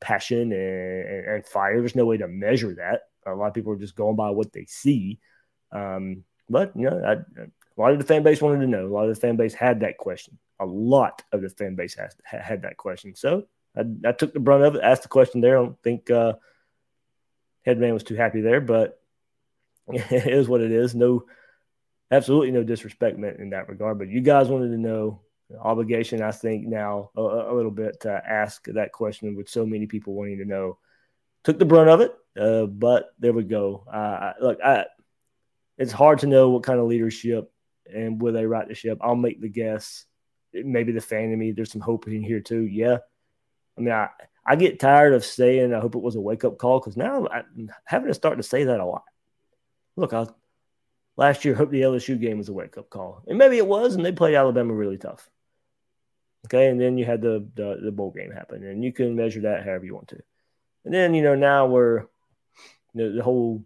passion 0.00 0.50
and, 0.50 1.08
and, 1.08 1.26
and, 1.26 1.46
fire. 1.46 1.78
There's 1.78 1.94
no 1.94 2.06
way 2.06 2.16
to 2.16 2.26
measure 2.26 2.74
that. 2.76 3.02
A 3.26 3.34
lot 3.34 3.48
of 3.48 3.54
people 3.54 3.72
are 3.72 3.78
just 3.78 3.96
going 3.96 4.16
by 4.16 4.30
what 4.30 4.52
they 4.52 4.64
see. 4.64 5.20
Um, 5.72 6.24
but 6.48 6.72
you 6.74 6.88
know, 6.88 7.02
I, 7.04 7.12
a 7.12 7.80
lot 7.80 7.92
of 7.92 7.98
the 7.98 8.04
fan 8.04 8.22
base 8.22 8.40
wanted 8.40 8.60
to 8.60 8.66
know. 8.66 8.86
A 8.86 8.88
lot 8.88 9.08
of 9.08 9.14
the 9.14 9.20
fan 9.20 9.36
base 9.36 9.52
had 9.52 9.80
that 9.80 9.98
question. 9.98 10.38
A 10.58 10.64
lot 10.64 11.22
of 11.32 11.42
the 11.42 11.50
fan 11.50 11.74
base 11.74 11.96
has, 11.96 12.16
had 12.24 12.62
that 12.62 12.78
question. 12.78 13.14
So 13.14 13.44
I, 13.76 13.84
I, 14.06 14.12
took 14.12 14.32
the 14.32 14.40
brunt 14.40 14.64
of 14.64 14.76
it. 14.76 14.82
Asked 14.82 15.02
the 15.02 15.08
question 15.08 15.42
there. 15.42 15.58
I 15.58 15.62
don't 15.62 15.82
think 15.82 16.10
uh, 16.10 16.34
Headman 17.66 17.92
was 17.92 18.04
too 18.04 18.14
happy 18.14 18.40
there, 18.40 18.60
but 18.62 19.00
it 19.88 20.26
is 20.26 20.48
what 20.48 20.60
it 20.60 20.72
is. 20.72 20.94
No, 20.94 21.24
absolutely 22.10 22.50
no 22.50 22.62
disrespect 22.62 23.18
meant 23.18 23.40
in 23.40 23.50
that 23.50 23.68
regard. 23.68 23.98
But 23.98 24.08
you 24.08 24.20
guys 24.20 24.48
wanted 24.48 24.70
to 24.70 24.78
know 24.78 25.20
obligation, 25.60 26.22
I 26.22 26.32
think, 26.32 26.66
now 26.66 27.10
a, 27.16 27.20
a, 27.20 27.54
little 27.54 27.70
bit 27.70 28.00
to 28.00 28.10
ask 28.10 28.64
that 28.66 28.92
question 28.92 29.36
with 29.36 29.48
so 29.48 29.66
many 29.66 29.86
people 29.86 30.14
wanting 30.14 30.38
to 30.38 30.44
know. 30.44 30.78
Took 31.44 31.58
the 31.58 31.66
brunt 31.66 31.90
of 31.90 32.00
it, 32.00 32.14
uh, 32.40 32.66
but 32.66 33.10
there 33.18 33.34
we 33.34 33.42
go. 33.42 33.84
Uh, 33.92 34.32
look, 34.40 34.58
I, 34.64 34.86
it's 35.76 35.92
hard 35.92 36.20
to 36.20 36.26
know 36.26 36.50
what 36.50 36.62
kind 36.62 36.80
of 36.80 36.86
leadership 36.86 37.52
and 37.92 38.20
will 38.20 38.32
they 38.32 38.46
right 38.46 38.66
the 38.66 38.74
ship. 38.74 38.98
I'll 39.00 39.14
make 39.14 39.40
the 39.40 39.48
guess. 39.48 40.06
Maybe 40.52 40.92
the 40.92 41.00
fan 41.00 41.32
in 41.32 41.38
me, 41.38 41.52
there's 41.52 41.72
some 41.72 41.80
hope 41.80 42.06
in 42.06 42.22
here 42.22 42.40
too. 42.40 42.62
Yeah. 42.62 42.98
I 43.76 43.80
mean, 43.80 43.92
I, 43.92 44.08
I 44.46 44.56
get 44.56 44.78
tired 44.78 45.14
of 45.14 45.24
saying 45.24 45.74
I 45.74 45.80
hope 45.80 45.94
it 45.94 46.02
was 46.02 46.16
a 46.16 46.20
wake 46.20 46.44
up 46.44 46.58
call 46.58 46.78
because 46.78 46.96
now 46.96 47.26
I'm 47.26 47.70
having 47.84 48.08
to 48.08 48.14
start 48.14 48.36
to 48.36 48.42
say 48.42 48.64
that 48.64 48.80
a 48.80 48.84
lot. 48.84 49.02
Look, 49.96 50.12
I 50.12 50.26
last 51.16 51.44
year 51.44 51.54
hope 51.54 51.70
the 51.70 51.82
LSU 51.82 52.20
game 52.20 52.38
was 52.38 52.48
a 52.48 52.52
wake 52.52 52.76
up 52.78 52.90
call, 52.90 53.22
and 53.26 53.38
maybe 53.38 53.58
it 53.58 53.66
was, 53.66 53.94
and 53.94 54.04
they 54.04 54.12
played 54.12 54.34
Alabama 54.34 54.74
really 54.74 54.98
tough. 54.98 55.28
Okay, 56.46 56.68
and 56.68 56.80
then 56.80 56.98
you 56.98 57.04
had 57.04 57.22
the, 57.22 57.46
the, 57.54 57.80
the 57.82 57.92
bowl 57.92 58.10
game 58.10 58.30
happen, 58.30 58.64
and 58.64 58.84
you 58.84 58.92
can 58.92 59.16
measure 59.16 59.40
that 59.42 59.64
however 59.64 59.86
you 59.86 59.94
want 59.94 60.08
to. 60.08 60.20
And 60.84 60.92
then 60.92 61.14
you 61.14 61.22
know 61.22 61.34
now 61.34 61.66
we're 61.66 62.00
you 62.00 62.06
know, 62.94 63.16
the 63.16 63.22
whole 63.22 63.64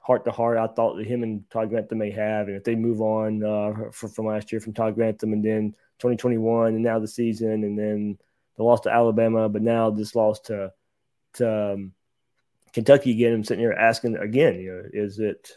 heart 0.00 0.24
to 0.24 0.30
heart. 0.30 0.58
I 0.58 0.66
thought 0.66 0.96
that 0.96 1.06
him 1.06 1.22
and 1.22 1.48
Todd 1.50 1.68
Grantham 1.68 1.98
may 1.98 2.10
have, 2.10 2.48
and 2.48 2.56
if 2.56 2.64
they 2.64 2.74
move 2.74 3.00
on 3.00 3.44
uh, 3.44 3.90
from, 3.92 4.10
from 4.10 4.26
last 4.26 4.50
year 4.50 4.60
from 4.60 4.72
Todd 4.72 4.94
Grantham, 4.94 5.32
and 5.32 5.44
then 5.44 5.72
2021, 5.98 6.74
and 6.74 6.82
now 6.82 6.98
the 6.98 7.06
season, 7.06 7.64
and 7.64 7.78
then 7.78 8.18
the 8.56 8.64
loss 8.64 8.80
to 8.80 8.90
Alabama, 8.90 9.48
but 9.48 9.62
now 9.62 9.90
this 9.90 10.14
loss 10.14 10.40
to 10.40 10.72
to 11.34 11.72
um, 11.74 11.92
Kentucky 12.72 13.12
again. 13.12 13.34
I'm 13.34 13.44
sitting 13.44 13.62
here 13.62 13.72
asking 13.72 14.16
again, 14.16 14.60
you 14.60 14.72
know, 14.72 14.82
is 14.92 15.18
it? 15.18 15.50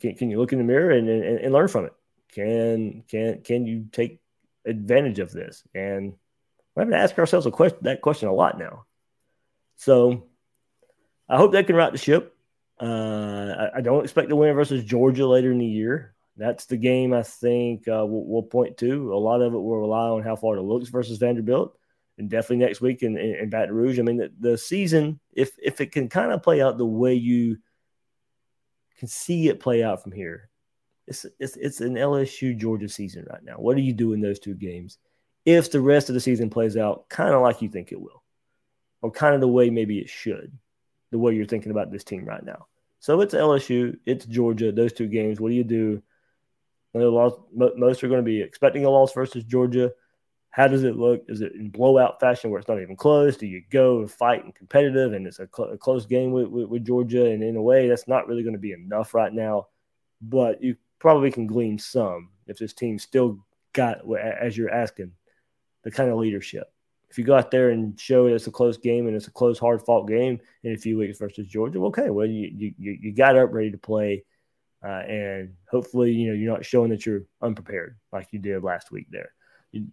Can, 0.00 0.14
can 0.14 0.30
you 0.30 0.38
look 0.38 0.52
in 0.52 0.58
the 0.58 0.64
mirror 0.64 0.90
and, 0.90 1.08
and, 1.08 1.38
and 1.38 1.52
learn 1.52 1.68
from 1.68 1.86
it? 1.86 1.92
Can 2.32 3.04
can 3.08 3.42
can 3.42 3.66
you 3.66 3.86
take 3.92 4.20
advantage 4.64 5.18
of 5.18 5.30
this? 5.30 5.62
And 5.74 6.14
we're 6.74 6.82
having 6.82 6.92
to 6.92 6.98
ask 6.98 7.18
ourselves 7.18 7.46
a 7.46 7.50
question, 7.50 7.78
that 7.82 8.00
question 8.00 8.28
a 8.28 8.32
lot 8.32 8.58
now. 8.58 8.84
So 9.76 10.24
I 11.28 11.36
hope 11.36 11.52
they 11.52 11.62
can 11.62 11.76
right 11.76 11.92
the 11.92 11.98
ship. 11.98 12.36
Uh, 12.80 13.68
I, 13.74 13.78
I, 13.78 13.80
don't 13.80 14.02
expect 14.02 14.30
to 14.30 14.36
win 14.36 14.52
versus 14.54 14.84
Georgia 14.84 15.28
later 15.28 15.52
in 15.52 15.58
the 15.58 15.66
year. 15.66 16.14
That's 16.36 16.66
the 16.66 16.76
game 16.76 17.12
I 17.12 17.22
think 17.22 17.86
uh, 17.86 18.04
we'll, 18.04 18.24
we'll, 18.24 18.42
point 18.42 18.78
to. 18.78 19.14
A 19.14 19.14
lot 19.14 19.40
of 19.40 19.54
it 19.54 19.56
will 19.56 19.78
rely 19.78 20.08
on 20.08 20.24
how 20.24 20.34
Florida 20.34 20.60
looks 20.60 20.88
versus 20.88 21.18
Vanderbilt, 21.18 21.78
and 22.18 22.30
definitely 22.30 22.64
next 22.64 22.80
week 22.80 23.02
in, 23.02 23.16
in, 23.16 23.34
in 23.34 23.50
Baton 23.50 23.74
Rouge. 23.74 23.98
I 23.98 24.02
mean, 24.02 24.18
the, 24.18 24.32
the 24.38 24.58
season, 24.58 25.20
if 25.32 25.52
if 25.62 25.80
it 25.80 25.92
can 25.92 26.08
kind 26.08 26.32
of 26.32 26.42
play 26.42 26.62
out 26.62 26.78
the 26.78 26.86
way 26.86 27.14
you 27.14 27.58
can 28.98 29.08
see 29.08 29.48
it 29.48 29.60
play 29.60 29.82
out 29.82 30.02
from 30.02 30.12
here, 30.12 30.48
it's, 31.06 31.26
it's 31.38 31.56
it's 31.56 31.80
an 31.80 31.94
LSU 31.94 32.56
Georgia 32.56 32.88
season 32.88 33.26
right 33.30 33.42
now. 33.42 33.54
What 33.54 33.76
do 33.76 33.82
you 33.82 33.92
do 33.92 34.12
in 34.12 34.20
those 34.20 34.38
two 34.38 34.54
games? 34.54 34.98
If 35.44 35.70
the 35.70 35.80
rest 35.80 36.08
of 36.08 36.14
the 36.14 36.20
season 36.20 36.48
plays 36.48 36.76
out 36.76 37.08
kind 37.08 37.34
of 37.34 37.42
like 37.42 37.60
you 37.60 37.68
think 37.68 37.92
it 37.92 38.00
will, 38.00 38.22
or 39.02 39.10
kind 39.10 39.34
of 39.34 39.40
the 39.40 39.48
way 39.48 39.68
maybe 39.68 39.98
it 39.98 40.08
should, 40.08 40.56
the 41.10 41.18
way 41.18 41.34
you're 41.34 41.44
thinking 41.46 41.70
about 41.70 41.92
this 41.92 42.04
team 42.04 42.24
right 42.24 42.44
now. 42.44 42.66
So 43.00 43.20
it's 43.20 43.34
LSU, 43.34 43.98
it's 44.06 44.24
Georgia. 44.24 44.72
Those 44.72 44.94
two 44.94 45.08
games. 45.08 45.38
What 45.38 45.50
do 45.50 45.54
you 45.54 45.64
do? 45.64 46.02
Most 46.94 48.02
are 48.04 48.08
going 48.08 48.20
to 48.20 48.22
be 48.22 48.40
expecting 48.40 48.86
a 48.86 48.90
loss 48.90 49.12
versus 49.12 49.44
Georgia. 49.44 49.92
How 50.54 50.68
does 50.68 50.84
it 50.84 50.96
look? 50.96 51.24
Is 51.26 51.40
it 51.40 51.52
in 51.54 51.68
blowout 51.68 52.20
fashion 52.20 52.48
where 52.48 52.60
it's 52.60 52.68
not 52.68 52.80
even 52.80 52.94
close? 52.94 53.36
Do 53.36 53.44
you 53.44 53.60
go 53.70 53.98
and 53.98 54.08
fight 54.08 54.44
and 54.44 54.54
competitive 54.54 55.12
and 55.12 55.26
it's 55.26 55.40
a, 55.40 55.48
cl- 55.52 55.70
a 55.70 55.76
close 55.76 56.06
game 56.06 56.30
with, 56.30 56.46
with, 56.46 56.68
with 56.68 56.84
Georgia? 56.84 57.26
And 57.26 57.42
in 57.42 57.56
a 57.56 57.62
way, 57.62 57.88
that's 57.88 58.06
not 58.06 58.28
really 58.28 58.44
going 58.44 58.54
to 58.54 58.60
be 58.60 58.70
enough 58.70 59.14
right 59.14 59.32
now. 59.32 59.66
But 60.22 60.62
you 60.62 60.76
probably 61.00 61.32
can 61.32 61.48
glean 61.48 61.80
some 61.80 62.30
if 62.46 62.56
this 62.56 62.72
team 62.72 63.00
still 63.00 63.44
got, 63.72 64.02
as 64.16 64.56
you're 64.56 64.70
asking, 64.70 65.10
the 65.82 65.90
kind 65.90 66.08
of 66.08 66.18
leadership. 66.18 66.72
If 67.10 67.18
you 67.18 67.24
go 67.24 67.36
out 67.36 67.50
there 67.50 67.70
and 67.70 67.98
show 67.98 68.26
it's 68.26 68.46
a 68.46 68.52
close 68.52 68.76
game 68.76 69.08
and 69.08 69.16
it's 69.16 69.26
a 69.26 69.32
close, 69.32 69.58
hard 69.58 69.82
fought 69.82 70.06
game 70.06 70.38
in 70.62 70.72
a 70.72 70.78
few 70.78 70.96
weeks 70.96 71.18
versus 71.18 71.48
Georgia, 71.48 71.80
okay, 71.86 72.10
well, 72.10 72.28
you, 72.28 72.72
you, 72.78 72.98
you 73.00 73.12
got 73.12 73.36
up 73.36 73.52
ready 73.52 73.72
to 73.72 73.78
play. 73.78 74.22
Uh, 74.84 75.02
and 75.08 75.54
hopefully, 75.68 76.12
you 76.12 76.28
know, 76.28 76.34
you're 76.34 76.52
not 76.52 76.64
showing 76.64 76.90
that 76.90 77.04
you're 77.04 77.24
unprepared 77.42 77.96
like 78.12 78.28
you 78.30 78.38
did 78.38 78.62
last 78.62 78.92
week 78.92 79.08
there. 79.10 79.32
You, 79.72 79.86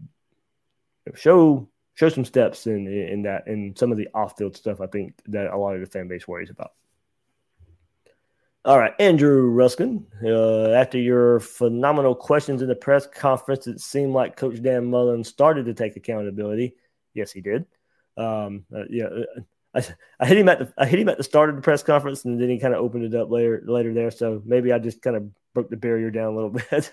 show 1.16 1.68
show 1.94 2.10
some 2.10 2.26
steps 2.26 2.68
in 2.68 2.88
in 2.88 3.24
that 3.24 3.48
in 3.48 3.76
some 3.76 3.92
of 3.92 3.98
the 3.98 4.10
off 4.14 4.38
field 4.38 4.56
stuff. 4.56 4.82
I 4.82 4.88
think 4.88 5.16
that 5.28 5.48
a 5.48 5.58
lot 5.58 5.76
of 5.76 5.82
the 5.82 5.88
fan 5.88 6.08
base 6.08 6.28
worries 6.28 6.50
about. 6.50 6.72
All 8.64 8.78
right, 8.78 8.94
Andrew 9.00 9.50
Ruskin. 9.50 10.06
Uh, 10.24 10.70
after 10.70 11.00
your 11.00 11.40
phenomenal 11.40 12.14
questions 12.14 12.62
in 12.62 12.68
the 12.68 12.76
press 12.76 13.08
conference, 13.08 13.66
it 13.66 13.80
seemed 13.80 14.14
like 14.14 14.38
Coach 14.38 14.62
Dan 14.62 14.86
Mullen 14.86 15.24
started 15.24 15.66
to 15.66 15.74
take 15.74 15.96
accountability. 15.96 16.76
Yes, 17.16 17.32
he 17.32 17.42
did. 17.42 17.66
Um, 18.18 18.66
uh, 18.76 18.84
yeah, 18.88 19.06
uh, 19.06 19.42
I, 19.74 20.26
hit 20.26 20.38
him 20.38 20.50
at 20.50 20.60
the 20.60 20.74
I 20.78 20.86
hit 20.86 21.00
him 21.00 21.10
at 21.10 21.18
the 21.18 21.24
start 21.24 21.50
of 21.50 21.56
the 21.56 21.62
press 21.62 21.82
conference, 21.84 22.26
and 22.26 22.40
then 22.40 22.50
he 22.50 22.60
kind 22.60 22.74
of 22.74 22.82
opened 22.82 23.06
it 23.06 23.16
up 23.16 23.30
later 23.32 23.64
later 23.66 23.94
there. 23.94 24.12
So 24.12 24.42
maybe 24.46 24.74
I 24.74 24.80
just 24.80 25.02
kind 25.02 25.16
of 25.16 25.30
broke 25.54 25.70
the 25.70 25.78
barrier 25.78 26.12
down 26.12 26.34
a 26.34 26.36
little 26.36 26.50
bit, 26.72 26.92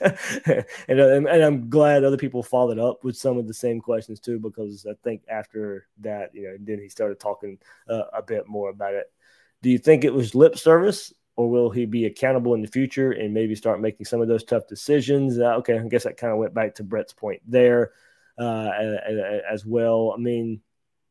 and, 0.88 1.00
uh, 1.00 1.30
and 1.30 1.42
I'm 1.42 1.68
glad 1.68 2.04
other 2.04 2.16
people 2.16 2.42
followed 2.42 2.78
up 2.78 3.04
with 3.04 3.16
some 3.16 3.38
of 3.38 3.46
the 3.46 3.54
same 3.54 3.80
questions 3.80 4.20
too, 4.20 4.38
because 4.38 4.86
I 4.88 4.94
think 5.02 5.22
after 5.28 5.86
that, 6.00 6.34
you 6.34 6.44
know, 6.44 6.56
then 6.60 6.78
he 6.78 6.88
started 6.88 7.18
talking 7.18 7.58
uh, 7.88 8.04
a 8.12 8.22
bit 8.22 8.46
more 8.46 8.70
about 8.70 8.94
it. 8.94 9.12
Do 9.62 9.70
you 9.70 9.78
think 9.78 10.04
it 10.04 10.14
was 10.14 10.36
lip 10.36 10.56
service 10.56 11.12
or 11.34 11.50
will 11.50 11.70
he 11.70 11.84
be 11.84 12.06
accountable 12.06 12.54
in 12.54 12.62
the 12.62 12.68
future 12.68 13.12
and 13.12 13.34
maybe 13.34 13.54
start 13.54 13.80
making 13.80 14.06
some 14.06 14.20
of 14.20 14.28
those 14.28 14.44
tough 14.44 14.68
decisions? 14.68 15.38
Uh, 15.38 15.56
okay, 15.56 15.78
I 15.78 15.88
guess 15.88 16.04
that 16.04 16.16
kind 16.16 16.32
of 16.32 16.38
went 16.38 16.54
back 16.54 16.76
to 16.76 16.84
Brett's 16.84 17.12
point 17.12 17.42
there. 17.46 17.92
uh, 18.38 18.70
as 19.50 19.66
well. 19.66 20.14
I 20.16 20.20
mean, 20.20 20.60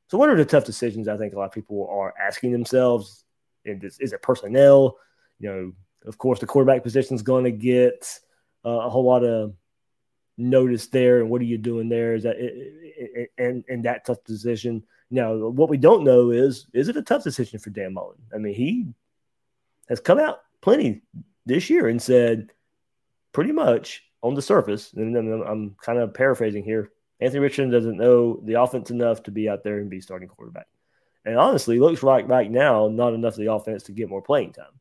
so 0.08 0.18
what 0.18 0.30
are 0.30 0.38
the 0.38 0.46
tough 0.46 0.66
decisions 0.66 1.08
I 1.08 1.18
think 1.18 1.34
a 1.34 1.38
lot 1.38 1.46
of 1.46 1.52
people 1.52 1.88
are 1.92 2.14
asking 2.20 2.52
themselves? 2.52 3.26
Is, 3.66 4.00
is 4.00 4.14
it 4.14 4.22
personnel? 4.22 4.98
You 5.40 5.50
know, 5.50 5.74
of 6.06 6.18
course, 6.18 6.40
the 6.40 6.46
quarterback 6.46 6.84
position 6.84 7.16
is 7.16 7.22
going 7.22 7.44
to 7.44 7.52
get 7.52 8.20
uh, 8.66 8.70
a 8.70 8.90
whole 8.90 9.04
lot 9.04 9.24
of 9.24 9.54
notice 10.38 10.88
there. 10.88 11.20
And 11.20 11.30
what 11.30 11.42
are 11.42 11.46
you 11.46 11.58
doing 11.58 11.90
there? 11.90 12.16
Is 12.16 12.24
that 12.24 12.38
and 13.38 13.64
and 13.68 13.84
that 13.84 14.06
tough 14.06 14.24
decision? 14.24 14.84
Now, 15.10 15.36
what 15.36 15.70
we 15.70 15.78
don't 15.78 16.04
know 16.04 16.32
is 16.32 16.68
is 16.74 16.88
it 16.88 16.98
a 16.98 17.02
tough 17.02 17.24
decision 17.24 17.60
for 17.60 17.70
Dan 17.70 17.94
Mullen? 17.94 18.18
I 18.34 18.38
mean, 18.38 18.56
he 18.56 18.88
has 19.90 20.00
come 20.00 20.20
out 20.20 20.40
plenty 20.62 21.02
this 21.46 21.70
year 21.70 21.88
and 21.88 22.02
said 22.02 22.52
pretty 23.34 23.52
much 23.52 24.04
on 24.24 24.34
the 24.34 24.42
surface, 24.42 24.94
and 24.94 25.16
I'm, 25.16 25.42
I'm 25.44 25.76
kind 25.82 26.00
of 26.00 26.14
paraphrasing 26.14 26.64
here. 26.64 26.92
Anthony 27.20 27.40
Richardson 27.40 27.72
doesn't 27.72 27.98
know 27.98 28.40
the 28.44 28.62
offense 28.62 28.92
enough 28.92 29.24
to 29.24 29.32
be 29.32 29.50
out 29.50 29.64
there 29.64 29.80
and 29.80 29.90
be 29.90 30.02
starting 30.02 30.28
quarterback. 30.28 30.68
And 31.26 31.38
honestly, 31.38 31.80
looks 31.80 32.04
like 32.04 32.28
right 32.28 32.50
now 32.50 32.88
not 32.88 33.14
enough 33.14 33.34
of 33.34 33.40
the 33.40 33.52
offense 33.52 33.84
to 33.84 33.92
get 33.92 34.10
more 34.10 34.22
playing 34.22 34.54
time. 34.54 34.80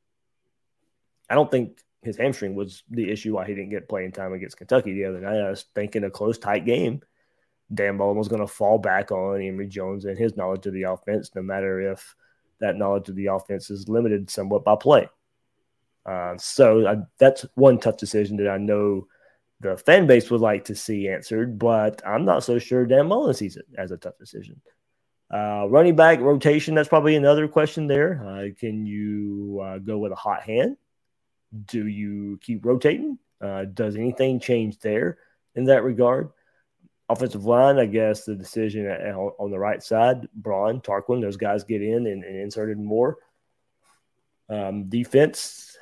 I 1.29 1.35
don't 1.35 1.51
think 1.51 1.81
his 2.03 2.17
hamstring 2.17 2.55
was 2.55 2.85
the 2.89 3.11
issue 3.11 3.35
why 3.35 3.47
he 3.47 3.55
didn't 3.55 3.71
get 3.71 3.89
playing 3.89 4.13
time 4.13 4.33
against 4.33 4.59
Kentucky 4.59 4.93
the 4.93 5.07
other 5.07 5.21
night. 5.21 5.41
I 5.41 5.51
was 5.51 5.65
thinking 5.75 6.05
a 6.05 6.11
close, 6.11 6.39
tight 6.39 6.65
game. 6.65 7.03
Dan 7.75 7.97
Mullen 7.97 8.17
was 8.17 8.29
going 8.29 8.43
to 8.43 8.47
fall 8.47 8.79
back 8.79 9.11
on 9.11 9.43
Emory 9.43 9.67
Jones 9.67 10.05
and 10.05 10.17
his 10.17 10.37
knowledge 10.37 10.67
of 10.67 10.73
the 10.73 10.85
offense, 10.85 11.35
no 11.35 11.43
matter 11.43 11.81
if 11.81 12.15
that 12.61 12.77
knowledge 12.77 13.09
of 13.09 13.17
the 13.17 13.27
offense 13.27 13.71
is 13.71 13.89
limited 13.89 14.31
somewhat 14.31 14.65
by 14.65 14.77
play. 14.77 15.09
Uh, 16.05 16.37
so 16.39 16.87
I, 16.87 16.99
that's 17.19 17.45
one 17.55 17.79
tough 17.79 17.97
decision 17.97 18.37
that 18.37 18.49
I 18.49 18.59
know 18.59 19.09
the 19.61 19.77
fan 19.77 20.07
base 20.07 20.31
would 20.31 20.41
like 20.41 20.67
to 20.67 20.75
see 20.75 21.09
answered, 21.09 21.59
but 21.59 22.03
I'm 22.07 22.25
not 22.25 22.45
so 22.45 22.59
sure 22.59 22.87
Dan 22.87 23.09
Mullen 23.09 23.35
sees 23.35 23.57
it 23.57 23.67
as 23.77 23.91
a 23.91 23.97
tough 23.97 24.19
decision. 24.19 24.61
Uh, 25.33 25.67
running 25.69 25.97
back 25.97 26.21
rotation, 26.21 26.75
that's 26.75 26.89
probably 26.89 27.17
another 27.17 27.49
question 27.49 27.87
there. 27.87 28.23
Uh, 28.25 28.55
can 28.59 28.87
you 28.87 29.61
uh, 29.65 29.79
go 29.79 29.99
with 29.99 30.13
a 30.13 30.17
hot 30.17 30.43
hand? 30.43 30.77
Do 31.67 31.87
you 31.87 32.39
keep 32.43 32.65
rotating? 32.65 33.19
Uh, 33.41 33.65
does 33.65 33.97
anything 33.97 34.41
change 34.41 34.79
there 34.79 35.19
in 35.55 35.65
that 35.65 35.85
regard? 35.85 36.31
Offensive 37.09 37.45
line, 37.45 37.79
I 37.79 37.87
guess 37.87 38.25
the 38.25 38.35
decision 38.35 38.87
on 38.87 39.51
the 39.51 39.59
right 39.59 39.83
side, 39.83 40.29
Braun, 40.35 40.81
Tarquin, 40.81 41.21
those 41.21 41.37
guys 41.37 41.63
get 41.63 41.81
in 41.81 42.07
and, 42.07 42.25
and 42.25 42.37
inserted 42.37 42.79
more. 42.79 43.17
Um, 44.49 44.89
defense, 44.89 45.76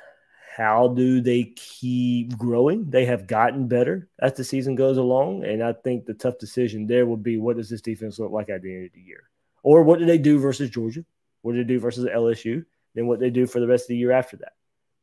how 0.55 0.87
do 0.87 1.19
they 1.19 1.43
keep 1.55 2.37
growing? 2.37 2.89
They 2.89 3.03
have 3.05 3.27
gotten 3.27 3.67
better 3.67 4.07
as 4.19 4.33
the 4.33 4.43
season 4.45 4.75
goes 4.75 4.97
along. 4.97 5.43
And 5.43 5.61
I 5.61 5.73
think 5.73 6.05
the 6.05 6.13
tough 6.13 6.37
decision 6.37 6.87
there 6.87 7.05
will 7.05 7.17
be 7.17 7.37
what 7.37 7.57
does 7.57 7.69
this 7.69 7.81
defense 7.81 8.19
look 8.19 8.31
like 8.31 8.49
at 8.49 8.61
the 8.61 8.73
end 8.73 8.85
of 8.85 8.93
the 8.93 9.01
year? 9.01 9.23
Or 9.63 9.83
what 9.83 9.99
do 9.99 10.05
they 10.05 10.17
do 10.17 10.39
versus 10.39 10.69
Georgia? 10.69 11.03
What 11.41 11.53
do 11.53 11.57
they 11.57 11.67
do 11.67 11.79
versus 11.79 12.05
LSU? 12.05 12.63
Then 12.93 13.05
what 13.07 13.19
they 13.19 13.29
do 13.29 13.47
for 13.47 13.59
the 13.59 13.67
rest 13.67 13.85
of 13.85 13.87
the 13.89 13.97
year 13.97 14.13
after 14.13 14.37
that? 14.37 14.53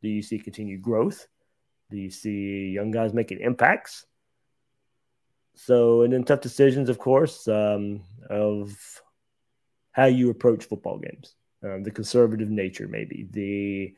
Do 0.00 0.08
you 0.08 0.22
see 0.22 0.38
continued 0.38 0.80
growth? 0.80 1.26
Do 1.90 1.98
you 1.98 2.10
see 2.10 2.70
young 2.70 2.90
guys 2.90 3.12
making 3.12 3.40
impacts? 3.40 4.06
So, 5.54 6.00
and 6.00 6.14
then 6.14 6.24
tough 6.24 6.40
decisions, 6.40 6.88
of 6.88 6.98
course, 6.98 7.46
um, 7.46 8.04
of 8.30 8.74
how 9.90 10.06
you 10.06 10.30
approach 10.30 10.64
football 10.64 10.98
games, 10.98 11.34
um, 11.62 11.82
the 11.82 11.90
conservative 11.90 12.48
nature, 12.48 12.88
maybe 12.88 13.28
the 13.30 13.94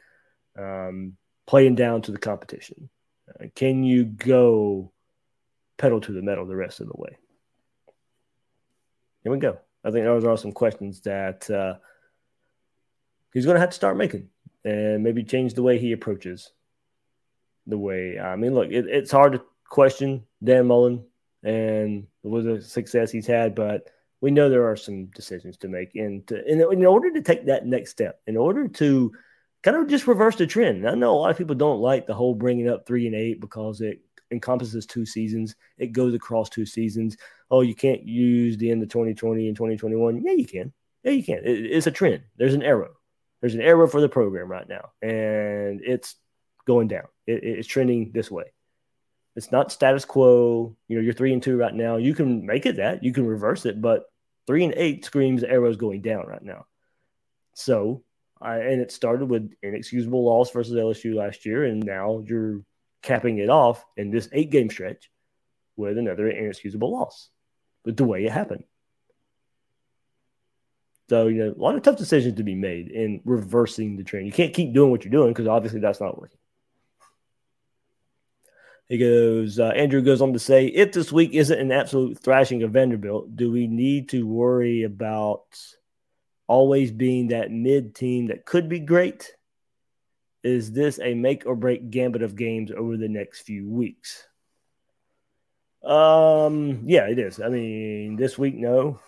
um, 0.61 1.17
playing 1.47 1.75
down 1.75 2.03
to 2.03 2.13
the 2.13 2.19
competition. 2.19 2.89
Uh, 3.29 3.47
can 3.55 3.85
you 3.85 4.05
go 4.05 4.93
pedal 5.77 6.01
to 6.01 6.13
the 6.13 6.23
metal 6.23 6.47
the 6.47 6.57
rest 6.57 6.81
of 6.81 6.87
the 6.87 6.97
way? 6.97 7.17
Here 9.23 9.33
we 9.33 9.39
go. 9.39 9.59
I 9.85 9.91
think 9.91 10.05
those 10.05 10.25
are 10.25 10.37
some 10.37 10.53
questions 10.53 11.01
that 11.03 11.51
uh, 11.51 11.75
he's 13.33 13.45
going 13.45 13.57
to 13.57 13.61
have 13.61 13.71
to 13.71 13.77
start 13.77 13.97
making 13.97 14.29
and 14.65 15.03
maybe 15.03 15.25
change 15.25 15.55
the 15.55 15.63
way 15.63 15.79
he 15.79 15.93
approaches 15.93 16.53
the 17.67 17.79
way. 17.79 18.19
I 18.19 18.37
mean, 18.37 18.55
look, 18.55 18.71
it, 18.71 18.87
it's 18.87 19.11
hard 19.11 19.33
to 19.33 19.43
question 19.69 20.25
Dan 20.43 20.67
Mullen 20.67 21.05
and 21.43 22.07
with 22.23 22.45
the 22.45 22.63
success 22.63 23.11
he's 23.11 23.27
had, 23.27 23.55
but 23.55 23.91
we 24.21 24.31
know 24.31 24.49
there 24.49 24.69
are 24.71 24.77
some 24.77 25.07
decisions 25.07 25.59
to 25.59 25.69
make. 25.69 25.95
And 25.95 26.27
to, 26.29 26.43
in, 26.51 26.61
in 26.61 26.87
order 26.87 27.13
to 27.13 27.21
take 27.21 27.47
that 27.47 27.67
next 27.67 27.91
step, 27.91 28.21
in 28.27 28.37
order 28.37 28.69
to 28.69 29.13
kind 29.65 29.77
of 29.77 29.89
just 29.89 30.07
reverse 30.07 30.37
the 30.37 30.47
trend. 30.47 30.89
I 30.89 30.95
know 30.95 31.13
a 31.13 31.19
lot 31.19 31.31
of 31.33 31.37
people 31.39 31.57
don't 31.57 31.81
like 31.81 32.07
the 32.07 32.15
whole 32.15 32.35
bringing 32.35 32.69
up 32.69 32.87
three 32.87 33.07
and 33.07 33.17
eight 33.17 33.41
because 33.41 33.81
it 33.81 34.01
encompasses 34.31 34.87
two 34.87 35.05
seasons. 35.05 35.57
It 35.79 35.89
goes 35.89 36.15
across 36.15 36.49
two 36.49 36.67
seasons. 36.67 37.17
Oh, 37.51 37.63
you 37.63 37.75
can't 37.75 38.05
use 38.05 38.57
the 38.57 38.71
end 38.71 38.83
of 38.83 38.89
2020 38.91 39.49
and 39.49 39.57
2021. 39.57 40.23
Yeah, 40.23 40.33
you 40.33 40.47
can. 40.47 40.73
Yeah, 41.03 41.11
you 41.11 41.25
can. 41.25 41.39
It, 41.39 41.67
it's 41.67 41.89
a 41.89 41.91
trend. 41.91 42.23
There's 42.37 42.55
an 42.55 42.63
arrow 42.63 42.93
there's 43.45 43.55
an 43.55 43.61
arrow 43.61 43.87
for 43.87 44.01
the 44.01 44.09
program 44.09 44.51
right 44.51 44.67
now, 44.67 44.93
and 45.03 45.83
it's 45.85 46.17
going 46.67 46.89
down. 46.89 47.05
It, 47.27 47.45
it's 47.45 47.69
trending 47.69 48.11
this 48.11 48.31
way. 48.31 48.45
It's 49.37 49.53
not 49.53 49.71
status 49.71 50.07
quo. 50.07 50.75
You 50.89 50.97
know, 50.97 51.03
you're 51.03 51.13
three 51.13 51.35
and 51.35 51.43
two 51.43 51.59
right 51.59 51.75
now. 51.75 51.97
You 51.97 52.15
can 52.15 52.47
make 52.47 52.65
it 52.65 52.77
that. 52.77 53.05
You 53.05 53.13
can 53.13 53.27
reverse 53.27 53.67
it, 53.67 53.83
but 53.83 54.05
three 54.47 54.65
and 54.65 54.73
eight 54.79 55.05
screams 55.05 55.43
the 55.43 55.51
arrow's 55.51 55.77
going 55.77 56.01
down 56.01 56.27
right 56.27 56.43
now. 56.43 56.65
So, 57.53 58.03
I, 58.45 58.59
and 58.59 58.81
it 58.81 58.93
started 58.93 59.27
with 59.27 59.53
inexcusable 59.63 60.25
loss 60.25 60.51
versus 60.51 60.75
LSU 60.75 61.15
last 61.15 61.47
year, 61.47 61.65
and 61.65 61.83
now 61.83 62.23
you're 62.27 62.63
capping 63.03 63.39
it 63.39 63.49
off 63.49 63.85
in 63.97 64.11
this 64.11 64.29
eight 64.33 64.51
game 64.51 64.71
stretch 64.71 65.11
with 65.77 65.99
another 65.99 66.29
inexcusable 66.29 66.93
loss. 66.93 67.31
But 67.85 67.97
the 67.97 68.05
way 68.05 68.25
it 68.25 68.33
happened. 68.33 68.65
So, 71.11 71.27
you 71.27 71.45
know, 71.45 71.55
a 71.57 71.61
lot 71.61 71.75
of 71.75 71.83
tough 71.83 71.99
decisions 71.99 72.37
to 72.37 72.43
be 72.43 72.55
made 72.55 72.89
in 72.89 73.21
reversing 73.25 73.97
the 73.97 74.05
trend. 74.05 74.27
You 74.27 74.33
can't 74.33 74.55
keep 74.55 74.73
doing 74.73 74.91
what 74.91 75.05
you're 75.05 75.13
doing 75.13 75.33
because 75.33 75.47
obviously 75.47 75.81
that's 75.81 76.01
not 76.01 76.19
working. 76.19 76.39
He 78.89 78.99
goes, 78.99 79.59
uh, 79.59 79.69
Andrew 79.69 80.03
goes 80.03 80.21
on 80.21 80.35
to 80.35 80.39
say, 80.39 80.67
if 80.67 80.93
this 80.93 81.11
week 81.11 81.33
isn't 81.33 81.59
an 81.59 81.73
absolute 81.73 82.19
thrashing 82.19 82.63
of 82.63 82.73
Vanderbilt, 82.73 83.35
do 83.35 83.51
we 83.51 83.67
need 83.67 84.11
to 84.11 84.27
worry 84.27 84.83
about 84.83 85.45
always 86.47 86.91
being 86.91 87.29
that 87.29 87.51
mid 87.51 87.95
team 87.95 88.27
that 88.27 88.45
could 88.45 88.69
be 88.69 88.81
great? 88.81 89.35
Is 90.43 90.73
this 90.73 91.01
a 91.01 91.15
make 91.15 91.47
or 91.47 91.57
break 91.57 91.91
gambit 91.91 92.23
of 92.23 92.37
games 92.37 92.71
over 92.71 92.97
the 92.97 93.09
next 93.09 93.43
few 93.43 93.69
weeks? 93.69 94.27
Um, 95.83 96.83
yeah, 96.85 97.07
it 97.09 97.19
is. 97.19 97.41
I 97.41 97.49
mean, 97.49 98.17
this 98.17 98.39
week, 98.39 98.55
no. 98.55 99.01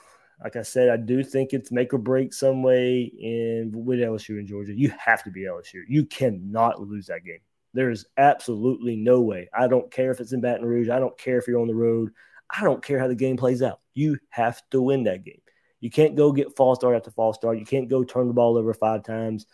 Like 0.43 0.57
I 0.57 0.63
said, 0.63 0.91
I 0.91 0.99
do 0.99 1.25
think 1.25 1.53
it's 1.53 1.73
make 1.73 1.95
or 1.95 1.99
break 1.99 2.35
some 2.35 2.63
way 2.63 3.03
in 3.03 3.71
with 3.73 4.01
LSU 4.01 4.39
and 4.39 4.47
Georgia. 4.47 4.75
You 4.75 4.93
have 4.99 5.23
to 5.25 5.31
be 5.31 5.43
LSU. 5.45 5.83
You 5.89 6.05
cannot 6.05 6.81
lose 6.81 7.07
that 7.07 7.25
game. 7.25 7.41
There 7.73 7.91
is 7.91 8.07
absolutely 8.19 8.97
no 8.97 9.21
way. 9.23 9.49
I 9.53 9.67
don't 9.67 9.91
care 9.91 10.11
if 10.11 10.21
it's 10.21 10.33
in 10.33 10.41
Baton 10.41 10.67
Rouge. 10.67 10.89
I 10.89 10.99
don't 10.99 11.17
care 11.19 11.39
if 11.39 11.47
you're 11.47 11.61
on 11.61 11.69
the 11.69 11.75
road. 11.75 12.11
I 12.51 12.63
don't 12.63 12.83
care 12.83 12.99
how 12.99 13.09
the 13.09 13.15
game 13.15 13.37
plays 13.37 13.63
out. 13.63 13.81
You 13.95 14.19
have 14.29 14.63
to 14.71 14.81
win 14.81 15.05
that 15.05 15.25
game. 15.25 15.41
You 15.81 15.91
can't 15.91 16.17
go 16.17 16.33
get 16.33 16.57
false 16.57 16.79
start 16.79 16.97
after 16.97 17.11
false 17.11 17.37
start. 17.37 17.59
You 17.59 17.67
can't 17.67 17.89
go 17.89 18.05
turn 18.05 18.29
the 18.29 18.35
ball 18.35 18.57
over 18.57 18.73
five 18.75 19.05
times. 19.05 19.47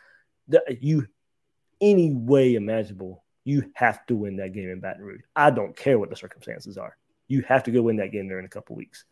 You, 0.80 1.06
any 1.80 2.12
way 2.12 2.54
imaginable, 2.54 3.24
you 3.44 3.70
have 3.74 4.06
to 4.06 4.16
win 4.16 4.36
that 4.36 4.52
game 4.52 4.70
in 4.70 4.80
Baton 4.80 5.02
Rouge. 5.02 5.22
I 5.34 5.50
don't 5.50 5.76
care 5.76 5.98
what 5.98 6.10
the 6.10 6.16
circumstances 6.16 6.78
are. 6.78 6.96
You 7.28 7.42
have 7.42 7.64
to 7.64 7.70
go 7.70 7.82
win 7.82 7.96
that 7.96 8.12
game 8.12 8.28
there 8.28 8.38
in 8.38 8.44
a 8.44 8.48
couple 8.48 8.76
weeks. 8.76 9.04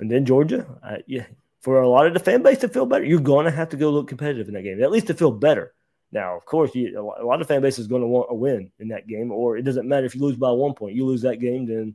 And 0.00 0.10
then 0.10 0.24
Georgia, 0.24 0.66
yeah, 1.06 1.26
for 1.60 1.80
a 1.80 1.88
lot 1.88 2.06
of 2.06 2.14
the 2.14 2.20
fan 2.20 2.42
base 2.42 2.58
to 2.58 2.68
feel 2.68 2.86
better, 2.86 3.04
you're 3.04 3.20
going 3.20 3.44
to 3.44 3.52
have 3.52 3.68
to 3.68 3.76
go 3.76 3.90
look 3.90 4.08
competitive 4.08 4.48
in 4.48 4.54
that 4.54 4.62
game, 4.62 4.82
at 4.82 4.90
least 4.90 5.06
to 5.06 5.14
feel 5.14 5.30
better. 5.30 5.72
Now, 6.10 6.36
of 6.36 6.44
course, 6.44 6.74
you, 6.74 6.98
a 6.98 7.24
lot 7.24 7.40
of 7.40 7.46
fan 7.48 7.62
base 7.62 7.78
is 7.78 7.86
going 7.86 8.02
to 8.02 8.08
want 8.08 8.28
a 8.30 8.34
win 8.34 8.70
in 8.78 8.88
that 8.88 9.06
game, 9.06 9.30
or 9.30 9.56
it 9.56 9.62
doesn't 9.62 9.88
matter 9.88 10.06
if 10.06 10.14
you 10.14 10.20
lose 10.20 10.36
by 10.36 10.50
one 10.50 10.74
point. 10.74 10.96
You 10.96 11.06
lose 11.06 11.22
that 11.22 11.40
game, 11.40 11.66
then 11.66 11.94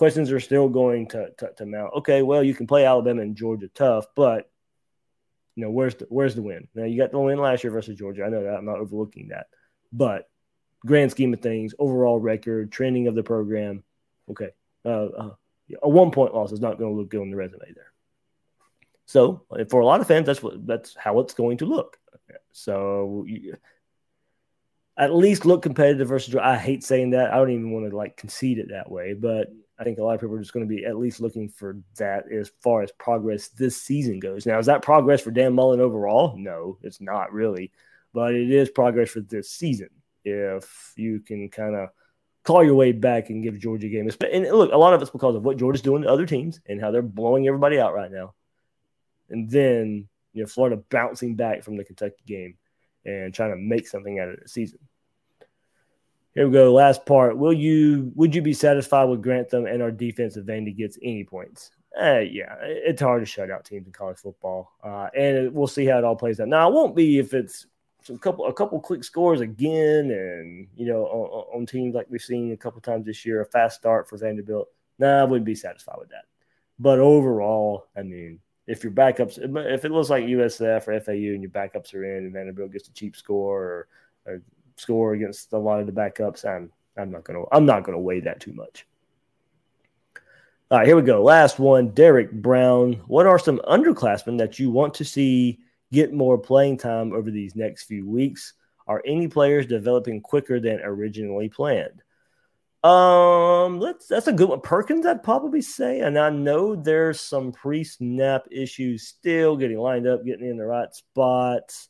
questions 0.00 0.32
are 0.32 0.40
still 0.40 0.70
going 0.70 1.06
to, 1.06 1.28
to, 1.36 1.52
to 1.58 1.66
mount. 1.66 1.92
Okay, 1.96 2.22
well, 2.22 2.42
you 2.42 2.54
can 2.54 2.66
play 2.66 2.86
Alabama 2.86 3.20
and 3.20 3.36
Georgia 3.36 3.68
tough, 3.68 4.06
but 4.16 4.50
you 5.54 5.62
know 5.62 5.70
where's 5.70 5.94
the 5.94 6.06
where's 6.08 6.34
the 6.34 6.40
win? 6.40 6.68
Now 6.74 6.84
you 6.84 6.96
got 6.96 7.10
the 7.10 7.18
win 7.18 7.38
last 7.38 7.62
year 7.62 7.70
versus 7.70 7.98
Georgia. 7.98 8.24
I 8.24 8.30
know 8.30 8.42
that 8.42 8.54
I'm 8.54 8.64
not 8.64 8.78
overlooking 8.78 9.28
that, 9.28 9.48
but 9.92 10.26
grand 10.86 11.10
scheme 11.10 11.34
of 11.34 11.42
things, 11.42 11.74
overall 11.78 12.18
record, 12.18 12.72
trending 12.72 13.08
of 13.08 13.14
the 13.14 13.22
program. 13.22 13.84
Okay, 14.30 14.48
uh, 14.86 14.88
uh, 14.88 15.30
a 15.82 15.88
one 15.90 16.12
point 16.12 16.34
loss 16.34 16.50
is 16.50 16.60
not 16.60 16.78
going 16.78 16.92
to 16.92 16.98
look 16.98 17.10
good 17.10 17.20
on 17.20 17.30
the 17.30 17.36
resume 17.36 17.70
there. 17.74 17.92
So 19.04 19.42
for 19.68 19.80
a 19.80 19.86
lot 19.86 20.00
of 20.00 20.06
fans, 20.06 20.24
that's 20.24 20.42
what 20.42 20.66
that's 20.66 20.96
how 20.96 21.20
it's 21.20 21.34
going 21.34 21.58
to 21.58 21.66
look. 21.66 21.98
So 22.52 23.26
you, 23.28 23.54
at 24.96 25.14
least 25.14 25.44
look 25.44 25.60
competitive 25.60 26.08
versus. 26.08 26.34
I 26.36 26.56
hate 26.56 26.84
saying 26.84 27.10
that. 27.10 27.34
I 27.34 27.36
don't 27.36 27.50
even 27.50 27.70
want 27.70 27.90
to 27.90 27.94
like 27.94 28.16
concede 28.16 28.56
it 28.56 28.70
that 28.70 28.90
way, 28.90 29.12
but 29.12 29.52
I 29.80 29.84
think 29.84 29.98
a 29.98 30.04
lot 30.04 30.14
of 30.14 30.20
people 30.20 30.36
are 30.36 30.40
just 30.40 30.52
going 30.52 30.68
to 30.68 30.72
be 30.74 30.84
at 30.84 30.98
least 30.98 31.22
looking 31.22 31.48
for 31.48 31.78
that 31.96 32.30
as 32.30 32.52
far 32.60 32.82
as 32.82 32.92
progress 32.92 33.48
this 33.48 33.80
season 33.80 34.20
goes. 34.20 34.44
Now, 34.44 34.58
is 34.58 34.66
that 34.66 34.82
progress 34.82 35.22
for 35.22 35.30
Dan 35.30 35.54
Mullen 35.54 35.80
overall? 35.80 36.36
No, 36.36 36.76
it's 36.82 37.00
not 37.00 37.32
really, 37.32 37.72
but 38.12 38.34
it 38.34 38.50
is 38.50 38.68
progress 38.68 39.08
for 39.08 39.20
this 39.20 39.50
season. 39.50 39.88
If 40.22 40.92
you 40.96 41.20
can 41.20 41.48
kind 41.48 41.74
of 41.74 41.88
claw 42.44 42.60
your 42.60 42.74
way 42.74 42.92
back 42.92 43.30
and 43.30 43.42
give 43.42 43.58
Georgia 43.58 43.86
a 43.86 43.90
game. 43.90 44.10
And 44.32 44.44
look, 44.50 44.72
a 44.72 44.76
lot 44.76 44.92
of 44.92 45.00
it's 45.00 45.10
because 45.10 45.34
of 45.34 45.44
what 45.44 45.56
Georgia's 45.56 45.82
doing 45.82 46.02
to 46.02 46.10
other 46.10 46.26
teams 46.26 46.60
and 46.66 46.80
how 46.80 46.90
they're 46.90 47.02
blowing 47.02 47.46
everybody 47.46 47.78
out 47.78 47.94
right 47.94 48.10
now. 48.10 48.34
And 49.30 49.48
then, 49.48 50.08
you 50.32 50.42
know, 50.42 50.46
Florida 50.46 50.82
bouncing 50.90 51.36
back 51.36 51.62
from 51.62 51.76
the 51.76 51.84
Kentucky 51.84 52.22
game 52.26 52.56
and 53.04 53.32
trying 53.32 53.50
to 53.50 53.56
make 53.56 53.88
something 53.88 54.18
out 54.18 54.28
of 54.28 54.40
the 54.40 54.48
season. 54.48 54.78
Here 56.34 56.46
we 56.46 56.52
go. 56.52 56.72
Last 56.72 57.04
part. 57.06 57.36
Will 57.36 57.52
you 57.52 58.12
would 58.14 58.34
you 58.34 58.42
be 58.42 58.52
satisfied 58.52 59.04
with 59.04 59.22
Grantham 59.22 59.66
and 59.66 59.82
our 59.82 59.90
defensive 59.90 60.46
Vandy 60.46 60.76
gets 60.76 60.98
any 61.02 61.24
points? 61.24 61.72
Uh, 62.00 62.20
yeah, 62.20 62.54
it's 62.60 63.02
hard 63.02 63.20
to 63.20 63.26
shut 63.26 63.50
out 63.50 63.64
teams 63.64 63.84
in 63.86 63.92
college 63.92 64.18
football, 64.18 64.72
uh, 64.84 65.08
and 65.16 65.52
we'll 65.52 65.66
see 65.66 65.84
how 65.84 65.98
it 65.98 66.04
all 66.04 66.14
plays 66.14 66.38
out. 66.38 66.46
Now, 66.46 66.68
I 66.68 66.70
won't 66.70 66.94
be 66.94 67.18
if 67.18 67.34
it's 67.34 67.66
some 68.02 68.16
couple 68.18 68.46
a 68.46 68.52
couple 68.52 68.80
quick 68.80 69.02
scores 69.02 69.40
again, 69.40 70.10
and 70.12 70.68
you 70.76 70.86
know 70.86 71.04
on, 71.06 71.60
on 71.60 71.66
teams 71.66 71.96
like 71.96 72.06
we've 72.08 72.22
seen 72.22 72.52
a 72.52 72.56
couple 72.56 72.80
times 72.80 73.06
this 73.06 73.26
year, 73.26 73.40
a 73.40 73.46
fast 73.46 73.76
start 73.76 74.08
for 74.08 74.16
Vanderbilt. 74.16 74.68
Nah, 75.00 75.20
I 75.20 75.24
wouldn't 75.24 75.46
be 75.46 75.56
satisfied 75.56 75.96
with 75.98 76.10
that. 76.10 76.26
But 76.78 77.00
overall, 77.00 77.88
I 77.96 78.02
mean, 78.02 78.38
if 78.68 78.84
your 78.84 78.92
backups, 78.92 79.38
if 79.38 79.84
it 79.84 79.90
looks 79.90 80.10
like 80.10 80.24
USF 80.24 80.86
or 80.86 81.00
FAU 81.00 81.12
and 81.12 81.42
your 81.42 81.50
backups 81.50 81.92
are 81.92 82.04
in, 82.04 82.24
and 82.24 82.32
Vanderbilt 82.32 82.72
gets 82.72 82.88
a 82.88 82.92
cheap 82.92 83.16
score 83.16 83.62
or, 83.62 83.88
or 84.26 84.42
score 84.80 85.12
against 85.12 85.52
a 85.52 85.58
lot 85.58 85.80
of 85.80 85.86
the 85.86 85.92
backups, 85.92 86.44
I'm 86.44 86.70
I'm 86.96 87.10
not 87.10 87.24
gonna 87.24 87.44
I'm 87.52 87.66
not 87.66 87.84
gonna 87.84 88.00
weigh 88.00 88.20
that 88.20 88.40
too 88.40 88.52
much. 88.52 88.86
All 90.70 90.78
right, 90.78 90.86
here 90.86 90.96
we 90.96 91.02
go. 91.02 91.22
Last 91.22 91.58
one, 91.58 91.90
Derek 91.90 92.30
Brown. 92.30 92.92
What 93.08 93.26
are 93.26 93.38
some 93.38 93.60
underclassmen 93.68 94.38
that 94.38 94.58
you 94.58 94.70
want 94.70 94.94
to 94.94 95.04
see 95.04 95.58
get 95.92 96.12
more 96.12 96.38
playing 96.38 96.78
time 96.78 97.12
over 97.12 97.30
these 97.30 97.56
next 97.56 97.84
few 97.84 98.08
weeks? 98.08 98.54
Are 98.86 99.02
any 99.04 99.28
players 99.28 99.66
developing 99.66 100.20
quicker 100.20 100.60
than 100.60 100.80
originally 100.80 101.48
planned? 101.48 102.02
Um, 102.82 103.78
let's 103.78 104.06
that's 104.06 104.26
a 104.26 104.32
good 104.32 104.48
one. 104.48 104.62
Perkins, 104.62 105.04
I'd 105.04 105.22
probably 105.22 105.60
say, 105.60 106.00
and 106.00 106.18
I 106.18 106.30
know 106.30 106.74
there's 106.74 107.20
some 107.20 107.52
pre-snap 107.52 108.46
issues 108.50 109.06
still 109.06 109.56
getting 109.56 109.78
lined 109.78 110.06
up, 110.06 110.24
getting 110.24 110.48
in 110.48 110.56
the 110.56 110.64
right 110.64 110.92
spots. 110.94 111.89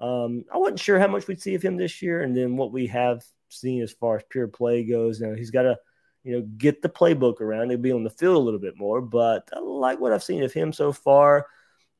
Um, 0.00 0.44
I 0.52 0.58
wasn't 0.58 0.80
sure 0.80 0.98
how 0.98 1.08
much 1.08 1.26
we'd 1.26 1.42
see 1.42 1.54
of 1.54 1.62
him 1.62 1.76
this 1.76 2.02
year, 2.02 2.22
and 2.22 2.36
then 2.36 2.56
what 2.56 2.72
we 2.72 2.86
have 2.88 3.24
seen 3.48 3.82
as 3.82 3.92
far 3.92 4.16
as 4.16 4.22
pure 4.28 4.48
play 4.48 4.84
goes. 4.84 5.20
Now 5.20 5.34
he's 5.34 5.50
got 5.50 5.62
to 5.62 5.78
you 6.24 6.32
know, 6.36 6.46
get 6.58 6.82
the 6.82 6.88
playbook 6.88 7.40
around. 7.40 7.70
He'll 7.70 7.78
be 7.78 7.92
on 7.92 8.04
the 8.04 8.10
field 8.10 8.36
a 8.36 8.40
little 8.40 8.60
bit 8.60 8.76
more, 8.76 9.00
but 9.00 9.48
I 9.52 9.60
like 9.60 9.98
what 9.98 10.12
I've 10.12 10.22
seen 10.22 10.42
of 10.42 10.52
him 10.52 10.72
so 10.72 10.92
far. 10.92 11.46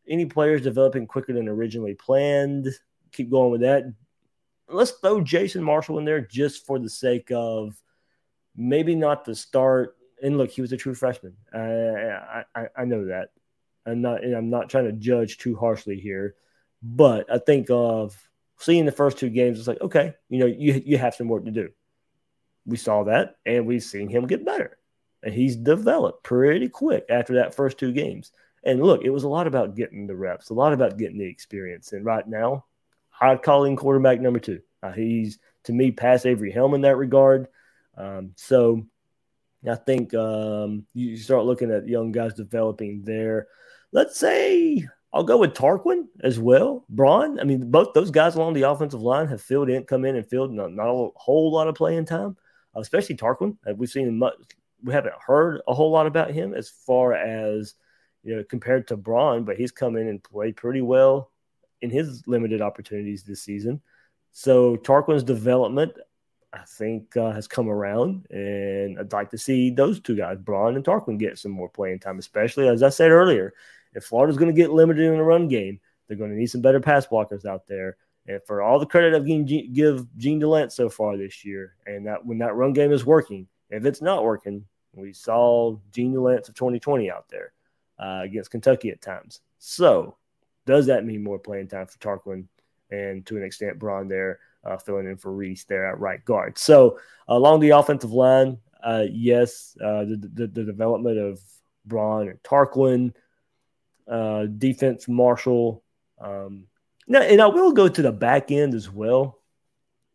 Any 0.07 0.27
players 0.27 0.63
developing 0.63 1.07
quicker 1.07 1.33
than 1.33 1.49
originally 1.49 1.95
planned, 1.95 2.69
keep 3.13 3.31
going 3.31 3.51
with 3.51 3.63
that. 3.63 3.85
Let's 4.69 4.91
throw 4.91 5.23
Jason 5.23 5.63
Marshall 5.63 5.99
in 5.99 6.05
there 6.05 6.21
just 6.21 6.67
for 6.67 6.79
the 6.79 6.91
sake 6.91 7.31
of 7.35 7.81
maybe 8.55 8.95
not 8.95 9.25
the 9.25 9.35
start. 9.35 9.97
And 10.23 10.37
look, 10.37 10.51
he 10.51 10.61
was 10.61 10.73
a 10.73 10.77
true 10.77 10.95
freshman. 10.95 11.35
I, 11.55 12.43
I, 12.55 12.67
I 12.77 12.85
know 12.85 13.07
that. 13.07 13.29
I'm 13.87 14.03
not, 14.03 14.23
and 14.23 14.35
I'm 14.35 14.51
not 14.51 14.69
trying 14.69 14.85
to 14.85 14.93
judge 14.93 15.39
too 15.39 15.57
harshly 15.57 15.99
here, 15.99 16.35
but 16.83 17.33
I 17.33 17.39
think 17.39 17.69
of 17.71 18.17
seeing 18.59 18.85
the 18.85 18.93
first 18.93 19.19
two 19.19 19.31
games, 19.31 19.59
it's 19.59 19.69
like, 19.69 19.81
okay, 19.81 20.15
you 20.29 20.39
know, 20.39 20.47
you, 20.47 20.83
you 20.85 20.99
have 20.99 21.15
some 21.15 21.29
work 21.29 21.45
to 21.45 21.51
do 21.51 21.71
we 22.69 22.77
saw 22.77 23.05
that 23.05 23.37
and 23.47 23.67
we've 23.67 23.83
seen 23.83 24.09
him 24.09 24.27
get 24.27 24.45
better. 24.45 24.77
And 25.23 25.35
he's 25.35 25.57
developed 25.57 26.23
pretty 26.23 26.69
quick 26.69 27.07
after 27.09 27.35
that 27.35 27.55
first 27.55 27.79
two 27.79 27.93
games. 27.93 28.31
And 28.63 28.83
look, 28.83 29.03
it 29.03 29.11
was 29.11 29.25
a 29.25 29.29
lot 29.29 29.47
about 29.47 29.75
getting 29.75 30.07
the 30.07 30.15
reps, 30.15 30.51
a 30.51 30.55
lot 30.55 30.73
about 30.73 30.99
getting 30.99 31.19
the 31.19 31.25
experience. 31.25 31.93
And 31.93 32.05
right 32.05 32.27
now, 32.27 32.67
I'd 33.21 33.43
call 33.43 33.65
him 33.65 33.75
quarterback 33.75 34.21
number 34.21 34.39
two. 34.39 34.61
Uh, 34.83 34.93
he's, 34.93 35.39
to 35.65 35.73
me, 35.73 35.91
past 35.91 36.27
Avery 36.27 36.53
Helm 36.53 36.75
in 36.75 36.83
that 36.83 36.97
regard. 36.97 37.49
Um, 37.97 38.33
so 38.37 38.87
I 39.69 39.75
think 39.75 40.15
um, 40.15 40.87
you 40.95 41.17
start 41.17 41.47
looking 41.47 41.73
at 41.73 41.89
young 41.89 42.13
guys 42.13 42.35
developing 42.35 43.03
there. 43.03 43.49
Let's 43.91 44.19
say 44.19 44.87
I'll 45.13 45.25
go 45.25 45.39
with 45.39 45.55
Tarquin 45.55 46.07
as 46.23 46.39
well. 46.39 46.85
Braun. 46.89 47.41
I 47.41 47.45
mean, 47.45 47.71
both 47.71 47.95
those 47.95 48.11
guys 48.11 48.35
along 48.35 48.55
the 48.55 48.69
offensive 48.69 49.01
line 49.01 49.27
have 49.29 49.41
filled 49.41 49.71
in, 49.71 49.85
come 49.85 50.05
in 50.05 50.17
and 50.17 50.29
filled 50.29 50.53
not, 50.53 50.73
not 50.73 50.89
a 50.89 51.11
whole 51.17 51.51
lot 51.53 51.69
of 51.69 51.75
playing 51.75 52.05
time 52.05 52.37
especially 52.81 53.17
Tarquin. 53.17 53.57
Uh, 53.67 53.75
we've 53.75 53.91
seen 53.91 54.19
much, 54.19 54.35
we 54.83 54.93
haven't 54.93 55.15
heard 55.25 55.61
a 55.67 55.75
whole 55.75 55.91
lot 55.91 56.07
about 56.07 56.31
him 56.31 56.55
as 56.55 56.69
far 56.69 57.15
as 57.15 57.75
you 58.23 58.37
know 58.37 58.45
compared 58.45 58.89
to 58.89 58.97
Braun, 58.97 59.45
but 59.45 59.57
he's 59.57 59.73
come 59.73 59.97
in 59.97 60.09
and 60.09 60.23
played 60.23 60.57
pretty 60.57 60.81
well 60.81 61.31
in 61.81 61.91
his 61.91 62.27
limited 62.27 62.61
opportunities 62.61 63.23
this 63.23 63.43
season. 63.43 63.81
So 64.33 64.77
Tarquin's 64.77 65.23
development, 65.23 65.93
I 66.53 66.63
think, 66.67 67.17
uh, 67.17 67.33
has 67.33 67.49
come 67.49 67.69
around, 67.69 68.27
and 68.31 68.99
I'd 68.99 69.13
like 69.13 69.31
to 69.31 69.39
see 69.39 69.71
those 69.71 70.01
two 70.01 70.17
guys, 70.17 70.39
Braun 70.39 70.77
and 70.77 70.85
Tarquin, 70.85 71.19
get 71.19 71.39
some 71.39 71.53
more 71.53 71.69
playing 71.69 72.01
time, 72.01 72.19
especially 72.19 72.69
as 72.69 72.83
I 72.83 72.89
said 72.89 73.11
earlier. 73.11 73.55
If 73.95 74.05
Florida's 74.05 74.37
going 74.37 74.55
to 74.55 74.61
get 74.61 74.71
limited 74.71 75.05
in 75.05 75.17
the 75.17 75.23
run 75.23 75.49
game, 75.49 75.81
they're 76.07 76.17
going 76.17 76.31
to 76.31 76.37
need 76.37 76.47
some 76.47 76.63
better 76.63 76.81
pass 76.81 77.07
blockers 77.07 77.45
out 77.45 77.67
there. 77.67 77.97
And 78.27 78.43
for 78.47 78.61
all 78.63 78.79
the 78.79 78.87
credit 78.87 79.15
I've 79.15 79.27
given 79.27 79.73
give 79.73 80.07
Jean 80.17 80.41
Delance 80.41 80.73
so 80.73 80.89
far 80.89 81.17
this 81.17 81.45
year, 81.45 81.75
and 81.87 82.07
that 82.07 82.25
when 82.25 82.39
that 82.39 82.55
run 82.55 82.73
game 82.73 82.93
is 82.93 83.07
working, 83.07 83.49
if 83.71 83.85
it's 83.85 84.03
not 84.03 84.25
working, 84.25 84.65
we 84.95 85.13
saw 85.13 85.77
Jean 85.93 86.13
Delance 86.15 86.49
of 86.49 86.55
2020 86.55 87.11
out 87.11 87.29
there 87.29 87.53
uh, 87.99 88.21
against 88.23 88.51
Kentucky 88.51 88.91
at 88.91 89.01
times. 89.01 89.41
So, 89.59 90.17
does 90.67 90.87
that 90.87 91.05
mean 91.05 91.23
more 91.23 91.39
playing 91.39 91.69
time 91.69 91.87
for 91.87 91.99
Tarquin 91.99 92.45
and 92.91 93.25
to 93.27 93.37
an 93.37 93.43
extent 93.43 93.79
Braun 93.79 94.09
there 94.09 94.41
uh, 94.65 94.77
filling 94.77 95.07
in 95.07 95.17
for 95.17 95.33
Reese 95.33 95.65
there 95.65 95.87
at 95.87 95.99
right 95.99 96.23
guard? 96.25 96.59
So, 96.59 96.99
along 97.29 97.61
the 97.61 97.71
offensive 97.71 98.13
line, 98.13 98.59
uh, 98.83 99.05
yes, 99.11 99.77
uh, 99.83 100.05
the, 100.05 100.31
the, 100.35 100.47
the, 100.47 100.65
development 100.65 101.19
of 101.19 101.41
Braun 101.85 102.29
and 102.29 102.41
Tarquin, 102.43 103.15
uh, 104.09 104.47
defense 104.47 105.09
Marshall. 105.09 105.83
Um, 106.21 106.67
now, 107.07 107.23
and 107.23 107.41
I 107.41 107.47
will 107.47 107.73
go 107.73 107.89
to 107.89 108.03
the 108.03 108.13
back 108.13 108.51
end 108.51 108.75
as 108.75 108.91
well. 108.91 109.39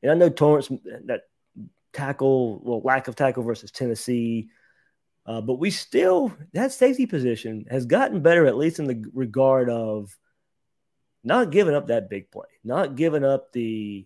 And 0.02 0.12
I 0.12 0.16
know 0.16 0.30
Torrence 0.30 0.70
that 1.06 1.22
tackle, 1.94 2.60
well, 2.64 2.82
lack 2.84 3.08
of 3.08 3.16
tackle 3.16 3.44
versus 3.44 3.72
Tennessee, 3.72 4.50
uh, 5.26 5.42
but 5.42 5.56
we 5.56 5.70
still 5.72 6.36
that 6.54 6.72
safety 6.72 7.06
position 7.06 7.66
has 7.70 7.86
gotten 7.86 8.22
better, 8.22 8.46
at 8.46 8.58
least 8.58 8.80
in 8.80 8.86
the 8.86 9.06
regard 9.14 9.70
of 9.70 10.18
not 11.24 11.52
giving 11.52 11.74
up 11.74 11.88
that 11.88 12.10
big 12.10 12.30
play, 12.30 12.48
not 12.64 12.96
giving 12.96 13.24
up 13.24 13.54
the 13.54 14.06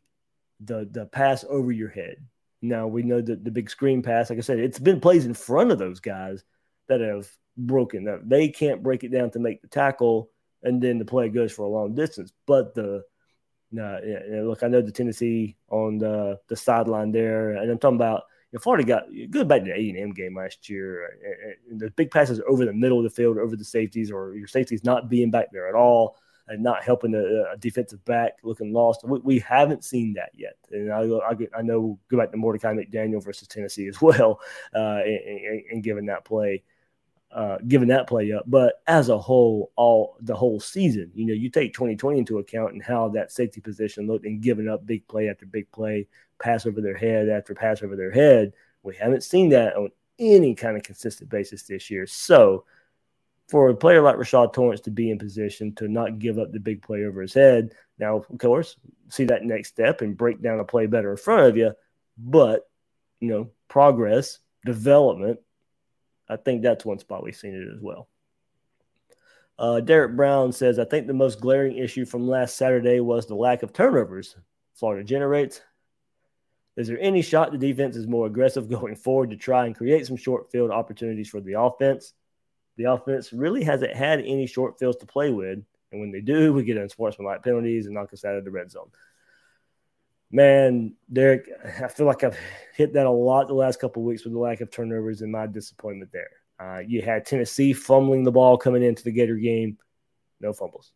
the 0.60 0.88
the 0.92 1.06
pass 1.08 1.44
over 1.50 1.72
your 1.72 1.90
head. 1.90 2.18
Now 2.62 2.88
we 2.88 3.04
know 3.04 3.22
that 3.22 3.44
the 3.44 3.52
big 3.52 3.70
screen 3.70 4.04
pass, 4.04 4.30
like 4.30 4.38
I 4.38 4.42
said, 4.42 4.60
it's 4.60 4.80
been 4.80 5.00
plays 5.00 5.26
in 5.26 5.34
front 5.34 5.72
of 5.72 5.80
those 5.80 6.00
guys 6.00 6.44
that 6.88 7.02
have 7.02 7.28
broken. 7.58 8.22
they 8.26 8.50
can't 8.50 8.84
break 8.84 9.04
it 9.04 9.10
down 9.10 9.32
to 9.32 9.40
make 9.40 9.62
the 9.62 9.68
tackle 9.68 10.30
and 10.64 10.82
then 10.82 10.98
the 10.98 11.06
play 11.06 11.30
goes 11.30 11.52
for 11.52 11.64
a 11.64 11.70
long 11.70 11.94
distance. 11.96 12.32
But 12.46 12.74
the 12.76 13.04
yeah, 13.72 14.00
look, 14.44 14.64
I 14.64 14.68
know 14.68 14.82
the 14.82 14.92
Tennessee 14.92 15.58
on 15.70 15.98
the 15.98 16.40
the 16.48 16.56
sideline 16.56 17.12
there, 17.12 17.52
and 17.52 17.70
I'm 17.72 17.78
talking 17.78 17.98
about 17.98 18.24
you 18.52 18.58
know, 18.58 18.62
Florida 18.62 18.86
got 18.86 19.04
good 19.30 19.48
back 19.48 19.62
to 19.62 19.66
the 19.66 19.74
A 19.74 19.90
and 19.90 19.98
M 19.98 20.12
game 20.12 20.36
last 20.36 20.70
year. 20.70 21.10
And 21.70 21.80
the 21.80 21.92
big 21.92 22.12
passes 22.12 22.42
over 22.48 22.66
the 22.66 22.74
middle 22.74 22.98
of 22.98 23.04
the 23.04 23.10
field, 23.10 23.38
over 23.38 23.56
the 23.56 23.66
safeties, 23.66 24.12
or 24.12 24.36
your 24.36 24.48
safeties 24.48 24.84
not 24.84 25.10
being 25.10 25.32
back 25.32 25.48
there 25.52 25.68
at 25.68 25.76
all, 25.76 26.18
and 26.48 26.64
not 26.64 26.84
helping 26.84 27.12
the 27.12 27.46
uh, 27.52 27.56
defensive 27.58 28.04
back 28.06 28.38
looking 28.42 28.72
lost. 28.72 29.04
We, 29.06 29.20
we, 29.20 29.40
haven't 29.40 29.84
seen 29.84 30.14
that 30.14 30.32
yet, 30.34 30.56
and 30.72 30.92
I, 30.92 31.02
I, 31.02 31.60
I 31.60 31.62
know 31.62 32.00
go 32.10 32.18
back 32.18 32.32
to 32.32 32.38
Mordecai 32.38 32.74
McDaniel 32.74 33.24
versus 33.24 33.50
Tennessee 33.50 33.88
as 33.88 34.02
well, 34.02 34.40
uh, 34.74 35.02
and, 35.04 35.66
and, 35.70 35.86
and 35.86 36.10
that 36.10 36.24
play 36.24 36.64
uh, 37.38 37.60
giving 37.68 37.90
that 37.90 38.08
play 38.08 38.32
up. 38.32 38.44
But 38.48 38.82
as 38.88 39.10
a 39.10 39.18
whole, 39.18 39.72
all 39.76 40.18
the 40.20 40.36
whole 40.36 40.60
season, 40.60 41.12
you 41.14 41.28
know, 41.28 41.36
you 41.36 41.52
take 41.52 41.72
2020 41.72 42.18
into 42.18 42.40
account 42.40 42.74
and 42.74 42.82
how 42.82 43.10
that 43.10 43.32
safety 43.32 43.62
position 43.62 44.08
looked 44.08 44.26
and 44.26 44.42
giving 44.42 44.68
up 44.68 44.88
big 44.88 45.08
play 45.08 45.30
after 45.30 45.46
big 45.46 45.72
play, 45.72 46.08
pass 46.42 46.66
over 46.66 46.82
their 46.82 46.98
head 46.98 47.30
after 47.30 47.54
pass 47.54 47.84
over 47.84 47.96
their 47.96 48.10
head. 48.10 48.54
We 48.82 48.96
haven't 48.96 49.24
seen 49.24 49.50
that 49.50 49.76
on 49.76 49.92
any 50.18 50.56
kind 50.56 50.78
of 50.78 50.82
consistent 50.82 51.30
basis 51.30 51.62
this 51.62 51.92
year. 51.92 52.08
So 52.08 52.66
for 53.48 53.70
a 53.70 53.76
player 53.76 54.02
like 54.02 54.16
Rashad 54.16 54.52
Torrence 54.52 54.82
to 54.82 54.92
be 54.92 55.12
in 55.12 55.20
position 55.20 55.76
to 55.76 55.88
not 55.88 56.18
give 56.18 56.40
up 56.40 56.52
the 56.52 56.60
big 56.60 56.82
play 56.82 57.06
over 57.06 57.22
his 57.22 57.36
head, 57.36 57.76
now, 58.00 58.18
of 58.18 58.26
course, 58.40 58.78
see 59.10 59.26
that 59.26 59.44
next 59.44 59.70
step 59.70 60.02
and 60.02 60.18
break 60.18 60.42
down 60.42 60.60
a 60.60 60.64
play 60.64 60.88
better 60.88 61.12
in 61.12 61.18
front 61.18 61.48
of 61.48 61.56
you. 61.56 61.74
But, 62.18 62.68
you 63.20 63.30
know, 63.30 63.52
progress, 63.68 64.40
development, 64.66 65.40
I 66.30 66.36
think 66.36 66.62
that's 66.62 66.86
one 66.86 67.00
spot 67.00 67.24
we've 67.24 67.36
seen 67.36 67.56
it 67.56 67.74
as 67.74 67.82
well. 67.82 68.08
Uh, 69.60 69.80
Derek 69.80 70.16
Brown 70.16 70.52
says, 70.52 70.78
I 70.78 70.86
think 70.86 71.08
the 71.08 71.14
most 71.14 71.42
glaring 71.42 71.78
issue 71.78 72.06
from 72.06 72.28
last 72.28 72.58
Saturday 72.58 73.00
was 73.00 73.26
the 73.26 73.36
lack 73.36 73.64
of 73.64 73.74
turnovers 73.74 74.36
Florida 74.76 75.04
generates. 75.04 75.62
Is 76.76 76.88
there 76.88 77.00
any 77.00 77.24
shot 77.24 77.52
the 77.52 77.58
defense 77.58 77.96
is 77.96 78.06
more 78.08 78.28
aggressive 78.28 78.70
going 78.70 78.96
forward 78.96 79.32
to 79.32 79.38
try 79.38 79.66
and 79.66 79.76
create 79.76 80.06
some 80.06 80.18
short 80.18 80.52
field 80.52 80.70
opportunities 80.70 81.30
for 81.30 81.42
the 81.42 81.60
offense? 81.60 82.14
The 82.76 82.86
offense 82.86 83.34
really 83.34 83.64
hasn't 83.64 83.96
had 83.96 84.20
any 84.20 84.46
short 84.46 84.78
fields 84.78 84.98
to 84.98 85.08
play 85.08 85.32
with. 85.32 85.64
And 85.92 86.02
when 86.02 86.12
they 86.12 86.22
do, 86.22 86.54
we 86.54 86.64
get 86.64 86.78
unsportsmanlike 86.78 87.44
penalties 87.44 87.88
and 87.88 87.96
knock 87.96 88.14
us 88.14 88.24
out 88.24 88.36
of 88.36 88.46
the 88.46 88.52
red 88.52 88.70
zone. 88.70 88.92
Man, 90.30 90.96
Derek, 91.12 91.48
I 91.82 91.88
feel 91.88 92.06
like 92.06 92.24
I've 92.24 92.38
hit 92.76 92.94
that 92.94 93.06
a 93.06 93.12
lot 93.12 93.48
the 93.48 93.54
last 93.54 93.80
couple 93.80 94.04
weeks 94.04 94.24
with 94.24 94.34
the 94.34 94.40
lack 94.40 94.62
of 94.62 94.70
turnovers 94.70 95.22
and 95.22 95.32
my 95.32 95.48
disappointment 95.48 96.12
there. 96.12 96.30
Uh, 96.60 96.80
you 96.80 97.02
had 97.02 97.26
Tennessee 97.26 97.72
fumbling 97.74 98.24
the 98.24 98.32
ball 98.32 98.58
coming 98.58 98.84
into 98.84 99.04
the 99.04 99.12
Gator 99.12 99.36
game, 99.36 99.78
no 100.42 100.54
fumbles. 100.54 100.92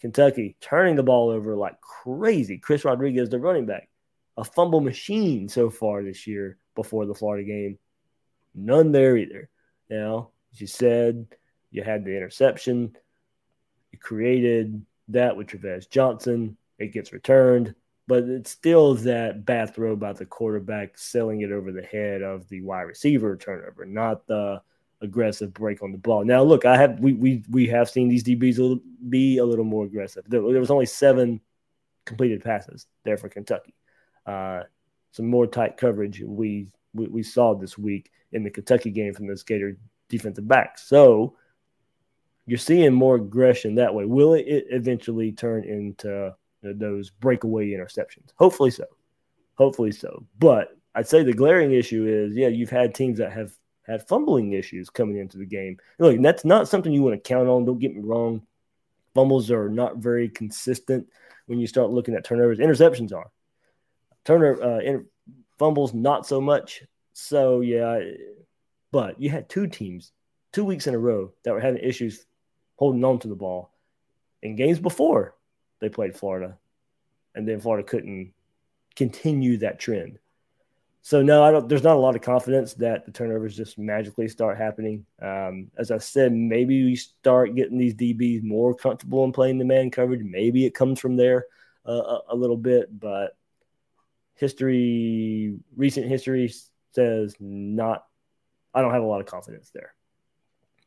Kentucky 0.00 0.56
turning 0.60 0.96
the 0.96 1.02
ball 1.02 1.30
over 1.30 1.56
like 1.56 1.80
crazy. 1.80 2.58
Chris 2.58 2.84
Rodriguez, 2.84 3.30
the 3.30 3.38
running 3.38 3.66
back, 3.66 3.88
a 4.36 4.44
fumble 4.44 4.80
machine 4.80 5.48
so 5.48 5.70
far 5.70 6.02
this 6.02 6.26
year 6.26 6.58
before 6.74 7.06
the 7.06 7.14
Florida 7.14 7.44
game. 7.44 7.78
None 8.54 8.92
there 8.92 9.16
either. 9.16 9.48
Now, 9.88 10.30
as 10.52 10.60
you 10.60 10.66
said, 10.66 11.26
you 11.70 11.82
had 11.82 12.04
the 12.04 12.16
interception. 12.16 12.96
You 13.92 13.98
created 13.98 14.84
that 15.08 15.36
with 15.36 15.46
Travis 15.46 15.86
Johnson. 15.86 16.56
It 16.78 16.92
gets 16.92 17.12
returned, 17.12 17.74
but 18.06 18.24
it's 18.24 18.50
still 18.50 18.94
that 18.94 19.44
bad 19.44 19.74
throw 19.74 19.96
by 19.96 20.12
the 20.12 20.26
quarterback 20.26 20.96
selling 20.96 21.40
it 21.40 21.52
over 21.52 21.72
the 21.72 21.82
head 21.82 22.22
of 22.22 22.48
the 22.48 22.60
wide 22.62 22.82
receiver 22.82 23.36
turnover, 23.36 23.84
not 23.84 24.26
the 24.26 24.60
aggressive 25.00 25.52
break 25.52 25.82
on 25.82 25.92
the 25.92 25.98
ball. 25.98 26.24
Now, 26.24 26.42
look, 26.42 26.64
I 26.64 26.76
have 26.76 27.00
we 27.00 27.12
we 27.12 27.44
we 27.50 27.66
have 27.68 27.90
seen 27.90 28.08
these 28.08 28.24
DBs 28.24 28.80
be 29.08 29.38
a 29.38 29.44
little 29.44 29.64
more 29.64 29.84
aggressive. 29.84 30.24
There, 30.28 30.40
there 30.40 30.60
was 30.60 30.70
only 30.70 30.86
seven 30.86 31.40
completed 32.04 32.42
passes 32.42 32.86
there 33.04 33.16
for 33.16 33.28
Kentucky. 33.28 33.74
Uh, 34.24 34.62
some 35.10 35.26
more 35.26 35.46
tight 35.46 35.76
coverage 35.76 36.20
we, 36.20 36.68
we, 36.94 37.06
we 37.08 37.22
saw 37.22 37.54
this 37.54 37.76
week 37.78 38.10
in 38.32 38.42
the 38.42 38.50
Kentucky 38.50 38.90
game 38.90 39.14
from 39.14 39.26
the 39.26 39.42
Gator 39.46 39.76
defensive 40.08 40.46
backs. 40.48 40.86
So 40.86 41.36
you're 42.46 42.58
seeing 42.58 42.92
more 42.92 43.16
aggression 43.16 43.74
that 43.74 43.94
way. 43.94 44.04
Will 44.04 44.34
it 44.34 44.46
eventually 44.46 45.32
turn 45.32 45.64
into 45.64 46.34
those 46.74 47.10
breakaway 47.10 47.70
interceptions? 47.70 48.32
Hopefully 48.36 48.70
so. 48.70 48.84
Hopefully 49.56 49.92
so. 49.92 50.24
But 50.38 50.76
I'd 50.94 51.08
say 51.08 51.22
the 51.22 51.32
glaring 51.32 51.72
issue 51.72 52.06
is, 52.06 52.36
yeah, 52.36 52.48
you've 52.48 52.70
had 52.70 52.94
teams 52.94 53.18
that 53.18 53.32
have 53.32 53.52
had 53.86 54.06
fumbling 54.08 54.52
issues 54.52 54.90
coming 54.90 55.18
into 55.18 55.38
the 55.38 55.46
game. 55.46 55.78
Look, 55.98 56.20
that's 56.20 56.44
not 56.44 56.68
something 56.68 56.92
you 56.92 57.02
want 57.02 57.14
to 57.14 57.28
count 57.28 57.48
on. 57.48 57.64
Don't 57.64 57.78
get 57.78 57.94
me 57.94 58.02
wrong. 58.02 58.42
Fumbles 59.14 59.50
are 59.50 59.68
not 59.68 59.98
very 59.98 60.28
consistent 60.28 61.06
when 61.46 61.58
you 61.58 61.66
start 61.66 61.90
looking 61.90 62.14
at 62.14 62.24
turnovers. 62.24 62.58
Interceptions 62.58 63.14
are. 63.14 63.30
Turner 64.24 64.60
uh, 64.60 64.80
in, 64.80 65.06
fumbles 65.58 65.94
not 65.94 66.26
so 66.26 66.40
much. 66.40 66.82
So 67.12 67.60
yeah, 67.60 68.00
but 68.90 69.20
you 69.20 69.30
had 69.30 69.48
two 69.48 69.66
teams 69.66 70.12
two 70.56 70.64
weeks 70.64 70.86
in 70.86 70.94
a 70.94 70.98
row 70.98 71.30
that 71.44 71.52
were 71.52 71.60
having 71.60 71.82
issues 71.82 72.24
holding 72.76 73.04
on 73.04 73.18
to 73.18 73.28
the 73.28 73.34
ball 73.34 73.70
in 74.42 74.56
games 74.56 74.78
before 74.78 75.34
they 75.80 75.88
played 75.88 76.16
Florida, 76.16 76.56
and 77.34 77.46
then 77.46 77.60
Florida 77.60 77.86
couldn't 77.86 78.32
continue 78.94 79.58
that 79.58 79.78
trend. 79.78 80.18
So 81.02 81.22
no, 81.22 81.44
I 81.44 81.52
don't. 81.52 81.68
There's 81.68 81.84
not 81.84 81.94
a 81.94 82.00
lot 82.00 82.16
of 82.16 82.22
confidence 82.22 82.74
that 82.74 83.06
the 83.06 83.12
turnovers 83.12 83.56
just 83.56 83.78
magically 83.78 84.26
start 84.26 84.58
happening. 84.58 85.06
Um, 85.22 85.70
as 85.78 85.92
I 85.92 85.98
said, 85.98 86.32
maybe 86.32 86.82
we 86.82 86.96
start 86.96 87.54
getting 87.54 87.78
these 87.78 87.94
DBs 87.94 88.42
more 88.42 88.74
comfortable 88.74 89.22
in 89.24 89.30
playing 89.30 89.58
the 89.58 89.64
man 89.64 89.92
coverage. 89.92 90.24
Maybe 90.24 90.66
it 90.66 90.74
comes 90.74 90.98
from 90.98 91.16
there 91.16 91.46
uh, 91.86 91.92
a, 91.92 92.20
a 92.30 92.34
little 92.34 92.56
bit, 92.56 92.88
but 92.98 93.36
history, 94.34 95.54
recent 95.76 96.08
history 96.08 96.52
says 96.90 97.36
not. 97.38 98.04
I 98.74 98.82
don't 98.82 98.92
have 98.92 99.04
a 99.04 99.06
lot 99.06 99.20
of 99.20 99.26
confidence 99.26 99.70
there. 99.72 99.94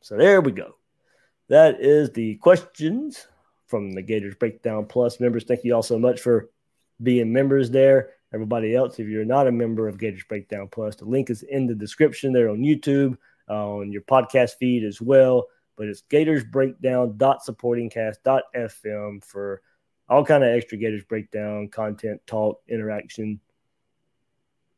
So 0.02 0.18
there 0.18 0.42
we 0.42 0.52
go. 0.52 0.76
That 1.48 1.80
is 1.80 2.10
the 2.10 2.34
questions 2.36 3.26
from 3.70 3.92
the 3.92 4.02
Gators 4.02 4.34
Breakdown 4.34 4.84
Plus 4.86 5.20
members. 5.20 5.44
Thank 5.44 5.64
you 5.64 5.74
all 5.74 5.82
so 5.82 5.98
much 5.98 6.20
for 6.20 6.50
being 7.00 7.32
members 7.32 7.70
there 7.70 8.10
everybody 8.32 8.74
else. 8.74 8.98
If 8.98 9.08
you're 9.08 9.24
not 9.24 9.46
a 9.46 9.52
member 9.52 9.88
of 9.88 9.98
Gators 9.98 10.24
Breakdown 10.28 10.68
Plus, 10.70 10.96
the 10.96 11.04
link 11.04 11.30
is 11.30 11.42
in 11.42 11.66
the 11.66 11.74
description 11.74 12.32
there 12.32 12.48
on 12.48 12.58
YouTube, 12.58 13.16
uh, 13.48 13.68
on 13.68 13.92
your 13.92 14.02
podcast 14.02 14.52
feed 14.58 14.84
as 14.84 15.00
well. 15.00 15.46
But 15.76 15.88
it's 15.88 16.02
Gators 16.02 16.44
Breakdown 16.44 17.16
dot 17.16 17.40
supportingcast 17.46 18.16
dot 18.24 18.44
fm 18.54 19.24
for 19.24 19.62
all 20.08 20.24
kind 20.24 20.44
of 20.44 20.50
extra 20.50 20.78
Gators 20.78 21.04
Breakdown 21.04 21.68
content, 21.68 22.20
talk, 22.26 22.60
interaction. 22.68 23.40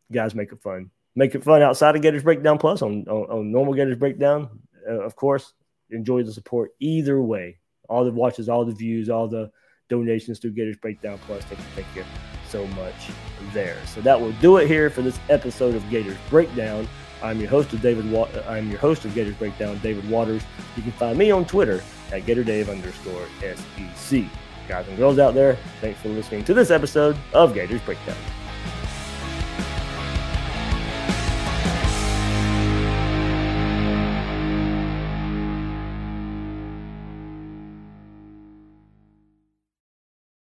You 0.09 0.15
guys, 0.15 0.35
make 0.35 0.53
it 0.53 0.63
fun. 0.63 0.91
Make 1.15 1.35
it 1.35 1.45
fun 1.45 1.63
outside 1.63 1.97
of 1.97 2.03
Gators 2.03 2.23
Breakdown 2.23 2.59
Plus 2.59 2.83
on, 2.83 3.05
on, 3.09 3.31
on 3.31 3.53
normal 3.53 3.75
Gators 3.75 3.99
Breakdown. 3.99 4.61
Uh, 4.89 5.01
of 5.01 5.17
course, 5.17 5.53
enjoy 5.91 6.23
the 6.23 6.33
support 6.33 6.73
either 6.79 7.21
way. 7.21 7.59
All 7.89 8.05
the 8.05 8.11
watches, 8.13 8.49
all 8.49 8.65
the 8.65 8.73
views, 8.75 9.09
all 9.09 9.29
the 9.29 9.51
donations 9.89 10.39
to 10.41 10.51
Gators 10.51 10.77
Breakdown 10.77 11.19
Plus. 11.27 11.43
Thank 11.45 11.61
you, 11.61 11.67
thank 11.83 11.87
you 11.97 12.05
so 12.49 12.67
much 12.69 13.11
there. 13.53 13.77
So 13.87 14.01
that 14.03 14.21
will 14.21 14.33
do 14.41 14.57
it 14.59 14.67
here 14.69 14.89
for 14.91 15.03
this 15.03 15.19
episode 15.29 15.75
of 15.75 15.89
Gators 15.91 16.17
Breakdown. 16.31 16.89
I'm 17.23 17.39
your 17.41 17.51
host 17.51 17.73
of 17.73 17.81
David. 17.83 18.11
Wa- 18.11 18.29
I'm 18.49 18.69
your 18.71 18.81
host 18.81 19.05
of 19.05 19.15
Gators 19.15 19.37
Breakdown, 19.37 19.79
David 19.83 20.09
Waters. 20.11 20.43
You 20.77 20.83
can 20.83 20.93
find 20.93 21.17
me 21.17 21.31
on 21.31 21.45
Twitter 21.45 21.83
at 22.11 22.23
GatorDave 22.23 22.69
underscore 22.71 23.27
SEC. 23.41 24.25
Guys 24.69 24.87
and 24.89 24.97
girls 24.97 25.19
out 25.19 25.35
there, 25.35 25.57
thanks 25.81 26.01
for 26.01 26.09
listening 26.09 26.45
to 26.45 26.55
this 26.55 26.71
episode 26.71 27.17
of 27.33 27.55
Gators 27.55 27.81
Breakdown. 27.83 28.17